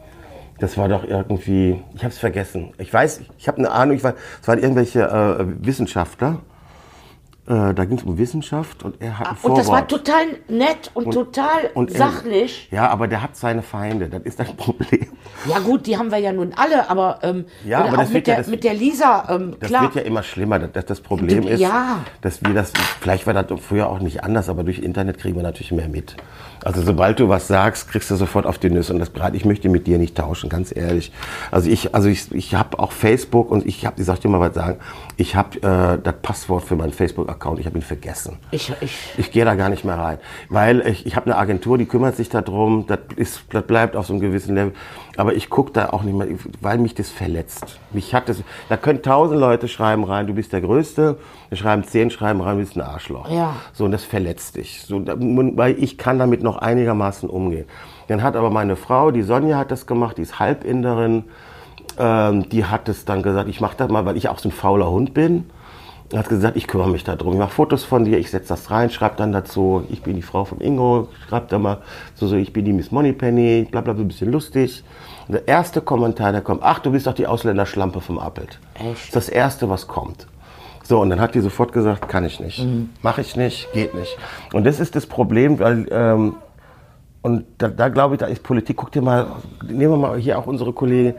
[0.59, 2.73] Das war doch irgendwie, ich habe es vergessen.
[2.79, 6.39] Ich weiß, ich habe eine Ahnung, ich war, es waren irgendwelche äh, Wissenschaftler.
[7.45, 10.26] Äh, da ging es um Wissenschaft und er hat ein Ah, Und das war total
[10.49, 12.68] nett und, total und er- sachlich.
[12.70, 15.09] Ja, aber der hat seine Feinde, das ist das Problem.
[15.49, 18.28] Ja gut, die haben wir ja nun alle, aber, ähm, Ja, aber auch das mit,
[18.28, 19.82] ja- der, das- mit der Lisa, ähm, Das klar.
[19.82, 20.61] wird ja immer schlimmer.
[20.61, 22.05] Das, das, das Problem ist, ja.
[22.20, 25.43] dass wir das, vielleicht war das früher auch nicht anders, aber durch Internet kriegen wir
[25.43, 26.14] natürlich mehr mit.
[26.64, 28.93] Also sobald du was sagst, kriegst du sofort auf die Nüsse.
[28.93, 31.11] Und das gerade, ich möchte mit dir nicht tauschen, ganz ehrlich.
[31.51, 34.38] Also ich, also ich, ich habe auch Facebook und ich habe, ich sag dir mal
[34.38, 34.78] was sagen,
[35.16, 36.93] ich habe äh, das Passwort für meinen
[37.33, 38.39] Facebook-Account, ich habe ihn vergessen.
[38.51, 40.18] ich, ich, Ich gehe da gar nicht mehr rein,
[40.49, 44.07] weil ich, ich habe eine Agentur, die kümmert sich darum, das, ist, das bleibt auf
[44.07, 44.72] so einem gewissen Level.
[45.16, 46.28] Aber ich gucke da auch nicht mehr,
[46.61, 47.78] weil mich das verletzt.
[47.93, 51.18] Mich hat das, da können tausend Leute schreiben rein, du bist der Größte,
[51.51, 53.30] da schreiben zehn, schreiben rein, du bist ein Arschloch.
[53.30, 53.57] Ja.
[53.72, 54.83] So, und das verletzt dich.
[54.83, 57.66] So, weil ich kann damit noch einigermaßen umgehen.
[58.09, 61.24] Dann hat aber meine Frau, die Sonja hat das gemacht, die ist Halbinderin,
[61.99, 64.53] ähm, die hat es dann gesagt, ich mache das mal, weil ich auch so ein
[64.53, 65.51] fauler Hund bin.
[66.12, 67.32] Er hat gesagt, ich kümmere mich darum.
[67.32, 70.22] Ich mache Fotos von dir, ich setze das rein, schreibe dann dazu, ich bin die
[70.22, 71.78] Frau von Ingo, schreibe da mal
[72.14, 74.84] so, so, ich bin die Miss Moneypenny, bla bla, so ein bisschen lustig.
[75.26, 78.58] Und der erste Kommentar, der kommt, ach, du bist doch die Ausländerschlampe vom Appelt.
[78.74, 78.84] Echt?
[78.84, 80.26] Das ist das Erste, was kommt.
[80.84, 82.66] So, und dann hat die sofort gesagt, kann ich nicht,
[83.02, 84.18] mache ich nicht, geht nicht.
[84.52, 86.34] Und das ist das Problem, weil, ähm,
[87.22, 89.28] und da, da glaube ich, da ist Politik, guck dir mal,
[89.66, 91.14] nehmen wir mal hier auch unsere Kollegin,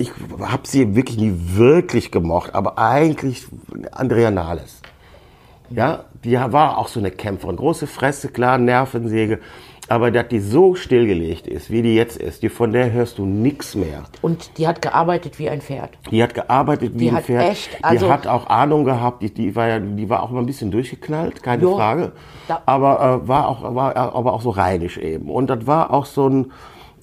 [0.00, 3.46] ich habe sie wirklich nie wirklich gemocht, aber eigentlich
[3.92, 4.80] Andrea Nahles.
[5.70, 7.56] Ja, die war auch so eine Kämpferin.
[7.56, 9.38] Große Fresse, klar, Nervensäge.
[9.88, 13.26] Aber dass die so stillgelegt ist, wie die jetzt ist, die, von der hörst du
[13.26, 14.04] nichts mehr.
[14.22, 15.90] und die hat gearbeitet wie ein Pferd.
[16.12, 17.50] Die hat gearbeitet wie Die ein Pferd.
[17.50, 19.20] echt, also- die hat auch Ahnung gehabt.
[19.22, 22.12] Die, die, war ja, die war auch immer ein bisschen durchgeknallt, keine Jo, Frage.
[22.66, 25.28] aber äh, war auch war aber auch so rheinisch eben.
[25.28, 26.52] Und das war auch so ein.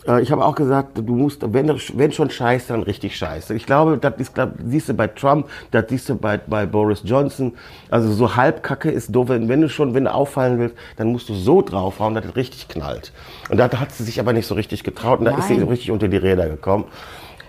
[0.07, 3.53] Äh, ich habe auch gesagt, du musst, wenn, wenn schon scheiße, dann richtig scheiße.
[3.53, 7.01] Ich glaube, das ist, glaub, siehst du bei Trump, das siehst du bei, bei Boris
[7.03, 7.53] Johnson.
[7.89, 9.29] Also so halbkacke ist doof.
[9.29, 12.35] Wenn, wenn du schon, wenn du auffallen willst, dann musst du so draufhauen, dass es
[12.35, 13.11] richtig knallt.
[13.49, 15.63] Und da hat sie sich aber nicht so richtig getraut und da ist sie Nein.
[15.63, 16.85] so richtig unter die Räder gekommen.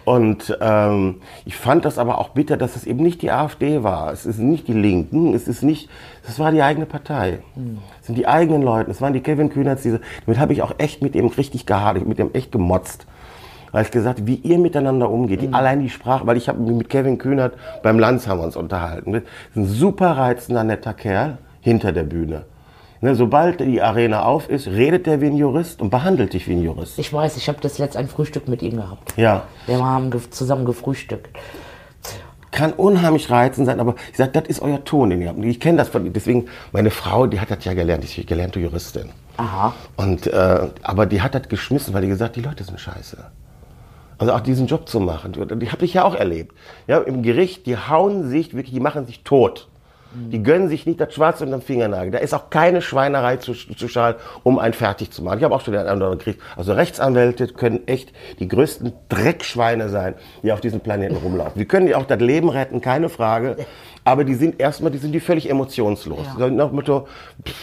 [0.08, 4.10] Und ähm, ich fand das aber auch bitter, dass es eben nicht die AfD war.
[4.10, 5.90] Es ist nicht die Linken, es ist nicht,
[6.26, 7.40] es war die eigene Partei.
[8.00, 10.72] Es sind die eigenen Leute, es waren die Kevin Kühnerts, diese, damit habe ich auch
[10.78, 13.06] echt mit ihm richtig gehadert, mit ihm echt gemotzt.
[13.66, 16.58] Da habe ich gesagt, wie ihr miteinander umgeht, die, allein die Sprache, weil ich habe
[16.58, 17.52] mich mit Kevin Kühnert
[17.82, 19.12] beim Lanz haben wir uns unterhalten.
[19.12, 22.46] Das ist ein super reizender, netter Kerl hinter der Bühne.
[23.00, 26.54] Ne, sobald die Arena auf ist, redet der wie ein Jurist und behandelt dich wie
[26.54, 26.98] ein Jurist.
[26.98, 29.16] Ich weiß, ich habe das letzt ein Frühstück mit ihm gehabt.
[29.16, 29.44] Ja.
[29.66, 31.28] Wir haben zusammen gefrühstückt.
[32.50, 35.44] kann unheimlich reizend sein, aber ich sage, das ist euer Ton, den ihr habt.
[35.44, 38.58] Ich kenne das von, deswegen, meine Frau, die hat das ja gelernt, die ist gelernte
[38.58, 39.10] Juristin.
[39.36, 39.74] Aha.
[39.96, 43.18] Und, äh, aber die hat das geschmissen, weil die gesagt, die Leute sind scheiße.
[44.18, 46.56] Also auch diesen Job zu machen, die habe ich ja auch erlebt.
[46.88, 49.68] Ja, im Gericht, die hauen sich wirklich, die machen sich tot.
[50.14, 52.10] Die gönnen sich nicht das Schwarze unter dem Fingernagel.
[52.10, 55.38] Da ist auch keine Schweinerei zu, zu schalen, um einen fertig zu machen.
[55.38, 56.40] Ich habe auch schon den anderen gekriegt.
[56.56, 61.58] Also Rechtsanwälte können echt die größten Dreckschweine sein, die auf diesem Planeten rumlaufen.
[61.58, 63.56] Die können dir auch das Leben retten, keine Frage.
[64.08, 66.24] Aber die sind erstmal, die sind die völlig emotionslos.
[66.24, 66.34] Ja.
[66.38, 67.06] So nach dem Motto,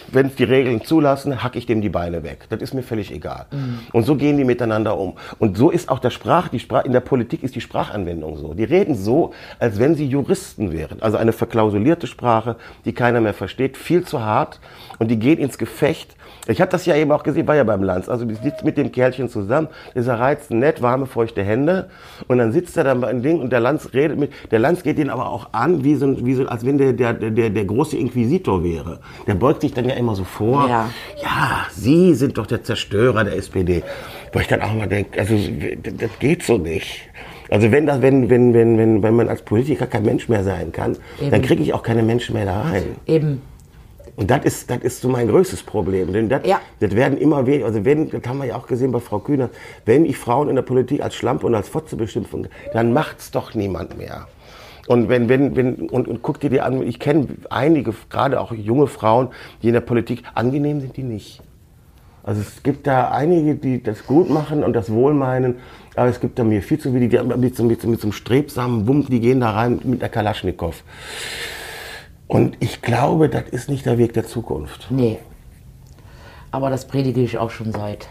[0.09, 2.45] wenn es die Regeln zulassen, hack ich dem die Beine weg.
[2.49, 3.47] Das ist mir völlig egal.
[3.93, 5.13] Und so gehen die miteinander um.
[5.39, 8.53] Und so ist auch der Sprach, die Sprach, in der Politik ist die Sprachanwendung so.
[8.53, 11.01] Die reden so, als wenn sie Juristen wären.
[11.01, 14.59] Also eine verklausulierte Sprache, die keiner mehr versteht, viel zu hart.
[14.99, 16.15] Und die gehen ins Gefecht.
[16.47, 18.09] Ich habe das ja eben auch gesehen, war ja beim Lanz.
[18.09, 21.89] Also die sitzt mit dem Kerlchen zusammen, ist er reizend, nett, warme, feuchte Hände.
[22.27, 24.99] Und dann sitzt er da beim Ding und der Lanz redet mit, der Lanz geht
[24.99, 27.97] ihn aber auch an, wie so, wie so als wenn der, der, der, der große
[27.97, 28.99] Inquisitor wäre.
[29.27, 30.67] Der beugt sich dann ja immer so vor.
[30.69, 30.89] Ja.
[31.21, 33.83] ja, Sie sind doch der Zerstörer der SPD.
[34.31, 37.01] Wo ich dann auch mal denke, also das geht so nicht.
[37.49, 40.71] Also wenn, das, wenn, wenn, wenn, wenn, wenn man als Politiker kein Mensch mehr sein
[40.71, 41.41] kann, dann Eben.
[41.41, 42.83] kriege ich auch keine Menschen mehr da rein.
[43.05, 43.41] Eben.
[44.15, 46.13] Und das ist, das ist so mein größtes Problem.
[46.13, 46.61] Denn das, Ja.
[46.79, 49.49] das werden immer weniger, also wenn, das haben wir ja auch gesehen bei Frau Kühner,
[49.85, 53.53] wenn ich Frauen in der Politik als Schlampe und als Fotze beschimpfen, dann macht's doch
[53.53, 54.27] niemand mehr.
[54.87, 58.53] Und wenn, wenn, wenn, und, und guck dir die an, ich kenne einige, gerade auch
[58.53, 59.29] junge Frauen,
[59.61, 61.41] die in der Politik, angenehm sind die nicht.
[62.23, 65.55] Also es gibt da einige, die das gut machen und das wohl meinen,
[65.95, 68.07] aber es gibt da mir viel zu viele, die mit so, mit so, mit so
[68.07, 70.83] einem strebsamen Wumms, die gehen da rein mit der Kalaschnikow.
[72.27, 74.87] Und ich glaube, das ist nicht der Weg der Zukunft.
[74.89, 75.19] Nee.
[76.51, 78.07] Aber das predige ich auch schon seit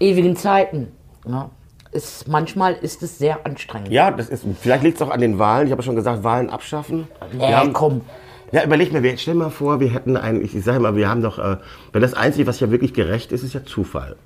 [0.00, 0.88] ewigen Zeiten.
[1.26, 1.50] Ja.
[1.92, 3.88] Ist, manchmal ist es sehr anstrengend.
[3.90, 5.66] Ja, das ist, vielleicht liegt es auch an den Wahlen.
[5.66, 7.06] Ich habe ja schon gesagt, Wahlen abschaffen.
[7.32, 8.00] Nee, haben- komm.
[8.52, 11.22] Ja, überleg mir, stell mal vor, wir hätten einen, ich, ich sage mal, wir haben
[11.22, 11.56] doch, äh,
[11.92, 14.16] weil das Einzige, was ja wirklich gerecht ist, ist ja Zufall.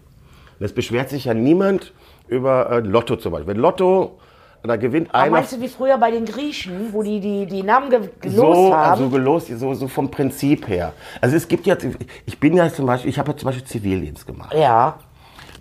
[0.59, 1.93] Und es beschwert sich ja niemand,
[2.27, 3.55] über äh, Lotto zum Beispiel.
[3.55, 4.19] Wenn Lotto,
[4.63, 7.63] da gewinnt Aber einer meinst du wie früher bei den Griechen, wo die die, die
[7.63, 8.91] Namen ge gelost so, haben?
[8.91, 10.93] also gelost, so, so vom Prinzip her.
[11.21, 11.77] Also es gibt ja,
[12.27, 14.55] ich bin ja zum Beispiel, ich habe ja zum Beispiel Zivildienst gemacht.
[14.55, 14.99] ja.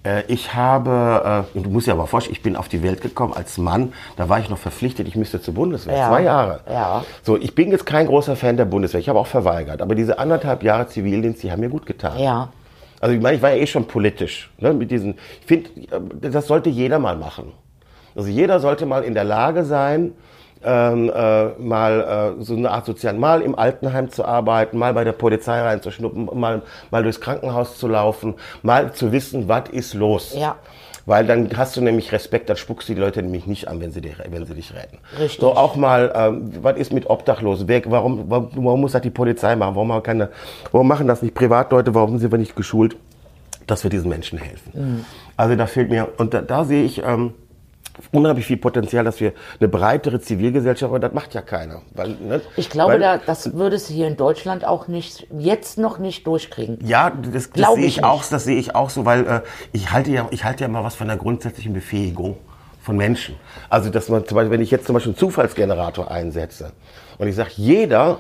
[0.04, 3.02] Äh, Ich habe, äh, und du musst dir aber vorstellen, ich bin auf die Welt
[3.02, 6.10] gekommen als Mann, da war ich noch verpflichtet, ich müsste zur Bundeswehr, Ja.
[6.10, 6.60] zwei Jahre.
[6.70, 7.04] Ja.
[7.24, 10.20] So, ich bin jetzt kein großer Fan der Bundeswehr, ich habe auch verweigert, aber diese
[10.20, 12.20] anderthalb Jahre Zivildienst, die haben mir gut getan.
[12.20, 12.50] Ja.
[13.02, 14.50] Also ich meine, ich war ja eh schon politisch.
[14.60, 15.70] Ne, mit diesen, ich finde,
[16.22, 17.52] das sollte jeder mal machen.
[18.18, 20.14] Also jeder sollte mal in der Lage sein,
[20.66, 25.04] ähm, äh, mal äh, so eine Art sozialen, mal im Altenheim zu arbeiten, mal bei
[25.04, 30.36] der Polizei reinzuschnuppen, mal, mal durchs Krankenhaus zu laufen, mal zu wissen, was ist los.
[30.36, 30.56] Ja.
[31.06, 33.92] Weil dann hast du nämlich Respekt, dann spuckst du die Leute nämlich nicht an, wenn
[33.92, 34.98] sie, dich, wenn sie dich retten.
[35.18, 35.40] Richtig.
[35.40, 37.68] So auch mal, ähm, was ist mit Obdachlosen?
[37.68, 39.76] Wer, warum, warum, warum muss das die Polizei machen?
[39.76, 40.30] Warum, haben keine,
[40.72, 41.94] warum machen das nicht Privatleute?
[41.94, 42.98] Warum sind wir nicht geschult,
[43.68, 44.72] dass wir diesen Menschen helfen?
[44.74, 45.06] Mhm.
[45.38, 47.34] Also da fehlt mir, und da, da sehe ich ähm,
[48.12, 51.82] unheimlich viel Potenzial, dass wir eine breitere Zivilgesellschaft, aber das macht ja keiner.
[51.94, 52.42] Weil, ne?
[52.56, 56.26] Ich glaube, Weil- da, das würdest du hier in Deutschland auch nicht, jetzt noch nicht
[56.28, 56.80] durchkriegen.
[56.86, 59.42] Ja, das, das sehe ich ich auch, das sehe ich auch so, weil äh,
[59.72, 62.38] ich halte ja, ich halte ja mal was von der grundsätzlichen Befähigung
[62.82, 63.36] von Menschen.
[63.70, 66.72] Also, dass man zum Beispiel, wenn ich jetzt zum Beispiel einen Zufallsgenerator einsetze
[67.18, 68.20] und ich sage, jeder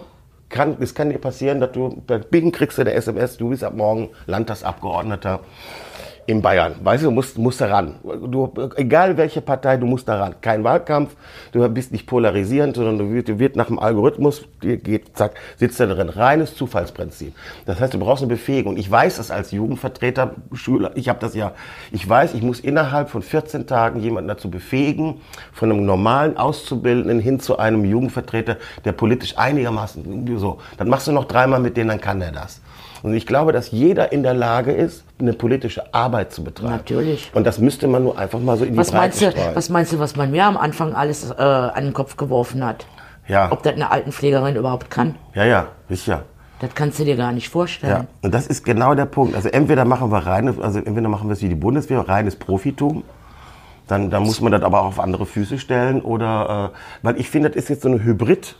[0.50, 3.64] kann, es kann dir passieren, dass du, bei Bing kriegst du eine SMS, du bist
[3.64, 5.42] ab morgen Landtagsabgeordneter
[6.28, 6.76] in Bayern.
[6.84, 7.96] Weißt du, du musst, musst da ran.
[8.04, 10.36] Du, egal welche Partei, du musst da ran.
[10.42, 11.16] Kein Wahlkampf,
[11.54, 15.80] du bist nicht polarisierend, sondern du wird, wird nach dem Algorithmus, dir geht, zack, sitzt
[15.80, 16.10] da drin.
[16.10, 17.34] Reines Zufallsprinzip.
[17.66, 18.76] Das heißt, du brauchst eine Befähigung.
[18.76, 21.54] Ich weiß das als Jugendvertreter, Schüler, ich habe das ja,
[21.94, 25.22] ich weiß, ich muss innerhalb von 14 Tagen jemanden dazu befähigen,
[25.54, 30.58] von einem normalen Auszubildenden hin zu einem Jugendvertreter, der politisch einigermaßen so.
[30.78, 32.60] Dann machst du noch dreimal mit denen, dann kann er das.
[33.04, 36.72] Und ich glaube, dass jeder in der Lage ist, eine politische Arbeit zu betreiben.
[36.74, 37.32] Natürlich.
[37.34, 39.56] Und das müsste man nur einfach mal so in die Was Breite meinst, du, streuen.
[39.56, 42.86] was meinst du, was man mir am Anfang alles äh, an den Kopf geworfen hat?
[43.28, 45.16] ja, Ob das eine Altenpflegerin überhaupt kann?
[45.36, 46.24] ja, ja, sicher.
[46.60, 47.92] Das kannst du dir gar nicht vorstellen.
[47.94, 48.06] Ja.
[48.24, 49.36] Und das ist genau der Punkt.
[49.36, 53.04] Also entweder machen wir reine, also entweder machen wir es wie die Bundeswehr, reines Profitum.
[53.88, 56.02] Dann, dann muss man das aber auch auf andere Füße stellen.
[56.02, 58.56] Oder äh, weil ich finde, das ist jetzt so eine Hybrid.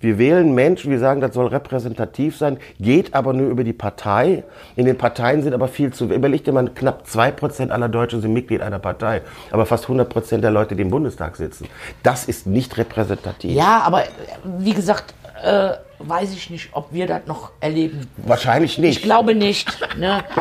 [0.00, 4.44] Wir wählen Menschen, wir sagen, das soll repräsentativ sein, geht aber nur über die Partei.
[4.76, 6.04] In den Parteien sind aber viel zu.
[6.04, 10.50] Überleg dir mal, knapp 2% aller Deutschen sind Mitglied einer Partei, aber fast 100% der
[10.50, 11.66] Leute, die im Bundestag sitzen.
[12.02, 13.52] Das ist nicht repräsentativ.
[13.52, 14.04] Ja, aber
[14.44, 18.06] wie gesagt, äh, weiß ich nicht, ob wir das noch erleben.
[18.18, 18.98] Wahrscheinlich nicht.
[18.98, 19.68] Ich glaube nicht.
[19.98, 20.22] Ne?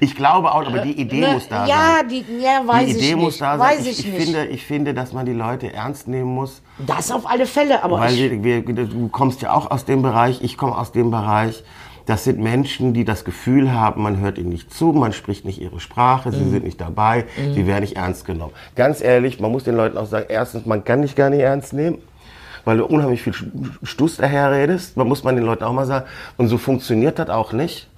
[0.00, 1.32] Ich glaube auch, aber die Idee ne?
[1.34, 2.08] muss da ja, sein.
[2.08, 3.40] Die, ja, weiß die Idee ich muss nicht.
[3.40, 3.68] da sein.
[3.78, 4.24] weiß ich, ich, ich, nicht.
[4.24, 6.62] Finde, ich finde, dass man die Leute ernst nehmen muss.
[6.86, 10.42] das auf alle Fälle, aber Weil ich, wir, du kommst ja auch aus dem Bereich,
[10.42, 11.62] ich komme aus dem Bereich.
[12.06, 15.58] Das sind Menschen, die das Gefühl haben, man hört ihnen nicht zu, man spricht nicht
[15.60, 16.32] ihre Sprache, Mhm.
[16.34, 18.52] sie sind nicht dabei, sie werden nicht ernst genommen.
[18.76, 21.72] Ganz ehrlich, man muss den Leuten auch sagen, erstens, man kann dich gar nicht ernst
[21.72, 21.98] nehmen,
[22.64, 23.34] weil du unheimlich viel
[23.82, 24.96] Stuss daherredest.
[24.96, 26.06] Man muss man den Leuten auch mal sagen,
[26.36, 27.88] und so funktioniert das auch nicht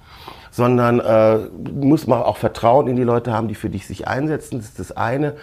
[0.57, 1.37] sondern äh,
[1.71, 4.57] muss man auch Vertrauen in die Leute haben, die für dich sich einsetzen.
[4.57, 5.35] Das ist das eine.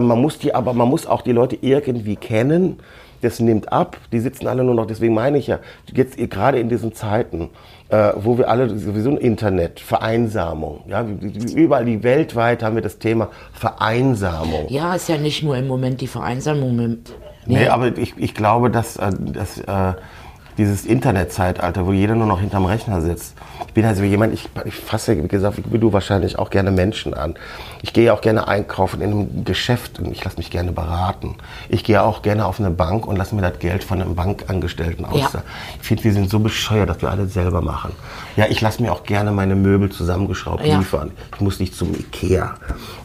[0.00, 2.78] Man muss die, aber man muss auch die Leute irgendwie kennen.
[3.20, 3.98] Das nimmt ab.
[4.12, 4.86] Die sitzen alle nur noch.
[4.86, 5.58] Deswegen meine ich ja
[5.92, 7.50] jetzt gerade in diesen Zeiten,
[7.90, 11.04] äh, wo wir alle sowieso ein Internet, Vereinsamung, ja,
[11.54, 14.68] überall die weltweit haben wir das Thema Vereinsamung.
[14.70, 16.98] ja, ist ja nicht nur im Moment die Vereinsamung.
[17.46, 19.94] Nee, aber ich, ich glaube, dass, äh, dass äh,
[20.58, 23.34] dieses Internetzeitalter, wo jeder nur noch hinterm Rechner sitzt.
[23.66, 27.14] Ich bin also jemand, ich, ich fasse, wie gesagt, wie du wahrscheinlich auch gerne Menschen
[27.14, 27.34] an.
[27.82, 31.36] Ich gehe auch gerne einkaufen in einem Geschäft und ich lasse mich gerne beraten.
[31.68, 35.04] Ich gehe auch gerne auf eine Bank und lasse mir das Geld von einem Bankangestellten
[35.04, 35.46] auszahlen.
[35.80, 37.92] Ich finde, wir sind so bescheuert, dass wir alles selber machen.
[38.36, 40.78] Ja, ich lasse mir auch gerne meine Möbel zusammengeschraubt Ja.
[40.78, 41.10] liefern.
[41.34, 42.54] Ich muss nicht zum Ikea.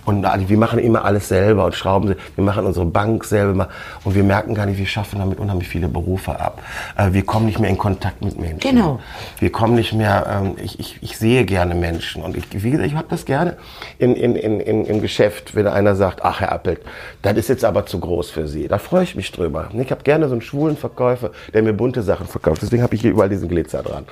[0.05, 3.67] Und also wir machen immer alles selber und schrauben, sie- wir machen unsere Bank selber
[4.03, 6.61] und wir merken gar nicht, wir schaffen damit unheimlich viele Berufe ab.
[6.95, 8.59] Äh, wir kommen nicht mehr in Kontakt mit Menschen.
[8.59, 8.99] Genau.
[9.39, 12.87] Wir kommen nicht mehr, ähm, ich, ich, ich sehe gerne Menschen und ich, wie gesagt,
[12.87, 13.57] ich habe das gerne
[13.97, 16.81] in, in, in, in, im Geschäft, wenn einer sagt, ach Herr Appelt,
[17.23, 18.67] das ist jetzt aber zu groß für Sie.
[18.67, 19.69] Da freue ich mich drüber.
[19.73, 22.61] Ich habe gerne so einen schwulen Verkäufer, der mir bunte Sachen verkauft.
[22.61, 24.05] Deswegen habe ich hier überall diesen Glitzer dran.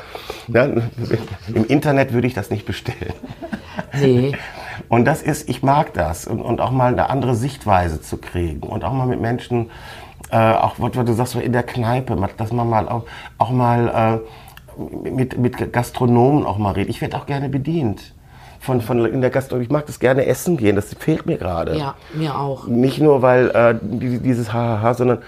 [0.48, 3.14] Ja, Im Internet würde ich das nicht bestellen.
[4.00, 4.36] nee.
[4.90, 8.68] Und das ist, ich mag das und, und auch mal eine andere Sichtweise zu kriegen
[8.68, 9.72] und auch mal mit Menschen,
[10.32, 13.04] äh, auch was was du sagst, so in der Kneipe, dass man mal auch,
[13.38, 16.90] auch mal äh, mit, mit Gastronomen auch mal redet.
[16.90, 18.14] Ich werde auch gerne bedient.
[18.60, 19.66] Von, von in der Gastronomie.
[19.66, 21.78] Ich mag das gerne essen gehen, das fehlt mir gerade.
[21.78, 22.66] Ja, mir auch.
[22.68, 25.20] Nicht nur, weil äh, die- dieses Hahaha, sondern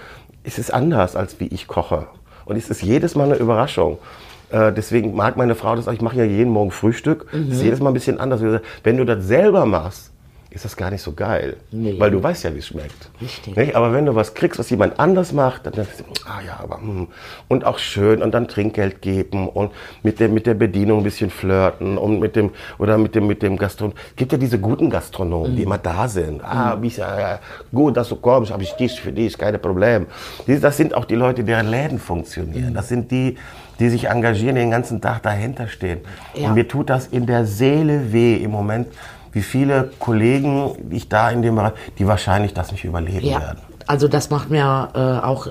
[0.42, 2.06] es ist anders, als wie ich koche.
[2.46, 3.98] Und es ist jedes Mal eine Überraschung.
[4.50, 5.92] Äh, deswegen mag meine Frau das auch.
[5.92, 7.26] Ich mache ja jeden Morgen Frühstück.
[7.30, 8.40] Das ist jedes Mal ein bisschen anders.
[8.82, 10.10] Wenn du das selber machst,
[10.58, 11.56] ist das gar nicht so geil.
[11.70, 11.94] Nee.
[11.98, 13.10] Weil du weißt ja, wie es schmeckt.
[13.20, 13.56] Richtig.
[13.56, 13.76] Nicht?
[13.76, 16.80] Aber wenn du was kriegst, was jemand anders macht, dann denkst du, ah ja, aber
[16.80, 17.06] hm.
[17.46, 19.70] und auch schön und dann Trinkgeld geben und
[20.02, 23.42] mit der, mit der Bedienung ein bisschen flirten und mit dem, oder mit dem, mit
[23.42, 23.94] dem Gastronom.
[24.10, 26.42] Es gibt ja diese guten Gastronomen, die immer da sind.
[26.42, 27.38] Ah, wie ist ja, ja,
[27.72, 30.06] gut, dass du kommst, habe ich Tisch für dich, keine Problem.
[30.46, 32.74] Das sind auch die Leute, deren Läden funktionieren.
[32.74, 33.36] Das sind die,
[33.78, 36.00] die sich engagieren, den ganzen Tag dahinter stehen.
[36.34, 36.48] Ja.
[36.48, 38.88] Und mir tut das in der Seele weh im Moment,
[39.32, 43.40] wie viele Kollegen, die ich da in dem Bereich, die wahrscheinlich das nicht überleben Ja,
[43.40, 43.58] werden.
[43.86, 45.48] also das macht mir äh, auch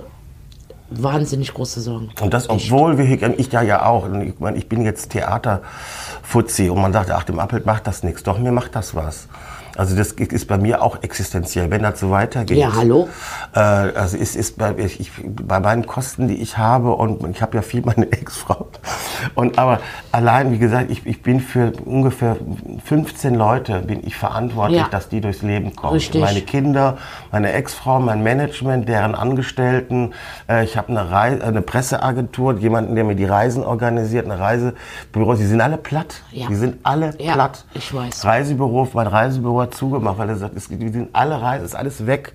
[0.89, 2.09] wahnsinnig große Sorgen.
[2.21, 6.69] Und das, obwohl wir hier, ich ja ja auch, ich, meine, ich bin jetzt Theaterfuzzi
[6.69, 8.23] und man sagt, ach, dem Appelt macht das nichts.
[8.23, 9.27] Doch, mir macht das was.
[9.77, 12.57] Also das ist bei mir auch existenziell, wenn das so weitergeht.
[12.57, 13.07] Ja, hallo?
[13.53, 17.55] Äh, also es ist bei, ich, bei meinen Kosten, die ich habe und ich habe
[17.57, 18.67] ja viel meine Ex-Frau.
[19.35, 19.79] Und aber
[20.11, 22.37] allein, wie gesagt, ich, ich bin für ungefähr
[22.85, 24.87] 15 Leute bin ich verantwortlich, Ja.
[24.89, 25.93] dass die durchs Leben kommen.
[25.93, 26.21] Richtig.
[26.21, 26.97] Meine Kinder,
[27.31, 30.13] meine Ex-Frau, mein Management, deren Angestellten.
[30.49, 35.35] Äh, ich habe eine, eine Presseagentur, jemanden, der mir die Reisen organisiert, eine Reisebüro.
[35.35, 36.21] Die sind alle platt.
[36.31, 36.47] Ja.
[36.47, 37.65] Die sind alle Ja, platt.
[37.75, 38.25] ich weiß.
[38.25, 42.33] Reisebüro, mein Reisebüro hat zugemacht, weil er sagt, es, sind alle Reisen, ist alles weg.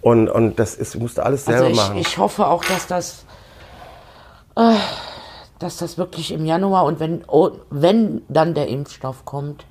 [0.00, 1.98] Und, und das ist, musste alles selber Also ich, machen.
[1.98, 3.24] ich hoffe auch, dass das,
[4.56, 4.74] äh,
[5.58, 9.64] dass das wirklich im Januar und wenn, oh, wenn dann der Impfstoff kommt.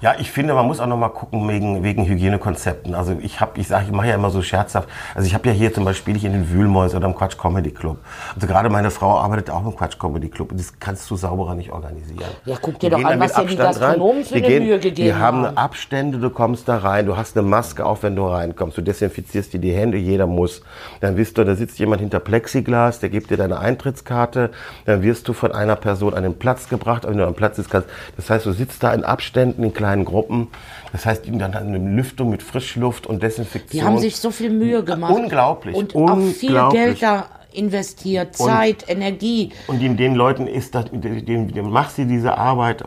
[0.00, 2.94] Ja, ich finde, man muss auch noch mal gucken wegen, wegen Hygienekonzepten.
[2.94, 4.88] Also ich habe, ich sage, ich mache ja immer so scherzhaft.
[5.14, 7.70] Also ich habe ja hier zum Beispiel ich in den Wühlmäus oder im Quatsch Comedy
[7.70, 7.98] Club.
[8.34, 11.54] Also gerade meine Frau arbeitet auch im Quatsch Comedy Club und das kannst du sauberer
[11.54, 12.30] nicht organisieren.
[12.46, 13.74] Ja, guck dir Die doch an, was dir die Abstand rein.
[13.98, 15.56] Gastronomen für Die eine gehen- Mühe gegeben Die haben haben.
[15.58, 19.52] Abstände, du kommst da rein, du hast eine Maske auf, wenn du reinkommst, du desinfizierst
[19.52, 20.62] dir die Hände, jeder muss.
[21.00, 24.50] Dann wirst du, da sitzt jemand hinter Plexiglas, der gibt dir deine Eintrittskarte,
[24.86, 27.70] dann wirst du von einer Person an den Platz gebracht, wenn du am Platz sitzt,
[27.70, 27.88] kannst.
[28.16, 30.48] Das heißt, du sitzt da in Abständen, in kleinen Gruppen.
[30.92, 33.80] Das heißt, die dann eine Lüftung mit Frischluft und Desinfektion.
[33.80, 35.14] Die haben sich so viel Mühe gemacht.
[35.14, 36.82] Unglaublich, Und auch viel unglaublich.
[36.82, 39.50] Geld da investiert, Zeit, Energie.
[39.66, 42.84] Und den, den Leuten ist das, den, den, machst du diese Arbeit.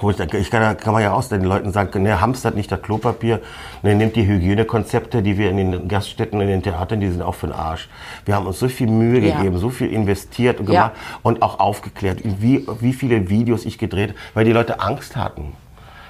[0.00, 2.70] Wo ich, da- ich kann, kann man ja auch den Leuten sagen, ne, hamstert nicht
[2.70, 3.40] das Klopapier,
[3.82, 7.34] ne, nehmt die Hygienekonzepte, die wir in den Gaststätten, in den Theatern, die sind auch
[7.34, 7.88] für den Arsch.
[8.24, 9.36] Wir haben uns so viel Mühe Ja.
[9.38, 10.90] gegeben, so viel investiert und Ja.
[10.90, 10.92] gemacht
[11.24, 15.54] und auch aufgeklärt, wie, wie viele Videos ich gedreht, weil die Leute Angst hatten.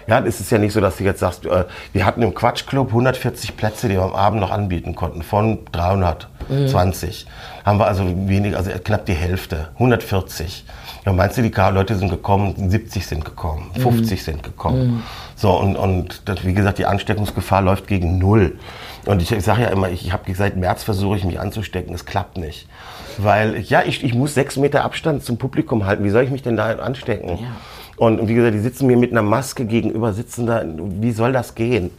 [0.09, 2.88] Ja, es ist ja nicht so, dass du jetzt sagst, äh, wir hatten im Quatschclub
[2.88, 7.26] 140 Plätze, die wir am Abend noch anbieten konnten, von 320.
[7.64, 10.64] Haben wir also wenig, also knapp die Hälfte, 140.
[11.04, 15.02] Ja, meinst du, die Leute sind gekommen, 70 sind gekommen, 50 sind gekommen.
[15.36, 18.59] So, und, und das, wie gesagt, die Ansteckungsgefahr läuft gegen Null.
[19.04, 21.94] Und ich, ich sage ja immer, ich, ich habe seit März versuche ich mich anzustecken,
[21.94, 22.66] es klappt nicht.
[23.18, 26.04] Weil, ja, ich, ich muss sechs Meter Abstand zum Publikum halten.
[26.04, 27.38] Wie soll ich mich denn da anstecken?
[27.99, 30.62] Und wie gesagt, die sitzen mir mit einer Maske gegenüber, sitzen da.
[30.64, 31.90] Wie soll das gehen?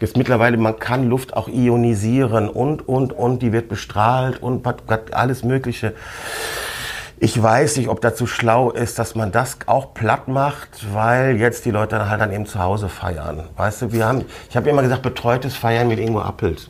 [0.00, 4.66] Jetzt mittlerweile, man kann Luft auch ionisieren und, und, und, die wird bestrahlt und
[5.12, 5.94] alles Mögliche.
[7.20, 11.64] Ich weiß nicht, ob dazu schlau ist, dass man das auch platt macht, weil jetzt
[11.66, 13.44] die Leute dann halt dann eben zu Hause feiern.
[13.56, 16.68] Weißt du, wir haben, ich habe immer gesagt, betreutes Feiern mit Ingo Appelt.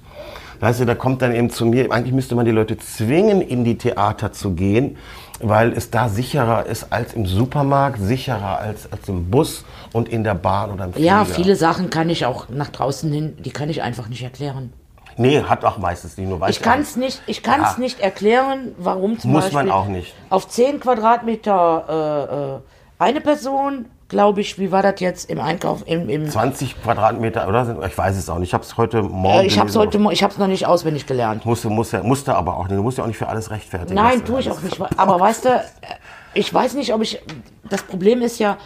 [0.61, 3.65] Weißt du, da kommt dann eben zu mir, eigentlich müsste man die Leute zwingen, in
[3.65, 4.99] die Theater zu gehen,
[5.41, 10.25] weil es da sicherer ist als im Supermarkt, sicherer als, als im Bus und in
[10.25, 11.07] der Bahn oder im Flieger.
[11.09, 14.73] Ja, viele Sachen kann ich auch nach draußen hin, die kann ich einfach nicht erklären.
[15.19, 17.81] Nee, hat auch meistens nicht nur weiß Ich kann es nicht, ich kann's Ja.
[17.81, 20.15] nicht erklären, warum zum Muss Beispiel man auch nicht.
[20.31, 22.59] auf 10 Quadratmeter
[22.99, 26.83] äh, äh, eine Person, glaube ich, wie war das jetzt im Einkauf, im, im 20
[26.83, 27.83] Quadratmeter, oder?
[27.87, 28.51] Ich weiß es auch nicht.
[28.51, 30.67] Ich habe es heute Morgen äh, ich habe es heute, ich habe es noch nicht
[30.67, 31.47] auswendig gelernt.
[31.47, 32.77] Musste, musste, musste aber auch nicht.
[32.77, 33.95] Du musst ja auch nicht für alles rechtfertigen.
[33.95, 34.79] Nein, tue ich auch nicht.
[34.97, 35.63] Aber weißt du, äh,
[36.35, 37.21] ich weiß nicht, ob ich.
[37.69, 38.59] Das Problem ist ja,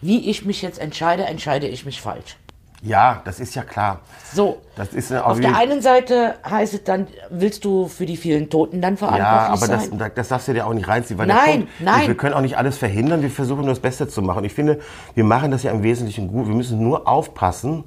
[0.00, 2.36] wie ich mich jetzt entscheide, entscheide ich mich falsch.
[2.82, 4.00] Ja, das ist ja klar.
[4.32, 4.58] So.
[4.76, 8.50] Das ist ja Auf der einen Seite heißt es dann, willst du für die vielen
[8.50, 9.98] Toten dann Ja, verantwortlich aber das, sein?
[9.98, 11.18] das, das darfst du dir auch nicht reinziehen.
[11.18, 12.06] Weil Nein, Punkt, nein.
[12.06, 13.22] Wir können auch nicht alles verhindern.
[13.22, 14.44] Wir versuchen nur das Beste zu machen.
[14.44, 14.78] Ich finde,
[15.14, 16.46] wir machen das ja im Wesentlichen gut.
[16.46, 17.84] Wir müssen nur aufpassen.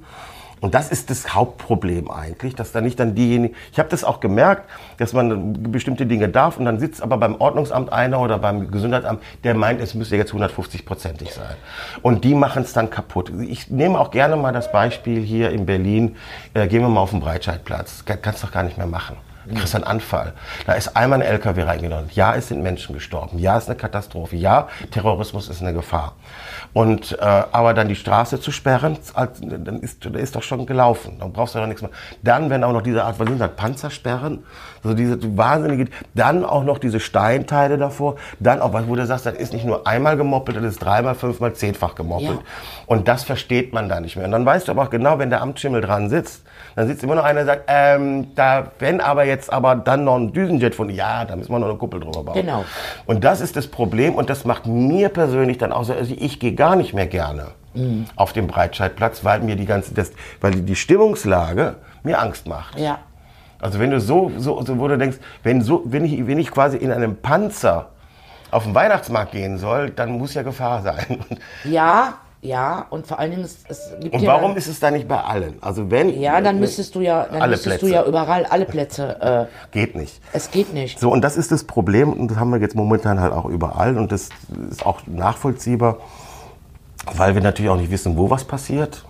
[0.62, 3.54] Und das ist das Hauptproblem eigentlich, dass da nicht dann diejenigen.
[3.72, 7.34] Ich habe das auch gemerkt, dass man bestimmte Dinge darf und dann sitzt aber beim
[7.40, 11.56] Ordnungsamt einer oder beim Gesundheitsamt, der meint, es müsste jetzt 150-prozentig sein.
[12.00, 13.32] Und die machen es dann kaputt.
[13.40, 16.16] Ich nehme auch gerne mal das Beispiel hier in Berlin.
[16.54, 18.04] Äh, gehen wir mal auf den Breitscheidplatz.
[18.04, 19.16] Kann- Kannst doch gar nicht mehr machen.
[19.46, 20.32] Du kriegst einen Anfall.
[20.66, 22.10] Da ist einmal ein LKW reingenommen.
[22.14, 23.38] Ja, es sind Menschen gestorben.
[23.38, 24.36] Ja, es ist eine Katastrophe.
[24.36, 26.14] Ja, Terrorismus ist eine Gefahr.
[26.72, 31.16] Und äh, aber dann die Straße zu sperren, dann ist, dann ist doch schon gelaufen.
[31.18, 31.90] Dann brauchst du doch nichts mehr.
[32.22, 34.44] Dann, wenn auch noch diese Art, was sind das, Panzersperren,
[34.82, 39.34] also diese wahnsinnige, dann auch noch diese Steinteile davor, dann auch, wo du sagst, das
[39.34, 42.38] ist nicht nur einmal gemoppelt, das ist dreimal, fünfmal, zehnfach gemoppelt.
[42.38, 42.84] Ja.
[42.86, 44.24] Und das versteht man da nicht mehr.
[44.24, 46.42] Und dann weißt du aber auch genau, wenn der Amtsschimmel dran sitzt,
[46.74, 50.16] dann sitzt immer noch einer, der sagt, ähm, da, wenn aber jetzt aber dann noch
[50.16, 52.34] ein Düsenjet von, ja, da müssen wir noch eine Kuppel drüber bauen.
[52.34, 52.64] Genau.
[53.06, 56.40] Und das ist das Problem und das macht mir persönlich dann auch so, also ich
[56.40, 58.04] gehe gar nicht mehr gerne Mhm.
[58.16, 60.12] auf den Breitscheidplatz, weil mir die ganze, das,
[60.42, 62.78] weil die Stimmungslage mir Angst macht.
[62.78, 62.98] Ja.
[63.60, 66.50] Also wenn du so, so, so wo du denkst, wenn, so, wenn, ich, wenn ich
[66.50, 67.86] quasi in einem Panzer
[68.50, 71.20] auf den Weihnachtsmarkt gehen soll, dann muss ja Gefahr sein.
[71.64, 72.14] Ja,
[72.44, 74.90] ja, und vor allen Dingen, es, es gibt Und ja warum dann, ist es da
[74.90, 75.54] nicht bei allen?
[75.60, 77.94] Also wenn Ja, dann müsstest du ja, dann Alle müsstest du Plätze.
[77.94, 79.48] ja überall alle Plätze.
[79.48, 80.20] Äh, geht nicht.
[80.32, 80.98] es geht nicht.
[80.98, 83.96] So, und das ist das Problem und das haben wir jetzt momentan halt auch überall
[83.96, 84.30] und das
[84.70, 85.98] ist auch nachvollziehbar,
[87.14, 89.04] weil wir natürlich auch nicht wissen, wo was passiert.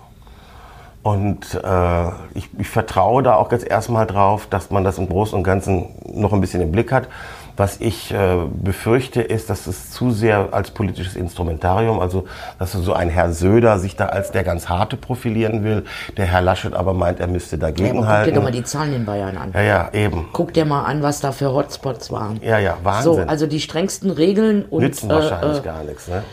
[1.01, 5.35] Und äh, ich, ich vertraue da auch jetzt erstmal drauf, dass man das im Großen
[5.35, 7.09] und Ganzen noch ein bisschen im Blick hat.
[7.55, 12.25] Was ich äh, befürchte, ist, dass es zu sehr als politisches Instrumentarium, also
[12.57, 15.85] dass so ein Herr Söder sich da als der ganz harte profilieren will,
[16.17, 17.73] der Herr Laschet aber meint, er müsste Ja, aber
[18.17, 19.51] guck dir doch mal die Zahlen in Bayern an.
[19.53, 20.29] ja, ja, eben.
[20.33, 22.39] Guck dir mal an, was da für Hotspots waren.
[22.41, 23.29] Ja, ja, So, Wahnsinn.
[23.29, 26.07] also die strengsten Regeln und Nützen äh, wahrscheinlich äh, gar nichts.
[26.07, 26.23] Ne?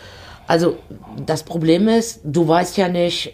[0.47, 0.77] Also
[1.25, 3.33] das Problem ist, du weißt ja nicht,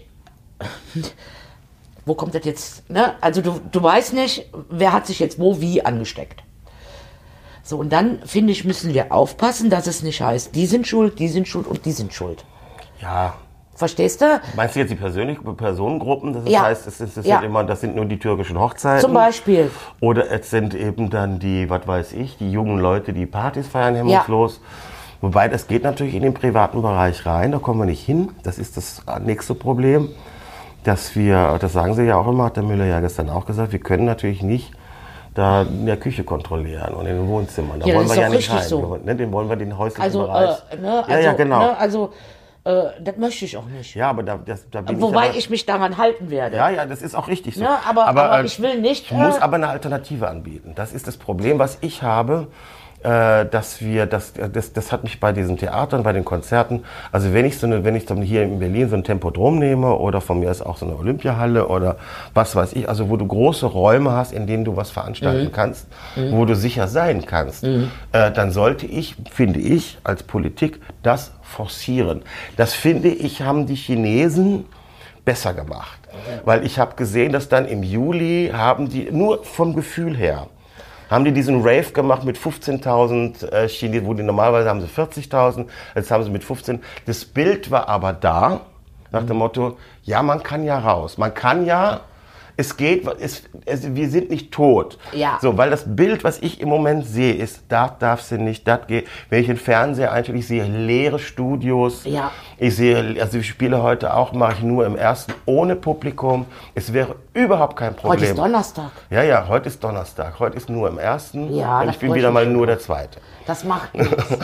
[2.05, 3.15] wo kommt das jetzt, ne?
[3.21, 6.43] Also du, du weißt nicht, wer hat sich jetzt wo wie angesteckt.
[7.67, 11.19] So, und dann, finde ich, müssen wir aufpassen, dass es nicht heißt, die sind schuld,
[11.19, 12.45] die sind schuld und die sind schuld.
[13.01, 13.33] Ja,
[13.75, 14.41] Verstehst du?
[14.55, 16.33] Meinst du jetzt die persönlichen Personengruppen?
[16.33, 16.63] Das Ja.
[16.63, 17.35] heißt, es, ist, es Ja.
[17.37, 19.01] sind immer, das sind nur die türkischen Hochzeiten.
[19.01, 19.69] Zum Beispiel.
[19.99, 23.93] Oder es sind eben dann die, was weiß ich, die jungen Leute, die Partys feiern
[23.93, 24.61] hemmungslos.
[25.21, 28.29] Wobei, das geht natürlich in den privaten Bereich rein, da kommen wir nicht hin.
[28.41, 30.09] Das ist das nächste Problem,
[30.83, 33.73] dass wir, das sagen sie ja auch immer, hat der Müller ja gestern auch gesagt,
[33.73, 34.71] wir können natürlich nicht
[35.37, 37.79] da in der Küche kontrollieren und in den Wohnzimmern.
[37.79, 38.67] Da Ja, wollen das wir ist ja nicht richtig rein.
[38.69, 38.99] so.
[39.03, 40.57] Ne, den wollen wir den häuslichen Also, Bereich.
[40.71, 41.59] äh, ne, also, ja, ja, genau.
[41.59, 42.13] Ne, also,
[42.63, 43.93] äh, das möchte ich auch nicht.
[43.95, 46.57] ja, aber da, das, da bin Wobei ich, aber, ich mich daran halten werde.
[46.57, 47.63] Ja, ja, das ist auch richtig so.
[47.63, 50.73] Ja, aber- aber äh, ich will nicht, Ich muss äh, aber eine Alternative anbieten.
[50.75, 52.53] Das ist das Problem, was ich habe, äh,
[53.45, 57.45] dass wir, das, das, das hat mich bei diesen Theatern, bei den Konzerten, also wenn
[57.45, 60.39] ich so eine, wenn ich dann hier in Berlin so ein Tempodrom nehme oder von
[60.41, 61.95] mir ist auch so eine Olympiahalle oder
[62.33, 65.51] was weiß ich, also wo du große Räume hast, in denen du was veranstalten Mhm.
[65.53, 65.87] kannst,
[66.31, 72.23] wo du sicher sein kannst, äh, dann sollte ich, finde ich, als Politik das forcieren.
[72.57, 74.65] Das finde ich, haben die Chinesen
[75.23, 75.99] besser gemacht.
[76.45, 80.47] Weil ich habe gesehen, dass dann im Juli haben die, nur vom Gefühl her,
[81.09, 85.67] haben die diesen Rave gemacht mit 15.000 äh, Chinesen, wo die normalerweise haben sie 40.000,
[85.95, 86.81] jetzt haben sie mit 15.
[87.05, 88.61] Das Bild war aber da,
[89.11, 92.01] nach dem Motto, ja, man kann ja raus, man kann ja,
[92.59, 94.97] es geht, es, es, wir sind nicht tot.
[95.13, 95.37] Ja.
[95.39, 98.87] So, weil das Bild, was ich im Moment sehe, ist, da darf sie nicht, das
[98.87, 99.07] geht.
[99.29, 102.03] Wenn ich den Fernseher einschalte, ich sehe leere Studios.
[102.05, 102.31] Ja.
[102.57, 106.47] Ich sehe, also ich spiele heute auch, mache ich nur im ersten ohne Publikum.
[106.73, 108.19] Es wäre überhaupt kein Problem.
[108.19, 108.91] Heute ist Donnerstag.
[109.11, 110.39] Ja, ja, heute ist Donnerstag.
[110.39, 111.53] Heute ist nur im ersten.
[111.53, 113.19] Ja, und ich bin wieder mal nur der zweite.
[113.45, 114.35] Das macht nichts.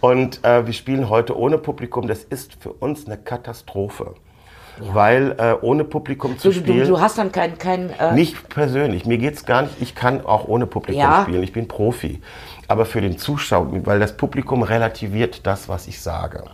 [0.00, 2.08] Und äh, wir spielen heute ohne Publikum.
[2.08, 4.14] Das ist für uns eine Katastrophe.
[4.80, 6.88] Weil äh, ohne Publikum zu Du, du, spielen.
[6.88, 9.04] du hast dann kein, kein äh, Nicht persönlich.
[9.06, 9.74] Mir geht's gar nicht.
[9.80, 11.22] Ich kann auch ohne Publikum Ja.
[11.22, 11.42] spielen.
[11.42, 12.20] Ich bin Profi.
[12.68, 16.44] Aber für den Zuschauer, weil das Publikum relativiert das, was ich sage.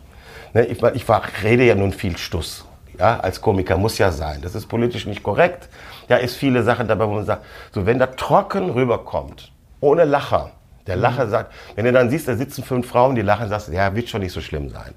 [0.53, 2.64] Ne, ich, ich war, rede ja nun viel Stuss.
[2.99, 4.41] Ja, als Komiker muss ja sein.
[4.41, 5.68] Das ist politisch nicht korrekt.
[6.07, 9.51] Da ist viele Sachen dabei, wo man sagt, so wenn da trocken rüberkommt,
[9.81, 10.53] ohne Lacher,
[10.87, 13.72] der Lacher sagt, wenn du dann siehst, da sitzen fünf Frauen, die lachen, sagst du,
[13.72, 14.93] ja, wird schon nicht so schlimm sein.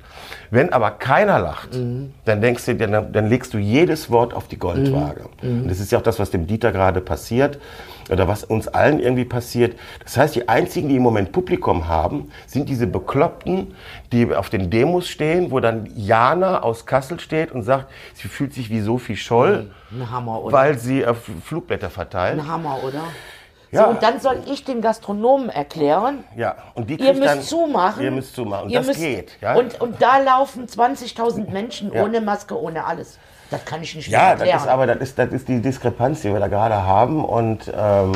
[0.51, 1.69] Wenn aber keiner lacht,
[2.25, 5.29] dann denkst du, dann, dann legst du jedes Wort auf die Goldwaage.
[5.41, 7.59] Und das ist ja auch das, was dem Dieter gerade passiert
[8.09, 9.77] oder was uns allen irgendwie passiert.
[10.03, 13.73] Das heißt, die einzigen, die im Moment Publikum haben, sind diese Bekloppten,
[14.11, 18.53] die auf den Demos stehen, wo dann Jana aus Kassel steht und sagt, sie fühlt
[18.53, 22.39] sich wie Sophie Scholl, ein Hammer, weil sie äh, Flugblätter verteilt.
[22.39, 23.03] ein Hammer, oder?
[23.72, 23.84] Ja.
[23.84, 28.03] So, und dann soll ich den Gastronomen erklären, Ja, und die ihr müsst dann, zumachen.
[28.03, 28.70] Ihr müsst zumachen.
[28.70, 29.32] Ihr das müsst- geht.
[29.41, 29.55] Ja?
[29.55, 32.03] Und, und da laufen 20.000 Menschen Ja.
[32.03, 33.18] ohne Maske, ohne alles.
[33.49, 34.59] Das kann ich nicht Ja, das erklären.
[34.59, 37.24] ist aber das ist, das ist die Diskrepanz, die wir da gerade haben.
[37.26, 38.13] Und ähm,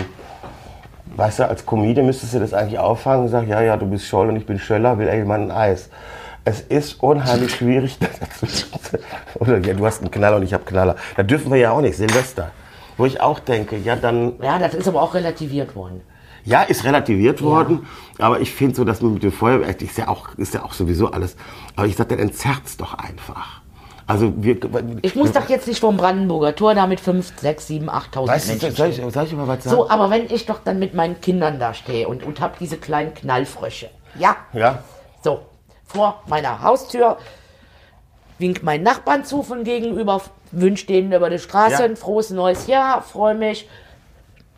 [1.15, 4.05] weißt du, als Comedian müsstest du das eigentlich auffangen und sagen, ja, ja, du bist
[4.07, 5.89] Scholl und ich bin Schöller, will irgendjemand ein Eis.
[6.43, 7.97] Es ist unheimlich schwierig.
[9.35, 10.95] Oder ja, du hast einen Knaller und ich habe Knaller.
[11.15, 11.97] Da dürfen wir ja auch nicht.
[11.97, 12.51] Silvester.
[13.01, 16.01] Wo ich auch denke, ja dann, Ja, das ist aber auch relativiert worden.
[16.45, 17.87] ja, ist relativiert worden,
[18.19, 20.73] aber ich finde so, dass man mit dem Feuerwerk, ist ja auch, ist ja auch
[20.73, 21.35] sowieso alles,
[21.75, 23.61] aber ich sag, dann entzerrt's doch einfach.
[24.05, 24.57] Also wir,
[25.01, 28.47] Ich muss doch jetzt nicht vom Brandenburger Tor da mit 5, 6, 7, 8.000 weißt
[28.49, 29.75] Menschen soll ich, soll ich mal was sagen?
[29.75, 32.77] So, aber wenn ich doch dann mit meinen Kindern da stehe und, und hab diese
[32.77, 33.89] kleinen Knallfrösche.
[34.19, 34.83] Ja, Ja,
[35.23, 35.39] so,
[35.85, 37.17] vor meiner Haustür
[38.41, 40.21] winkt mein Nachbarn zu von gegenüber,
[40.51, 41.85] wünscht denen über die Straße Ja.
[41.85, 43.69] ein frohes neues Jahr, freue mich.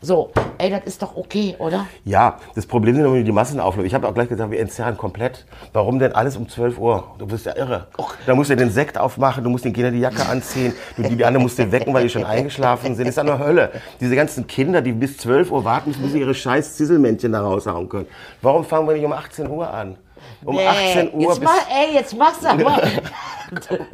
[0.06, 1.86] So, ey, das ist doch okay, oder?
[2.04, 3.88] Ja, das Problem sind immer die Massenaufläufe.
[3.88, 5.46] Ich habe auch gleich gesagt, wir entzerren komplett.
[5.72, 7.16] Warum denn alles um 12 Uhr?
[7.20, 7.88] Du bist ja irre.
[8.26, 11.16] Da musst du den Sekt aufmachen, du musst den Kindern die Jacke anziehen, du, die,
[11.16, 13.06] die anderen musst du wecken, weil die schon eingeschlafen sind.
[13.08, 13.72] Das ist eine Hölle.
[14.02, 17.40] Diese ganzen Kinder, die bis 12 Uhr warten, müssen, bis sie ihre scheiß Zisselmännchen da
[17.42, 18.08] raushauen können.
[18.42, 19.96] Warum fangen wir nicht um 18 Uhr an?
[20.46, 21.50] Um 18 Uhr jetzt bis...
[21.50, 22.82] mach, ey, jetzt mach's aber.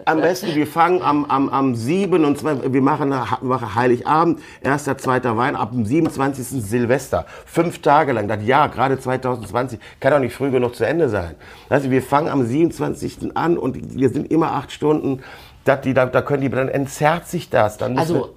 [0.05, 4.97] Am besten, wir fangen am, am, am 7 und zwei, wir machen, machen Heiligabend, erster,
[4.97, 6.45] zweiter Wein, ab dem 27.
[6.63, 7.25] Silvester.
[7.45, 11.35] Fünf Tage lang, das Jahr, gerade 2020, kann doch nicht früh genug zu Ende sein.
[11.67, 13.35] Also wir fangen am 27.
[13.35, 15.21] an und wir sind immer acht Stunden,
[15.65, 17.77] das, die, da, da können die, dann entzerrt sich das.
[17.77, 18.33] Dann Also,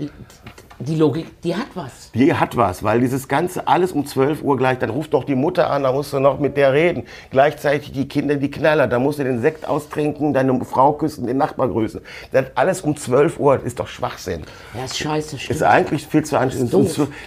[0.79, 2.11] die Logik, die hat was.
[2.13, 5.35] die hat was, weil dieses Ganze alles um 12 Uhr gleich, dann ruft doch die
[5.35, 7.05] Mutter an, da musst du noch mit der reden.
[7.31, 11.37] Gleichzeitig die Kinder, die Knaller, da musst du den Sekt austrinken, deine Frau küssen, den
[11.37, 12.01] Nachbar grüßen.
[12.33, 14.43] Das alles um 12 Uhr, das ist doch Schwachsinn.
[14.75, 15.57] Ja, ist scheiße, stimmt.
[15.57, 16.73] Ist eigentlich viel zu anstrengend.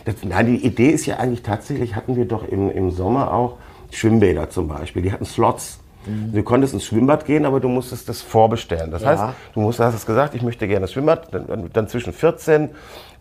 [0.05, 3.57] Das, nein, die Idee ist ja eigentlich tatsächlich, hatten wir doch im, im Sommer auch
[3.91, 5.79] Schwimmbäder zum Beispiel, die hatten Slots.
[6.07, 8.91] Du konntest ins Schwimmbad gehen, aber du musstest das vorbestellen.
[8.91, 9.09] Das Ja.
[9.09, 9.23] heißt,
[9.55, 12.69] du musst, hast es gesagt, ich möchte gerne ins Schwimmbad, dann, dann zwischen 14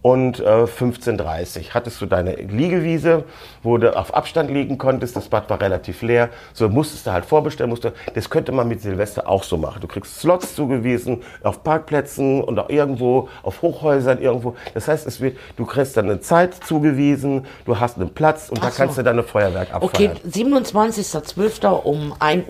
[0.05, 3.25] und äh, 15.30 hattest du deine Liegewiese,
[3.63, 5.17] wo du auf Abstand liegen konntest.
[5.17, 6.29] Das Bad war relativ leer.
[6.53, 7.71] So musstest du halt vorbestellen.
[7.71, 9.81] Musst du, das könnte man mit Silvester auch so machen.
[9.81, 14.57] Du kriegst Slots zugewiesen auf Parkplätzen und auch irgendwo auf Hochhäusern irgendwo.
[14.75, 18.63] Das heißt, es wird, du kriegst dann eine Zeit zugewiesen, du hast einen Platz und
[18.63, 18.77] da Ach so.
[18.77, 20.31] kannst du deine Feuerwerk Okay, abfeiern.
[20.31, 21.67] 27.12.
[21.83, 22.47] um 1.45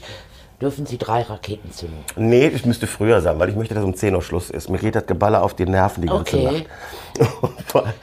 [0.00, 0.06] Uhr
[0.60, 1.98] dürfen Sie drei Raketen zünden.
[2.16, 4.70] Nee, ich müsste früher sein, weil ich möchte, dass um 10 Uhr Schluss ist.
[4.70, 6.64] Mir geht das Geballer auf die Nerven die ganze Okay.
[7.18, 7.84] Nacht.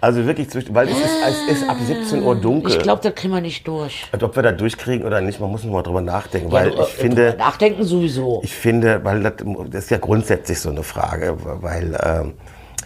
[0.00, 1.10] Also wirklich, zwischen, weil es ist,
[1.48, 2.70] es ist ab 17 Uhr dunkel.
[2.70, 4.06] Ich glaube, das kriegen wir nicht durch.
[4.12, 6.90] Und ob wir da durchkriegen oder nicht, man muss mal drüber nachdenken, weil Ja, ich
[6.90, 8.40] äh, finde, Nachdenken sowieso.
[8.44, 9.32] ich finde, weil das,
[9.70, 12.34] das ist ja grundsätzlich so eine Frage, weil ähm,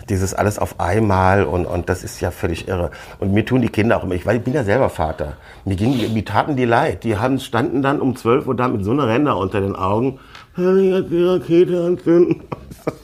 [0.09, 2.91] dieses alles auf einmal und, und das ist ja völlig irre.
[3.21, 5.35] Und mir tun die Kinder auch immer, ich, weil ich bin ja selber Vater,
[5.65, 7.05] mir, ging, mir taten die leid.
[7.05, 10.19] Die haben, standen dann um 12 Uhr da mit so einer Ränder unter den Augen,
[10.57, 12.43] "Kann ich jetzt die Rakete anzünden?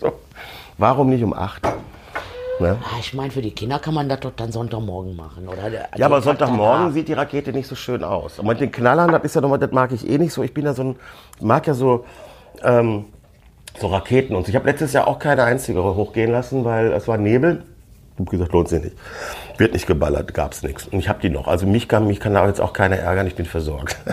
[0.78, 1.62] Warum nicht um 8?
[2.60, 2.76] Ne?
[2.82, 5.70] Ah, ich meine, für die Kinder kann man das doch dann Sonntagmorgen machen, oder?
[5.70, 6.92] Der- Ja, aber Sonntagmorgen danach.
[6.92, 8.38] sieht die Rakete nicht so schön aus.
[8.40, 10.42] Und mit den Knallern, das ist ja nochmal, das mag ich eh nicht so.
[10.42, 10.96] Ich bin ja so ein,
[11.40, 12.04] mag ja so,
[12.64, 13.04] ähm,
[13.80, 14.50] so Raketen und so.
[14.50, 17.62] Ich habe letztes Jahr auch keine einzige hochgehen lassen, weil es war Nebel.
[18.14, 18.96] Ich habe gesagt, lohnt sich nicht.
[19.58, 20.86] Wird nicht geballert, gab's nichts.
[20.88, 21.46] Und ich habe die noch.
[21.46, 23.96] Also mich kann, mich kann da jetzt auch keiner ärgern, ich bin versorgt.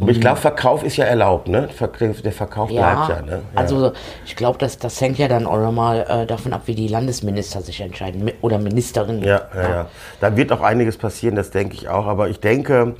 [0.00, 1.68] Aber ich glaube, Verkauf ist ja erlaubt, ne?
[2.24, 3.42] Der Verkauf bleibt ja, ne?
[3.54, 3.60] Ja.
[3.60, 3.92] Also
[4.26, 7.60] ich glaube, das, das hängt ja dann auch nochmal äh, davon ab, wie die Landesminister
[7.60, 8.30] sich entscheiden.
[8.40, 9.22] Oder Ministerinnen.
[9.22, 9.86] Ja, ja, ja.
[10.20, 12.06] Da wird auch einiges passieren, das denke ich auch.
[12.06, 12.96] Aber ich denke,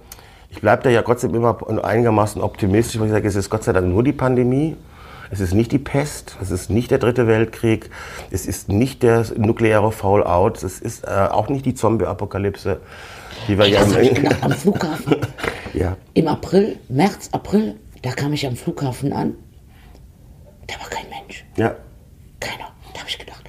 [0.54, 3.72] ich bleibe da ja trotzdem immer einigermaßen optimistisch, weil ich sage, es ist Gott sei
[3.72, 4.76] Dank nur die Pandemie.
[5.30, 7.90] Es ist nicht die Pest, es ist nicht der dritte Weltkrieg,
[8.30, 12.78] es ist nicht der nukleare Fallout, es ist äh, auch nicht die Zombie-Apokalypse,
[13.48, 15.16] die wir ja Das ich am Flughafen.
[15.74, 15.96] ja.
[16.12, 19.34] Im April, März, April, da kam ich am Flughafen an.
[20.68, 21.44] Da war kein Mensch.
[21.56, 21.74] ja.
[22.38, 22.68] Keiner.
[22.92, 23.42] Da habe ich gedacht,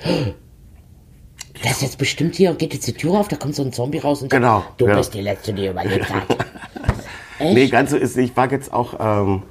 [1.62, 4.00] das ist jetzt bestimmt hier, geht jetzt die Tür auf, da kommt so ein Zombie
[4.00, 4.96] raus und sagt, Genau, du ja.
[4.96, 6.24] bist die Letzte, die überlebt hat.
[7.40, 7.54] Echt?
[7.54, 8.18] Nee, ganz so ist.
[8.18, 9.44] Ich war jetzt auch, ähm,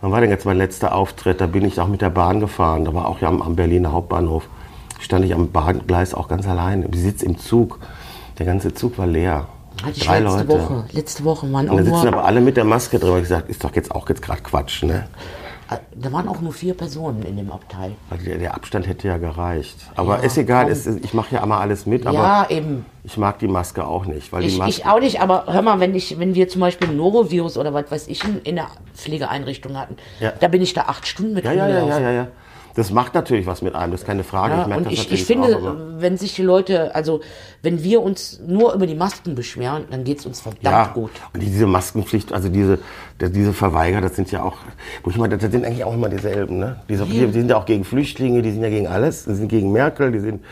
[0.00, 1.40] wann war denn jetzt mein letzter Auftritt?
[1.40, 2.84] Da bin ich auch mit der Bahn gefahren.
[2.84, 4.48] Da war auch ja am, am Berliner Hauptbahnhof.
[5.00, 6.88] Stand ich am Bahngleis auch ganz allein.
[6.92, 7.80] Ich sitze im Zug.
[8.38, 9.48] Der ganze Zug war leer.
[9.82, 10.48] Hatte ich Drei letzte Leute.
[10.48, 10.84] Woche.
[10.92, 13.16] Letzte Woche waren auch Und da sitzen aber alle mit der Maske drin.
[13.16, 15.08] Ich gesagt, ist doch jetzt auch jetzt gerade Quatsch, ne?
[15.74, 17.92] Äh, da waren auch nur vier Personen in dem Abteil.
[18.24, 19.76] Der, der Abstand hätte ja gereicht.
[19.96, 22.84] Aber Ja, ist egal, es, ich mache ja immer alles mit, aber ja, eben.
[23.04, 24.32] ich mag die Maske auch nicht.
[24.32, 26.60] Weil die Ich, Maske, ich auch nicht, aber hör mal, wenn, ich, wenn wir zum
[26.60, 30.32] Beispiel ein Norovirus oder was weiß ich in, in der Pflegeeinrichtung hatten, Ja.
[30.38, 32.26] da bin ich da acht Stunden mit ja, ja, ja, ja, ja, ja.
[32.74, 34.54] Das macht natürlich was mit einem, das ist keine Frage.
[34.54, 37.20] Ja, ich merke das ich, ich natürlich finde, auch, wenn sich die Leute, also
[37.62, 41.10] wenn wir uns nur über die Masken beschweren, dann geht es uns verdammt ja, gut.
[41.34, 42.78] Und diese Maskenpflicht, also diese,
[43.20, 44.56] diese Verweiger, das sind ja auch,
[45.02, 46.80] wo ich meine, das sind eigentlich auch immer dieselben, ne?
[46.88, 49.48] Diese, die, die sind ja auch gegen Flüchtlinge, die sind ja gegen alles, die sind
[49.48, 50.42] gegen Merkel, die sind,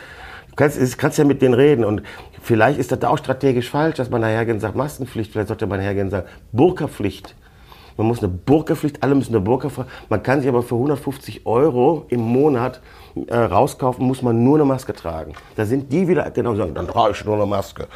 [0.51, 2.03] du kannst, kannst ja mit denen reden und
[2.43, 5.81] vielleicht ist das da auch strategisch falsch, dass man und sagt Maskenpflicht, vielleicht sollte man
[5.81, 7.35] und sagen Burka-Pflicht.
[7.97, 9.68] Man muss eine Burka-Pflicht, alle müssen eine Burka.
[10.09, 12.80] Man kann sich aber für 150 Euro im Monat
[13.26, 15.34] äh, rauskaufen, muss man nur eine Maske tragen.
[15.57, 17.88] Da sind die wieder, genau, sagen, dann trage ich nur eine Maske.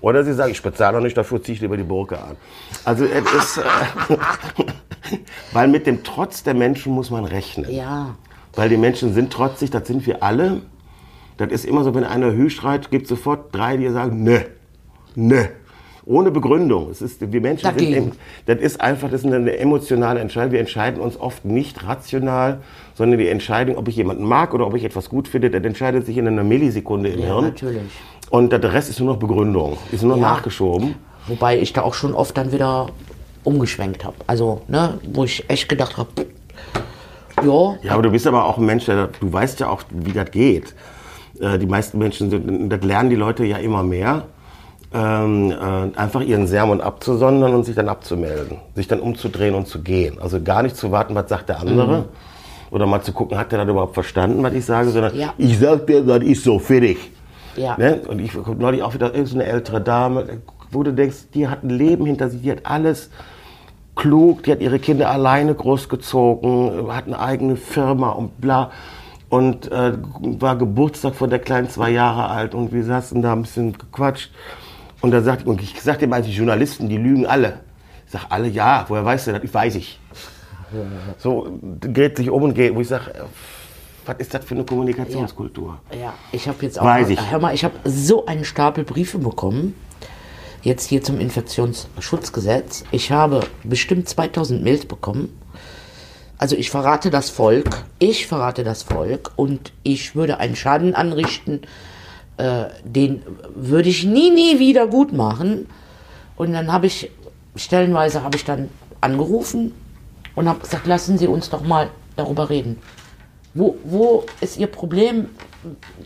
[0.00, 2.36] Oder sie sagen, ich bezahle noch nicht, dafür ziehe ich lieber die Burka an.
[2.84, 3.62] Also es ist, äh,
[5.52, 7.70] weil mit dem Trotz der Menschen muss man rechnen.
[7.70, 8.16] Ja.
[8.54, 10.62] Weil die Menschen sind trotzig, das sind wir alle.
[11.38, 14.40] Das ist immer so, wenn einer Hü schreit, gibt es sofort drei, die sagen, nö,
[15.14, 15.44] nö.
[16.04, 16.90] Ohne Begründung.
[16.90, 17.92] Es ist, die Menschen Dagegen.
[17.94, 18.14] sind,
[18.46, 20.52] das ist einfach, das ist eine emotionale Entscheidung.
[20.52, 22.58] Wir entscheiden uns oft nicht rational,
[22.94, 26.04] sondern die Entscheidung, ob ich jemanden mag oder ob ich etwas gut finde, das entscheidet
[26.06, 27.44] sich in einer Millisekunde im Ja, Hirn.
[27.44, 27.82] natürlich.
[28.30, 30.30] Und der Rest ist nur noch Begründung, ist nur noch Ja.
[30.32, 30.94] nachgeschoben.
[31.28, 32.88] Wobei ich da auch schon oft dann wieder
[33.44, 34.16] umgeschwenkt habe.
[34.26, 36.08] Also, ne, wo ich echt gedacht habe,
[37.44, 40.12] ja, Ja, aber du bist aber auch ein Mensch, der, du weißt ja auch, wie
[40.12, 40.74] das geht.
[41.40, 44.24] Äh, die meisten Menschen, das lernen die Leute ja immer mehr,
[44.94, 49.80] ähm, äh, einfach ihren Sermon abzusondern und sich dann abzumelden, sich dann umzudrehen und zu
[49.82, 50.18] gehen.
[50.20, 52.06] Also gar nicht zu warten, was sagt der andere.
[52.70, 55.34] Oder mal zu gucken, hat der das überhaupt verstanden, was ich sage, sondern Ja.
[55.36, 57.10] ich sag dir, das ist so fertig.
[57.56, 57.76] ja.
[57.76, 58.00] Ne?
[58.08, 60.24] Und ich guck neulich auch wieder irgendeine so eine ältere Dame,
[60.70, 63.10] wo du denkst, die hat ein Leben hinter sich, die hat alles
[63.94, 68.70] klug, die hat ihre Kinder alleine großgezogen, hat eine eigene Firma und bla.
[69.28, 73.42] Und äh, war Geburtstag von der Kleinen zwei Jahre alt und wir saßen da ein
[73.42, 74.30] bisschen gequatscht.
[75.02, 77.60] Und da sagt, und ich sagte immer, die Journalisten, die lügen alle.
[78.06, 79.42] Ich sag, alle, ja, woher weißt du das?
[79.42, 80.00] Ich weiß ich.
[81.18, 83.12] So dreht sich um und geht, wo ich sage,
[84.06, 85.78] was ist das für eine Kommunikationskultur?
[86.00, 86.84] Ja, ich habe jetzt auch.
[86.84, 87.30] Weiß mal, ich.
[87.30, 89.74] Hör mal, ich habe so einen Stapel Briefe bekommen.
[90.62, 92.84] Jetzt hier zum Infektionsschutzgesetz.
[92.92, 95.36] Ich habe bestimmt 2000 Mails bekommen.
[96.38, 97.84] Also ich verrate das Volk.
[97.98, 101.62] Ich verrate das Volk und ich würde einen Schaden anrichten,
[102.36, 103.22] äh, den
[103.54, 105.68] würde ich nie, nie wieder gut machen.
[106.36, 107.10] Und dann habe ich,
[107.56, 108.68] stellenweise habe ich dann
[109.00, 109.74] angerufen
[110.34, 112.78] und habe gesagt, lassen Sie uns doch mal darüber reden.
[113.54, 115.28] Wo, wo ist Ihr Problem?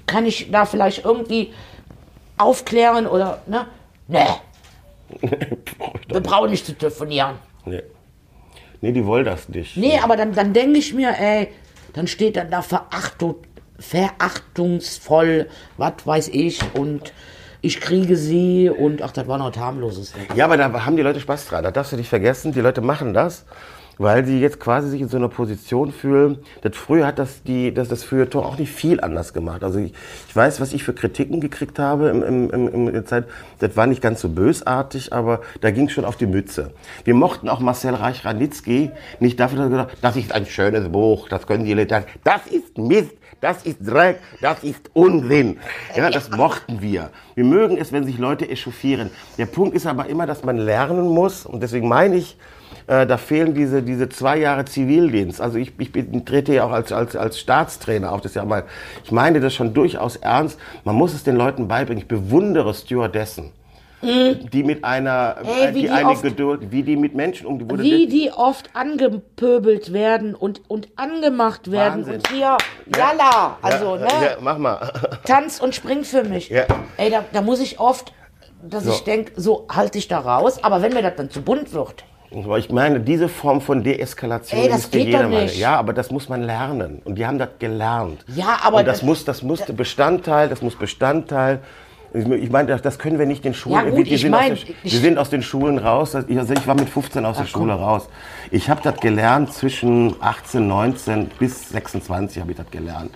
[0.06, 1.52] Kann ich da vielleicht irgendwie
[2.36, 3.66] aufklären oder, ne?
[4.08, 4.26] Nee,
[6.08, 7.36] wir brauchen nicht zu telefonieren.
[7.64, 7.82] Nee.
[8.80, 9.76] Nee, die wollen das nicht.
[9.76, 11.48] Nee, aber dann, dann denke ich mir, ey,
[11.94, 13.36] dann steht dann da Verachtung,
[13.78, 17.12] verachtungsvoll, was weiß ich, und
[17.62, 20.12] ich kriege sie und ach, das war noch harmloses.
[20.34, 21.64] Ja, aber da haben die Leute Spaß dran.
[21.64, 23.44] Da darfst du nicht vergessen, die Leute machen das,
[23.98, 26.38] weil sie jetzt quasi sich in so einer Position fühlen.
[26.62, 29.64] Das früher hat das die, das, das Feuilleton auch nicht viel anders gemacht.
[29.64, 29.92] Also ich,
[30.28, 33.24] ich weiß, was ich für Kritiken gekriegt habe im, im, im, in der Zeit.
[33.58, 36.72] Das war nicht ganz so bösartig, aber da ging schon auf die Mütze.
[37.04, 38.90] Wir mochten auch Marcel Reich-Ranitzky
[39.20, 42.04] nicht dafür, dass er gesagt hat, das ist ein schönes Buch, das können die Leute,
[42.24, 43.12] das ist Mist.
[43.40, 45.58] Das ist Dreck, das ist Unsinn.
[45.94, 47.10] Ja, das mochten wir.
[47.34, 49.10] Wir mögen es, wenn sich Leute echauffieren.
[49.36, 52.38] Der Punkt ist aber immer, dass man lernen muss, und deswegen meine ich,
[52.88, 55.40] äh, da fehlen diese, diese zwei Jahre Zivildienst.
[55.40, 58.20] Also ich, ich bin, trete ja auch als, als, als Staatstrainer auf.
[58.20, 58.64] Das ist ja mal,
[59.04, 60.58] ich meine das schon durchaus ernst.
[60.84, 62.02] Man muss es den Leuten beibringen.
[62.02, 63.52] Ich bewundere Stewardessen.
[64.02, 65.48] Die mit einer, Mhm.
[65.48, 68.30] Ey, wie die die eine oft- Geduld, wie die mit Menschen wo du Wie die
[68.30, 72.14] oft angepöbelt werden und, und angemacht werden Wahnsinn.
[72.16, 72.56] und hier,
[72.94, 74.92] lala, also, ja, ne, ja, mach mal.
[75.24, 76.50] Tanz und spring für mich.
[76.50, 76.64] Ja.
[76.98, 78.12] Ey, da, da muss ich oft,
[78.62, 78.92] dass So.
[78.92, 82.04] ich denke, so halte ich da raus, aber wenn mir das dann zu bunt wird,
[82.34, 85.44] Aber ich meine, diese Form von Deeskalation Ey, das ist für geht jedermann.
[85.44, 85.58] nicht.
[85.58, 87.00] Ja, aber das muss man lernen.
[87.04, 88.24] Und die haben das gelernt.
[88.34, 91.60] Ja, aber Und das, das- muss, das muss Bestandteil, das muss Bestandteil.
[92.14, 93.84] Ich meine, das- können wir nicht den Schulen.
[93.84, 96.14] Ja, gut, wir, sind mein, aus den, wir sind aus den Schulen raus.
[96.14, 98.08] Also ich war mit 15 aus der Schule raus.
[98.50, 103.10] Ich habe das gelernt zwischen 18, 19 bis 26 habe ich das gelernt.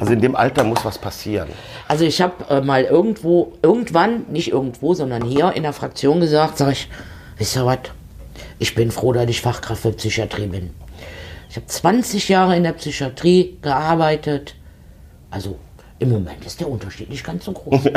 [0.00, 1.48] Also in dem Alter muss was passieren.
[1.88, 6.58] Also ich habe äh, mal irgendwo, irgendwann, nicht irgendwo, sondern hier in der Fraktion gesagt,
[6.58, 6.88] sag ich,
[7.38, 7.78] wisst ihr was,
[8.58, 10.70] ich bin froh, dass ich Fachkraft für Psychiatrie bin.
[11.48, 14.56] Ich habe 20 Jahre in der Psychiatrie gearbeitet.
[15.30, 15.58] Also
[15.98, 17.80] im Moment ist der Unterschied nicht ganz so groß.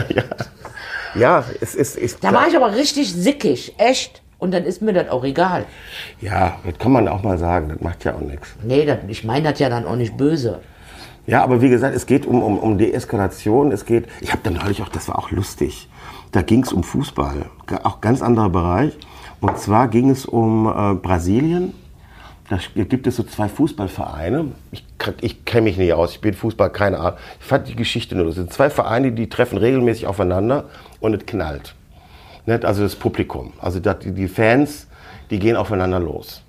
[1.16, 4.22] Ja, es ist, ist Da war ich aber richtig sickig, echt.
[4.38, 5.66] Und dann ist mir das auch egal.
[6.22, 7.70] ja, das kann man auch mal sagen.
[7.70, 8.50] Das macht ja auch nichts.
[8.64, 10.60] Nee, das, ich meine das ja dann auch nicht böse.
[11.28, 13.72] Ja, aber wie gesagt, es geht um, um, um Deeskalation.
[13.72, 15.90] Es geht, ich habe dann neulich auch, das war auch lustig.
[16.32, 17.46] Da ging es um Fußball,
[17.84, 18.94] auch ganz anderer Bereich.
[19.42, 21.74] Und zwar ging es um äh, Brasilien.
[22.50, 24.54] Da gibt es so zwei Fußballvereine.
[24.72, 24.84] Ich,
[25.22, 27.20] ich kenne mich nicht aus, ich bin Fußball, keine Ahnung.
[27.40, 28.26] Ich fand die Geschichte nur.
[28.26, 30.66] Das sind zwei Vereine, die treffen regelmäßig aufeinander
[31.00, 31.76] und es knallt.
[32.48, 32.66] Nicht?
[32.66, 34.88] Also das Publikum, also die Fans,
[35.30, 36.42] die gehen aufeinander los.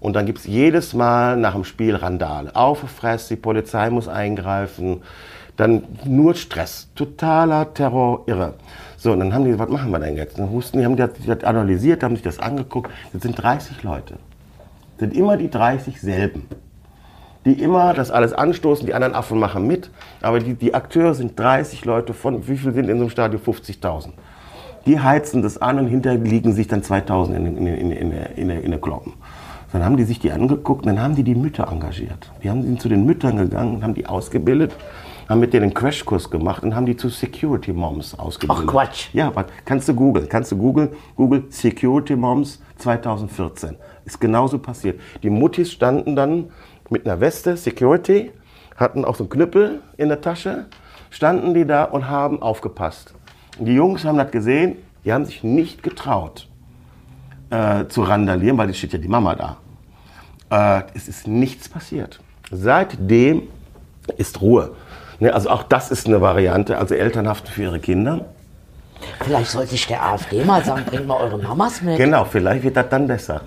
[0.00, 2.54] Und dann gibt es jedes Mal nach dem Spiel Randale.
[2.54, 5.02] Aufgefressen, die Polizei muss eingreifen.
[5.56, 8.54] Dann nur Stress, totaler Terror, irre.
[9.04, 10.38] So, und dann haben die, was machen wir denn jetzt?
[10.38, 12.90] Dann wussten die, haben das, das analysiert, haben sich das angeguckt.
[13.12, 14.14] Das sind 30 Leute.
[14.98, 16.48] sind immer die 30 selben.
[17.44, 19.90] Die immer das alles anstoßen, die anderen Affen machen mit,
[20.22, 23.42] aber die, die Akteure sind 30 Leute von, wie viel sind in so einem Stadion?
[23.42, 24.12] 50.000.
[24.86, 28.48] Die heizen das an und hinterher liegen sich dann 2000 in, in, in, in, in,
[28.48, 29.12] in der Kloppen.
[29.74, 32.32] Dann haben die sich die angeguckt, dann haben die die Mütter engagiert.
[32.42, 34.74] Die haben zu den Müttern gegangen und haben die ausgebildet,
[35.28, 38.64] haben mit denen einen Crashkurs gemacht und haben die zu Security Moms ausgebildet.
[38.66, 39.08] Ach, Quatsch.
[39.12, 43.76] Ja, was, kannst du googeln, kannst du googeln, Google Security Moms 2014.
[44.04, 45.00] Ist genauso passiert.
[45.22, 46.50] Die Muttis standen dann
[46.90, 48.32] mit einer Weste, Security,
[48.76, 50.66] hatten auch so einen Knüppel in der Tasche,
[51.10, 53.14] standen die da und haben aufgepasst.
[53.58, 56.48] Und die Jungs haben das gesehen, die haben sich nicht getraut
[57.50, 59.56] äh, zu randalieren, weil es steht ja die Mama da.
[60.50, 62.20] Äh, es ist nichts passiert.
[62.50, 63.44] Seitdem
[64.18, 64.72] ist Ruhe.
[65.20, 68.26] Ne, also auch das ist eine Variante, also Elternhaft für ihre Kinder.
[69.22, 71.96] Vielleicht sollte sich der AfD mal sagen, bringt mal eure Mamas mit.
[71.96, 73.42] Genau, vielleicht wird das dann besser.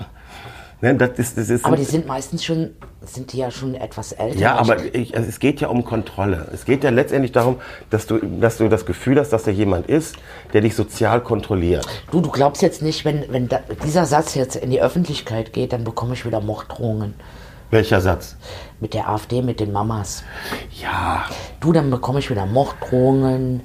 [0.80, 2.70] Ne, das ist, das ist Aber die sind meistens schon,
[3.02, 4.38] sind die ja schon etwas älter.
[4.38, 6.48] ja, aber ich, also es geht ja um Kontrolle.
[6.54, 7.58] Es geht ja letztendlich darum,
[7.90, 10.18] dass du, dass du das Gefühl hast, dass da jemand ist,
[10.54, 11.88] der dich sozial kontrolliert.
[12.12, 15.74] Du, du glaubst jetzt nicht, wenn, wenn da, dieser Satz jetzt in die Öffentlichkeit geht,
[15.74, 17.16] dann bekomme ich wieder Morddrohungen.
[17.70, 18.36] Welcher Satz?
[18.80, 20.24] Mit der AfD, mit den Mamas.
[20.82, 21.26] Ja,
[21.60, 23.62] Du, dann bekomme ich wieder Morddrohungen.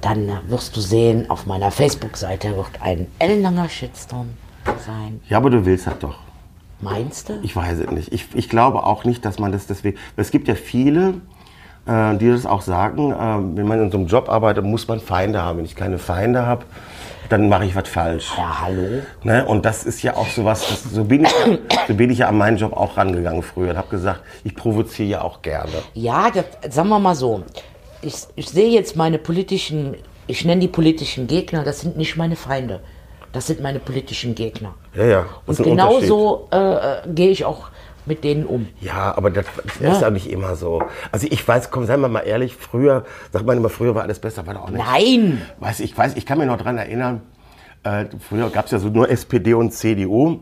[0.00, 4.30] Dann wirst du sehen, auf meiner Facebook-Seite wird ein ellenlanger Shitstorm
[4.86, 5.20] sein.
[5.28, 6.16] ja, aber du willst das doch.
[6.80, 7.34] Meinst du?
[7.42, 8.12] Ich weiß es nicht.
[8.12, 9.98] Ich, ich glaube auch nicht, dass man das deswegen.
[10.16, 11.14] Es gibt ja viele,
[11.86, 14.98] äh, die das auch sagen, äh, wenn man in so einem Job arbeitet, muss man
[15.00, 15.58] Feinde haben.
[15.58, 16.64] Wenn ich keine Feinde habe,
[17.32, 18.32] dann mache ich was falsch.
[18.36, 19.02] Ja, hallo?
[19.22, 19.44] Ne?
[19.46, 21.32] Und das ist ja auch sowas, das, so, bin ich,
[21.88, 25.08] so bin ich ja an meinen Job auch rangegangen früher und habe gesagt, ich provoziere
[25.08, 25.72] ja auch gerne.
[25.94, 27.42] Ja, das, sagen wir mal so.
[28.02, 29.96] Ich, ich sehe jetzt meine politischen,
[30.26, 32.80] ich nenne die politischen Gegner, das sind nicht meine Feinde.
[33.32, 34.74] Das sind meine politischen Gegner.
[34.94, 35.26] Ja, ja.
[35.46, 37.68] Und genauso äh, äh, gehe ich auch
[38.06, 38.68] mit denen um.
[38.80, 39.46] Ja, aber das
[39.80, 40.82] ist ja nicht immer so.
[41.10, 44.18] Also ich weiß, komm, seien wir mal ehrlich, früher, sagt man immer, früher war alles
[44.18, 44.84] besser, war doch auch nicht.
[44.84, 45.42] Nein!
[45.60, 47.22] Weiß ich, weiß, ich kann mich noch dran erinnern,
[47.84, 50.40] äh, früher gab es ja so nur SPD und CDU.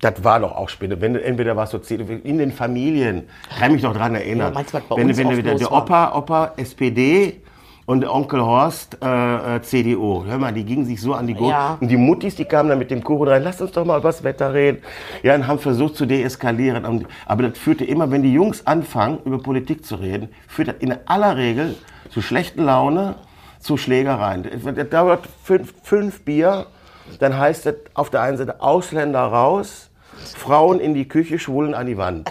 [0.00, 0.98] Das war doch auch später.
[1.00, 3.24] Wenn, entweder warst du CDU, in den Familien,
[3.58, 4.48] kann mich noch dran erinnern.
[4.48, 5.70] Ja, meinst du, was wenn, wenn wieder der?
[5.70, 7.42] Opa, Opa SPD
[7.90, 10.24] und der Onkel Horst äh, äh, CDU.
[10.24, 11.54] Hör mal, die gingen sich so an die Gurte.
[11.54, 11.76] Ja.
[11.80, 14.10] Und die Muttis, die kamen dann mit dem Kuchen rein, lass uns doch mal über
[14.10, 14.80] das Wetter reden.
[15.24, 17.04] Ja, und haben versucht zu deeskalieren.
[17.26, 20.94] Aber das führte immer, wenn die Jungs anfangen, über Politik zu reden, führt das in
[21.06, 21.74] aller Regel
[22.10, 23.16] zu schlechten Laune,
[23.58, 24.46] zu Schlägereien.
[24.76, 26.66] Das dauert fünf, fünf Bier,
[27.18, 29.90] dann heißt es auf der einen Seite Ausländer raus,
[30.36, 32.30] Frauen in die Küche, Schwulen an die Wand.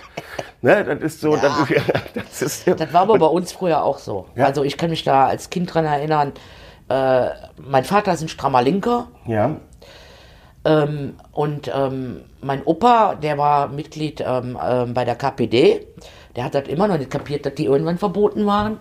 [0.61, 3.97] Ne, das ist so, das, ist, das ist Das war aber bei uns früher auch
[3.97, 4.25] so.
[4.35, 4.45] Ja.
[4.45, 6.33] Also ich kann mich da als Kind dran erinnern,
[6.89, 9.57] äh, mein Vater ist ein strammer Linker ja,
[10.65, 15.87] ähm, und ähm, mein Opa, der war Mitglied ähm, ähm, bei der KPD,
[16.35, 18.77] der hat das immer noch nicht kapiert, dass die irgendwann verboten waren.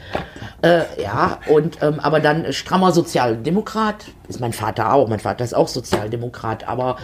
[0.62, 5.54] äh, ja, und ähm, aber dann strammer Sozialdemokrat, ist mein Vater auch, mein Vater ist
[5.54, 6.96] auch Sozialdemokrat, aber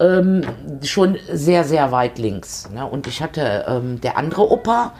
[0.00, 0.42] ähm,
[0.82, 2.68] schon sehr, sehr weit links.
[2.70, 2.86] Ne?
[2.86, 4.92] Und ich hatte ähm, der andere Opa,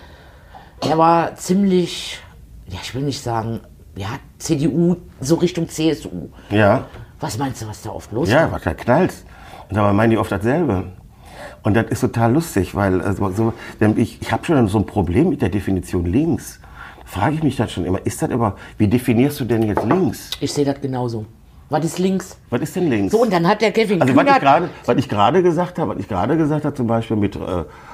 [0.85, 2.21] der war ziemlich,
[2.69, 3.61] ja, ich will nicht sagen,
[3.97, 4.09] ja,
[4.39, 6.29] CDU, so Richtung CSU.
[6.51, 6.85] ja.
[7.21, 8.61] Was meinst du, was da oft los Ja, war?
[8.61, 9.13] da knallt.
[9.69, 10.85] Und dabei meinen die oft dasselbe.
[11.65, 13.53] Und das ist total lustig, weil also, so,
[13.97, 16.61] ich, ich habe schon so ein Problem mit der Definition links.
[17.05, 20.31] Frage ich mich das schon immer, ist das aber, wie definierst du denn jetzt links?
[20.41, 21.27] Ich sehe das genauso.
[21.71, 22.39] Was ist links?
[22.49, 23.13] Was ist denn links?
[23.13, 25.79] So, und dann hat der Kevin also was ich Kühnert- gerade, was ich gerade gesagt
[25.79, 27.41] habe, was ich gerade gesagt habe, zum Beispiel mit äh,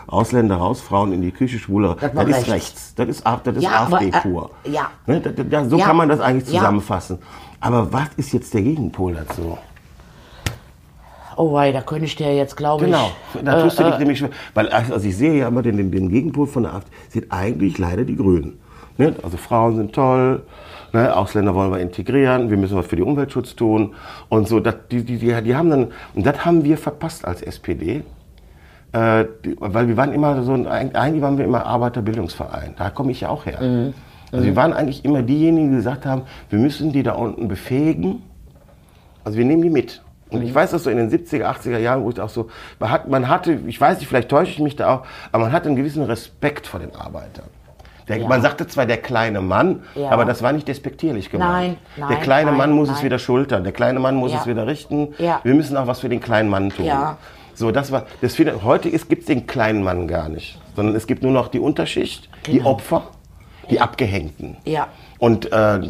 [0.06, 2.50] Ausländer raus, Frauen in die Küche, Schwule, das, war ist rechts.
[2.50, 2.94] rechts.
[2.94, 4.50] Das ist, das ist Ja, aber, AfD äh, pur.
[4.70, 4.90] ja.
[5.06, 5.86] Ne, da, da, so Ja.
[5.86, 6.60] kann man das eigentlich Ja.
[6.60, 7.18] zusammenfassen.
[7.60, 9.58] Aber was ist jetzt der Gegenpol dazu?
[11.36, 13.42] Oh, wei, da könnte ich dir jetzt, glaube Genau, ich.
[13.42, 14.30] da tust du äh, dich nämlich schwer.
[14.54, 17.76] Weil also ich sehe ja immer den, den, den Gegenpol von der AfD, sind eigentlich
[17.78, 18.60] leider die Grünen.
[18.98, 19.16] Ne?
[19.20, 20.44] Also Frauen sind toll,
[20.94, 21.14] ne?
[21.14, 23.94] Ausländer wollen wir integrieren, wir müssen was für den Umweltschutz tun
[24.28, 24.60] und so.
[24.60, 28.02] Das, die, die, die, die haben dann, und das haben wir verpasst als SPD.
[28.92, 32.74] Äh, die, weil wir waren immer so, ein, eigentlich waren wir immer Arbeiterbildungsverein.
[32.76, 33.60] Da komme ich ja auch her.
[33.60, 33.94] Mhm.
[34.32, 38.22] Also wir waren eigentlich immer diejenigen, die gesagt haben, wir müssen die da unten befähigen.
[39.22, 40.02] Also wir nehmen die mit.
[40.30, 40.46] Und Mhm.
[40.46, 42.48] ich weiß das so in den 70er, 80er Jahren, wo ich auch so,
[42.80, 45.52] man, hat, man hatte, ich weiß nicht, vielleicht täusche ich mich da auch, aber man
[45.52, 47.46] hatte einen gewissen Respekt vor den Arbeitern.
[48.08, 48.28] Der, Ja.
[48.28, 50.10] Man sagte zwar der kleine Mann, Ja.
[50.10, 51.52] aber das war nicht despektierlich gemeint.
[51.52, 53.04] Nein, nein, der kleine nein, Mann muss es nein.
[53.04, 54.40] wieder schultern, der kleine Mann muss Ja.
[54.40, 55.14] es wieder richten.
[55.18, 56.86] Wir müssen auch was für den kleinen Mann tun.
[57.54, 61.06] So, das war, das finde, heute gibt es den kleinen Mann gar nicht, sondern es
[61.06, 62.70] gibt nur noch die Unterschicht, die Genau.
[62.72, 63.04] Opfer,
[63.70, 64.56] die Abgehängten.
[64.64, 64.88] Ja.
[65.18, 65.80] Und äh,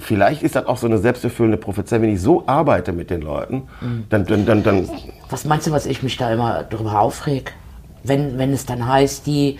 [0.00, 3.62] vielleicht ist das auch so eine selbsterfüllende Prophezeiung, wenn ich so arbeite mit den Leuten,
[4.10, 4.88] dann, dann, dann, dann Mhm.
[5.30, 7.54] Was meinst du, was ich mich da immer drüber aufreg?
[8.02, 9.58] Wenn, wenn es dann heißt, die,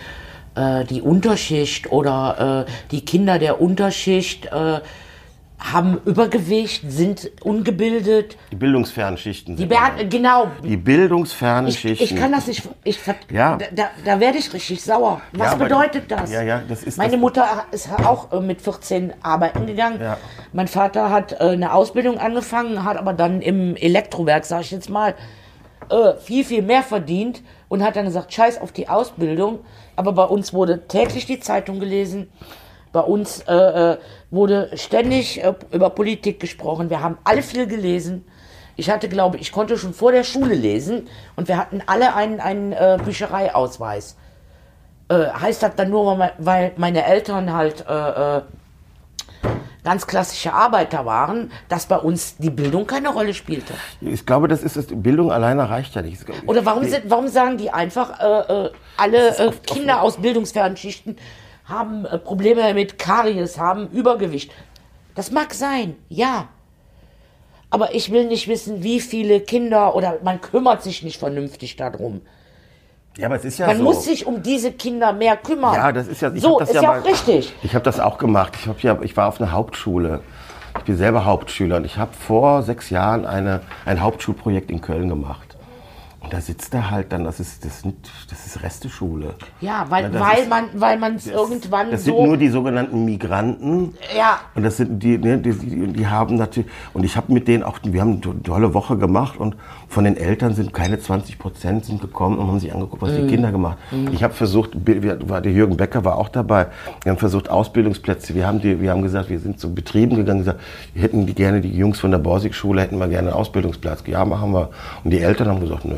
[0.55, 4.79] äh, die Unterschicht oder äh, die Kinder der Unterschicht äh,
[5.57, 8.37] haben Übergewicht, sind ungebildet.
[8.51, 9.55] Die bildungsfernen Schichten.
[9.55, 10.47] Die Ber genau.
[10.63, 12.03] die bildungsfernen Ich, Schichten.
[12.03, 12.61] ich kann das nicht.
[12.83, 12.99] Ich,
[13.31, 13.57] Ja.
[13.57, 15.21] Da, da, da werde ich richtig sauer.
[15.31, 16.31] Was Ja, bedeutet das?
[16.31, 19.99] Ja, ja, das ist Meine das- Mutter ist auch äh, mit 14 arbeiten gegangen.
[20.01, 20.17] Ja.
[20.51, 24.89] Mein Vater hat äh, eine Ausbildung angefangen, hat aber dann im Elektrowerk, sag ich jetzt
[24.89, 25.15] mal,
[26.23, 29.59] viel, viel mehr verdient und hat dann gesagt, scheiß auf die Ausbildung.
[29.95, 32.29] Aber bei uns wurde täglich die Zeitung gelesen.
[32.91, 33.97] Bei uns äh, äh,
[34.31, 36.89] wurde ständig äh, über Politik gesprochen.
[36.89, 38.25] Wir haben alle viel gelesen.
[38.77, 42.39] Ich hatte, glaube ich, konnte schon vor der Schule lesen und wir hatten alle einen,
[42.39, 44.17] einen äh, Büchereiausweis.
[45.07, 48.41] Äh, heißt das dann nur, weil me- weil meine Eltern halt äh,
[49.85, 53.73] ganz klassische Arbeiter waren, dass bei uns die Bildung keine Rolle spielte?
[54.01, 54.87] Ich glaube, das ist es.
[54.89, 56.25] Bildung alleine reicht ja nicht.
[56.47, 61.15] Oder warum, sind, warum sagen die einfach, äh, äh, alle äh, Kinder aus bildungsfernen Schichten
[61.65, 64.51] haben äh, Probleme mit Karies, haben Übergewicht?
[65.13, 66.49] Das mag sein, ja.
[67.69, 72.21] Aber ich will nicht wissen, wie viele Kinder oder man kümmert sich nicht vernünftig darum.
[73.17, 73.83] Ja, aber es ist ja Man so.
[73.83, 75.73] muss sich um diese Kinder mehr kümmern.
[75.73, 76.31] Ja, das ist ja.
[76.33, 77.53] Ich so das ist ja, mal- auch richtig.
[77.63, 78.53] Ich habe das auch gemacht.
[78.59, 80.21] Ich, hab ja, ich war auf einer Hauptschule.
[80.77, 85.07] Ich bin selber Hauptschüler und ich habe vor sechs Jahren eine, ein Hauptschulprojekt in Köln
[85.07, 85.55] gemacht.
[86.19, 87.83] Und da sitzt er halt dann, das ist, das
[88.29, 89.35] das ist Resteschule.
[89.61, 92.49] Ja, weil, Ja, weil ist- man weil man es irgendwann Das so sind nur die
[92.49, 93.95] sogenannten Migranten.
[94.17, 94.39] Ja.
[94.55, 97.63] Und das sind die, ne, die, die, die haben natürlich, und ich habe mit denen
[97.63, 99.55] auch, wir haben eine tolle Woche gemacht und
[99.87, 103.21] von den Eltern sind keine 20 Prozent sind gekommen und haben sich angeguckt, was Mhm.
[103.21, 103.77] die Kinder gemacht
[104.11, 106.67] Ich habe versucht, wir- war, der Jürgen Becker war auch dabei,
[107.03, 110.39] wir haben versucht Ausbildungsplätze, wir haben, die, wir haben gesagt, wir sind zu Betrieben gegangen,
[110.39, 110.59] gesagt,
[110.93, 114.03] wir hätten die gerne, die Jungs von der Borsig-Schule hätten wir gerne einen Ausbildungsplatz.
[114.07, 114.69] Ja, machen wir.
[115.03, 115.95] Und die Eltern haben gesagt, nö.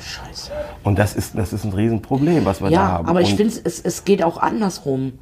[0.00, 0.50] Scheiße.
[0.82, 3.08] Und das ist, das ist ein Riesenproblem, was wir da Ja, haben.
[3.08, 5.12] aber ich finde, es, es geht auch andersrum.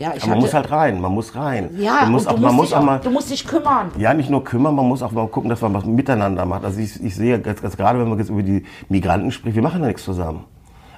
[0.00, 1.68] Ja, ich man hatte, muss halt rein, man muss rein.
[1.78, 3.46] ja, man muss auch, du, man musst muss dich auch auch, mal, du musst dich
[3.46, 3.90] kümmern.
[3.98, 6.64] Ja, nicht nur kümmern, man muss auch mal gucken, dass man was miteinander macht.
[6.64, 9.62] Also ich, ich sehe jetzt, jetzt gerade, wenn man jetzt über die Migranten spricht, wir
[9.62, 10.44] machen ja nichts zusammen.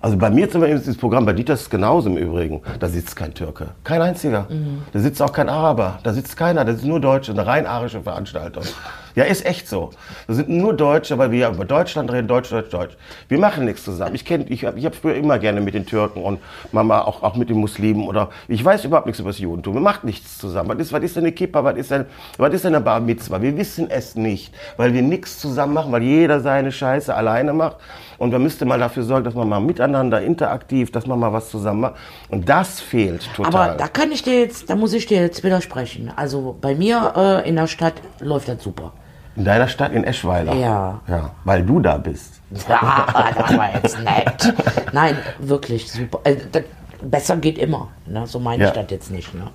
[0.00, 2.60] Also bei mir zum Beispiel ist das Programm, bei Dieter ist es genauso im Übrigen.
[2.78, 4.46] Da sitzt kein Türke, kein einziger.
[4.92, 8.02] Da sitzt auch kein Araber, da sitzt keiner, da sind nur Deutsche, eine rein arische
[8.02, 8.64] Veranstaltung.
[9.14, 9.90] Ja, ist echt so.
[10.26, 12.96] Da sind nur Deutsche, weil wir ja über Deutschland reden, Deutsch, Deutsch, Deutsch.
[13.28, 14.14] Wir machen nichts zusammen.
[14.14, 16.40] Ich kenne, ich habe ich hab früher immer gerne mit den Türken und
[16.72, 19.74] Mama auch, auch mit den Muslimen oder ich weiß überhaupt nichts über das Judentum.
[19.74, 20.70] Wir machen nichts zusammen.
[20.70, 22.06] Was ist, was ist denn eine Kippa, was ist denn,
[22.38, 23.42] was ist denn eine Bar Mitzvah?
[23.42, 27.76] Wir wissen es nicht, weil wir nichts zusammen machen, weil jeder seine Scheiße alleine macht.
[28.18, 31.50] Und man müsste mal dafür sorgen, dass man mal miteinander interaktiv, dass man mal was
[31.50, 31.94] zusammen macht.
[32.28, 33.52] Und das fehlt total.
[33.52, 36.12] Aber da kann ich dir jetzt, da muss ich dir jetzt widersprechen.
[36.14, 38.92] Also bei mir äh, in der Stadt läuft das super.
[39.36, 40.54] In deiner Stadt in Eschweiler.
[40.54, 41.00] Ja.
[41.08, 42.40] Ja, weil du da bist.
[42.68, 44.54] Ja, das war jetzt nett.
[44.92, 46.20] Nein, wirklich super.
[46.24, 46.64] Äh, das,
[47.02, 47.88] besser geht immer.
[48.06, 48.26] Ne?
[48.26, 48.68] So meine Ja.
[48.68, 49.34] ich das jetzt nicht.
[49.34, 49.48] Ne?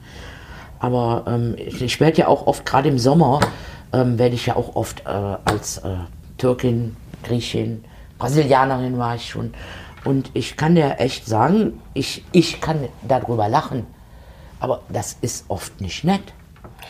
[0.80, 3.40] Aber ähm, ich, ich werde ja auch oft, gerade im Sommer,
[3.94, 5.96] ähm, werde ich ja auch oft äh, als äh,
[6.38, 7.84] Türkin, Griechin,
[8.18, 9.54] Brasilianerin war ich schon.
[10.04, 13.86] Und ich kann dir echt sagen, ich, ich kann darüber lachen.
[14.60, 16.34] Aber das ist oft nicht nett.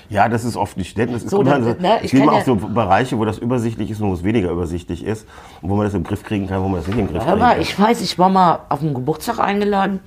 [0.10, 1.14] Ja, das ist oft nicht nett.
[1.14, 3.18] Das ist So, guck mal, dann- so, ne, es ich immer ja- auch so Bereiche,
[3.18, 5.28] wo das übersichtlich ist und wo es weniger übersichtlich ist.
[5.61, 7.40] Und wo man das im Griff kriegen kann, wo man das nicht im Griff kriegen
[7.40, 7.61] kann.
[7.61, 9.99] ich weiß, ich war mal auf einen Geburtstag eingeladen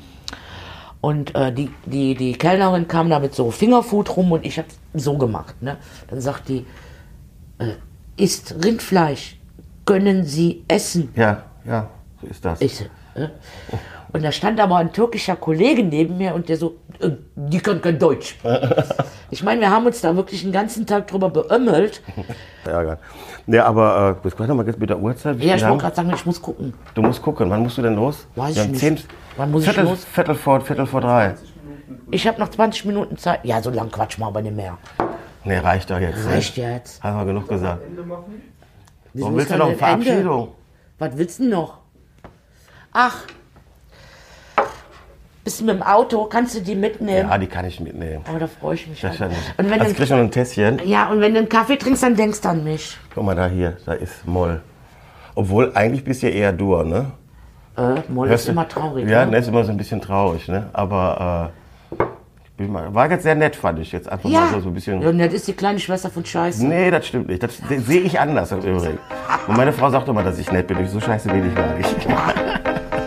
[1.01, 4.69] und äh, die, die, die Kellnerin kam da mit so Fingerfood rum und ich habe
[4.95, 5.55] so gemacht.
[5.63, 5.77] Ne?
[6.09, 6.67] Dann sagt die,
[7.59, 7.75] äh,
[8.17, 9.39] ist Rindfleisch,
[9.87, 11.11] können Sie essen?
[11.17, 11.89] Ja, ja,
[12.21, 12.61] so ist das.
[12.61, 12.83] Ich
[13.15, 13.29] äh?
[14.13, 17.81] Und da stand aber ein türkischer Kollege neben mir und der so, äh, die kann
[17.81, 18.37] kein Deutsch.
[19.31, 22.03] ich meine, wir haben uns da wirklich den ganzen Tag drüber beömmelt.
[22.65, 22.99] Ärger.
[23.47, 25.39] Ja, aber äh, was kann mal jetzt mit der Uhrzeit?
[25.41, 26.75] Ja, ich wollte gerade sagen, ich muss gucken.
[26.95, 27.49] Du musst gucken.
[27.51, 28.27] Wann musst du denn los?
[28.35, 28.81] Weiß Wir ich nicht.
[28.81, 28.99] Zehn,
[29.37, 30.05] Wann muss ich Viertel, los?
[30.05, 31.35] Viertel vor, Viertel vor drei.
[32.11, 33.41] Ich habe noch 20 Minuten Zeit.
[33.45, 34.77] Ja, so lang quatsch mal aber nicht mehr.
[35.45, 36.25] Nee, reicht doch jetzt.
[36.27, 36.33] ne?
[36.35, 37.03] Reicht jetzt.
[37.03, 37.83] Haben wir genug gesagt.
[39.15, 39.77] Warum willst du noch eine?
[39.77, 40.49] Verabschiedung?
[40.99, 41.79] Was willst du denn noch?
[42.93, 43.25] Ach.
[45.43, 46.25] Bist du mit dem Auto?
[46.27, 47.29] Kannst du die mitnehmen?
[47.31, 48.23] Ja, die kann ich mitnehmen.
[48.29, 49.03] Aber da freue ich mich.
[49.03, 49.19] Halt.
[49.21, 49.55] nicht.
[49.57, 50.81] Und wenn du, kriegst du noch ein Tässchen.
[50.85, 52.99] ja, und wenn du einen Kaffee trinkst, dann denkst du an mich.
[53.15, 54.61] Guck mal da hier, da ist Moll.
[55.35, 57.07] Obwohl, eigentlich bist du ja eher du, ne?
[57.79, 59.09] Äh, Moll Hörst ist du- immer traurig.
[59.09, 59.39] Ja, ne?
[59.39, 60.69] ist immer so ein bisschen traurig, ne?
[60.75, 61.51] Aber
[61.99, 62.03] äh,
[62.45, 63.91] ich bin mal, war jetzt sehr nett, fand ich.
[63.93, 64.41] Jetzt einfach Ja.
[64.41, 65.01] mal so, so ein bisschen.
[65.01, 66.67] ja, das ist die kleine Schwester von Scheiße.
[66.67, 67.43] Nee, das stimmt nicht.
[67.43, 67.57] Das
[67.87, 68.99] sehe ich anders im Übrigen.
[69.47, 70.87] Und meine Frau sagt immer, dass ich nett bin.
[70.87, 71.87] So scheiße mag ich.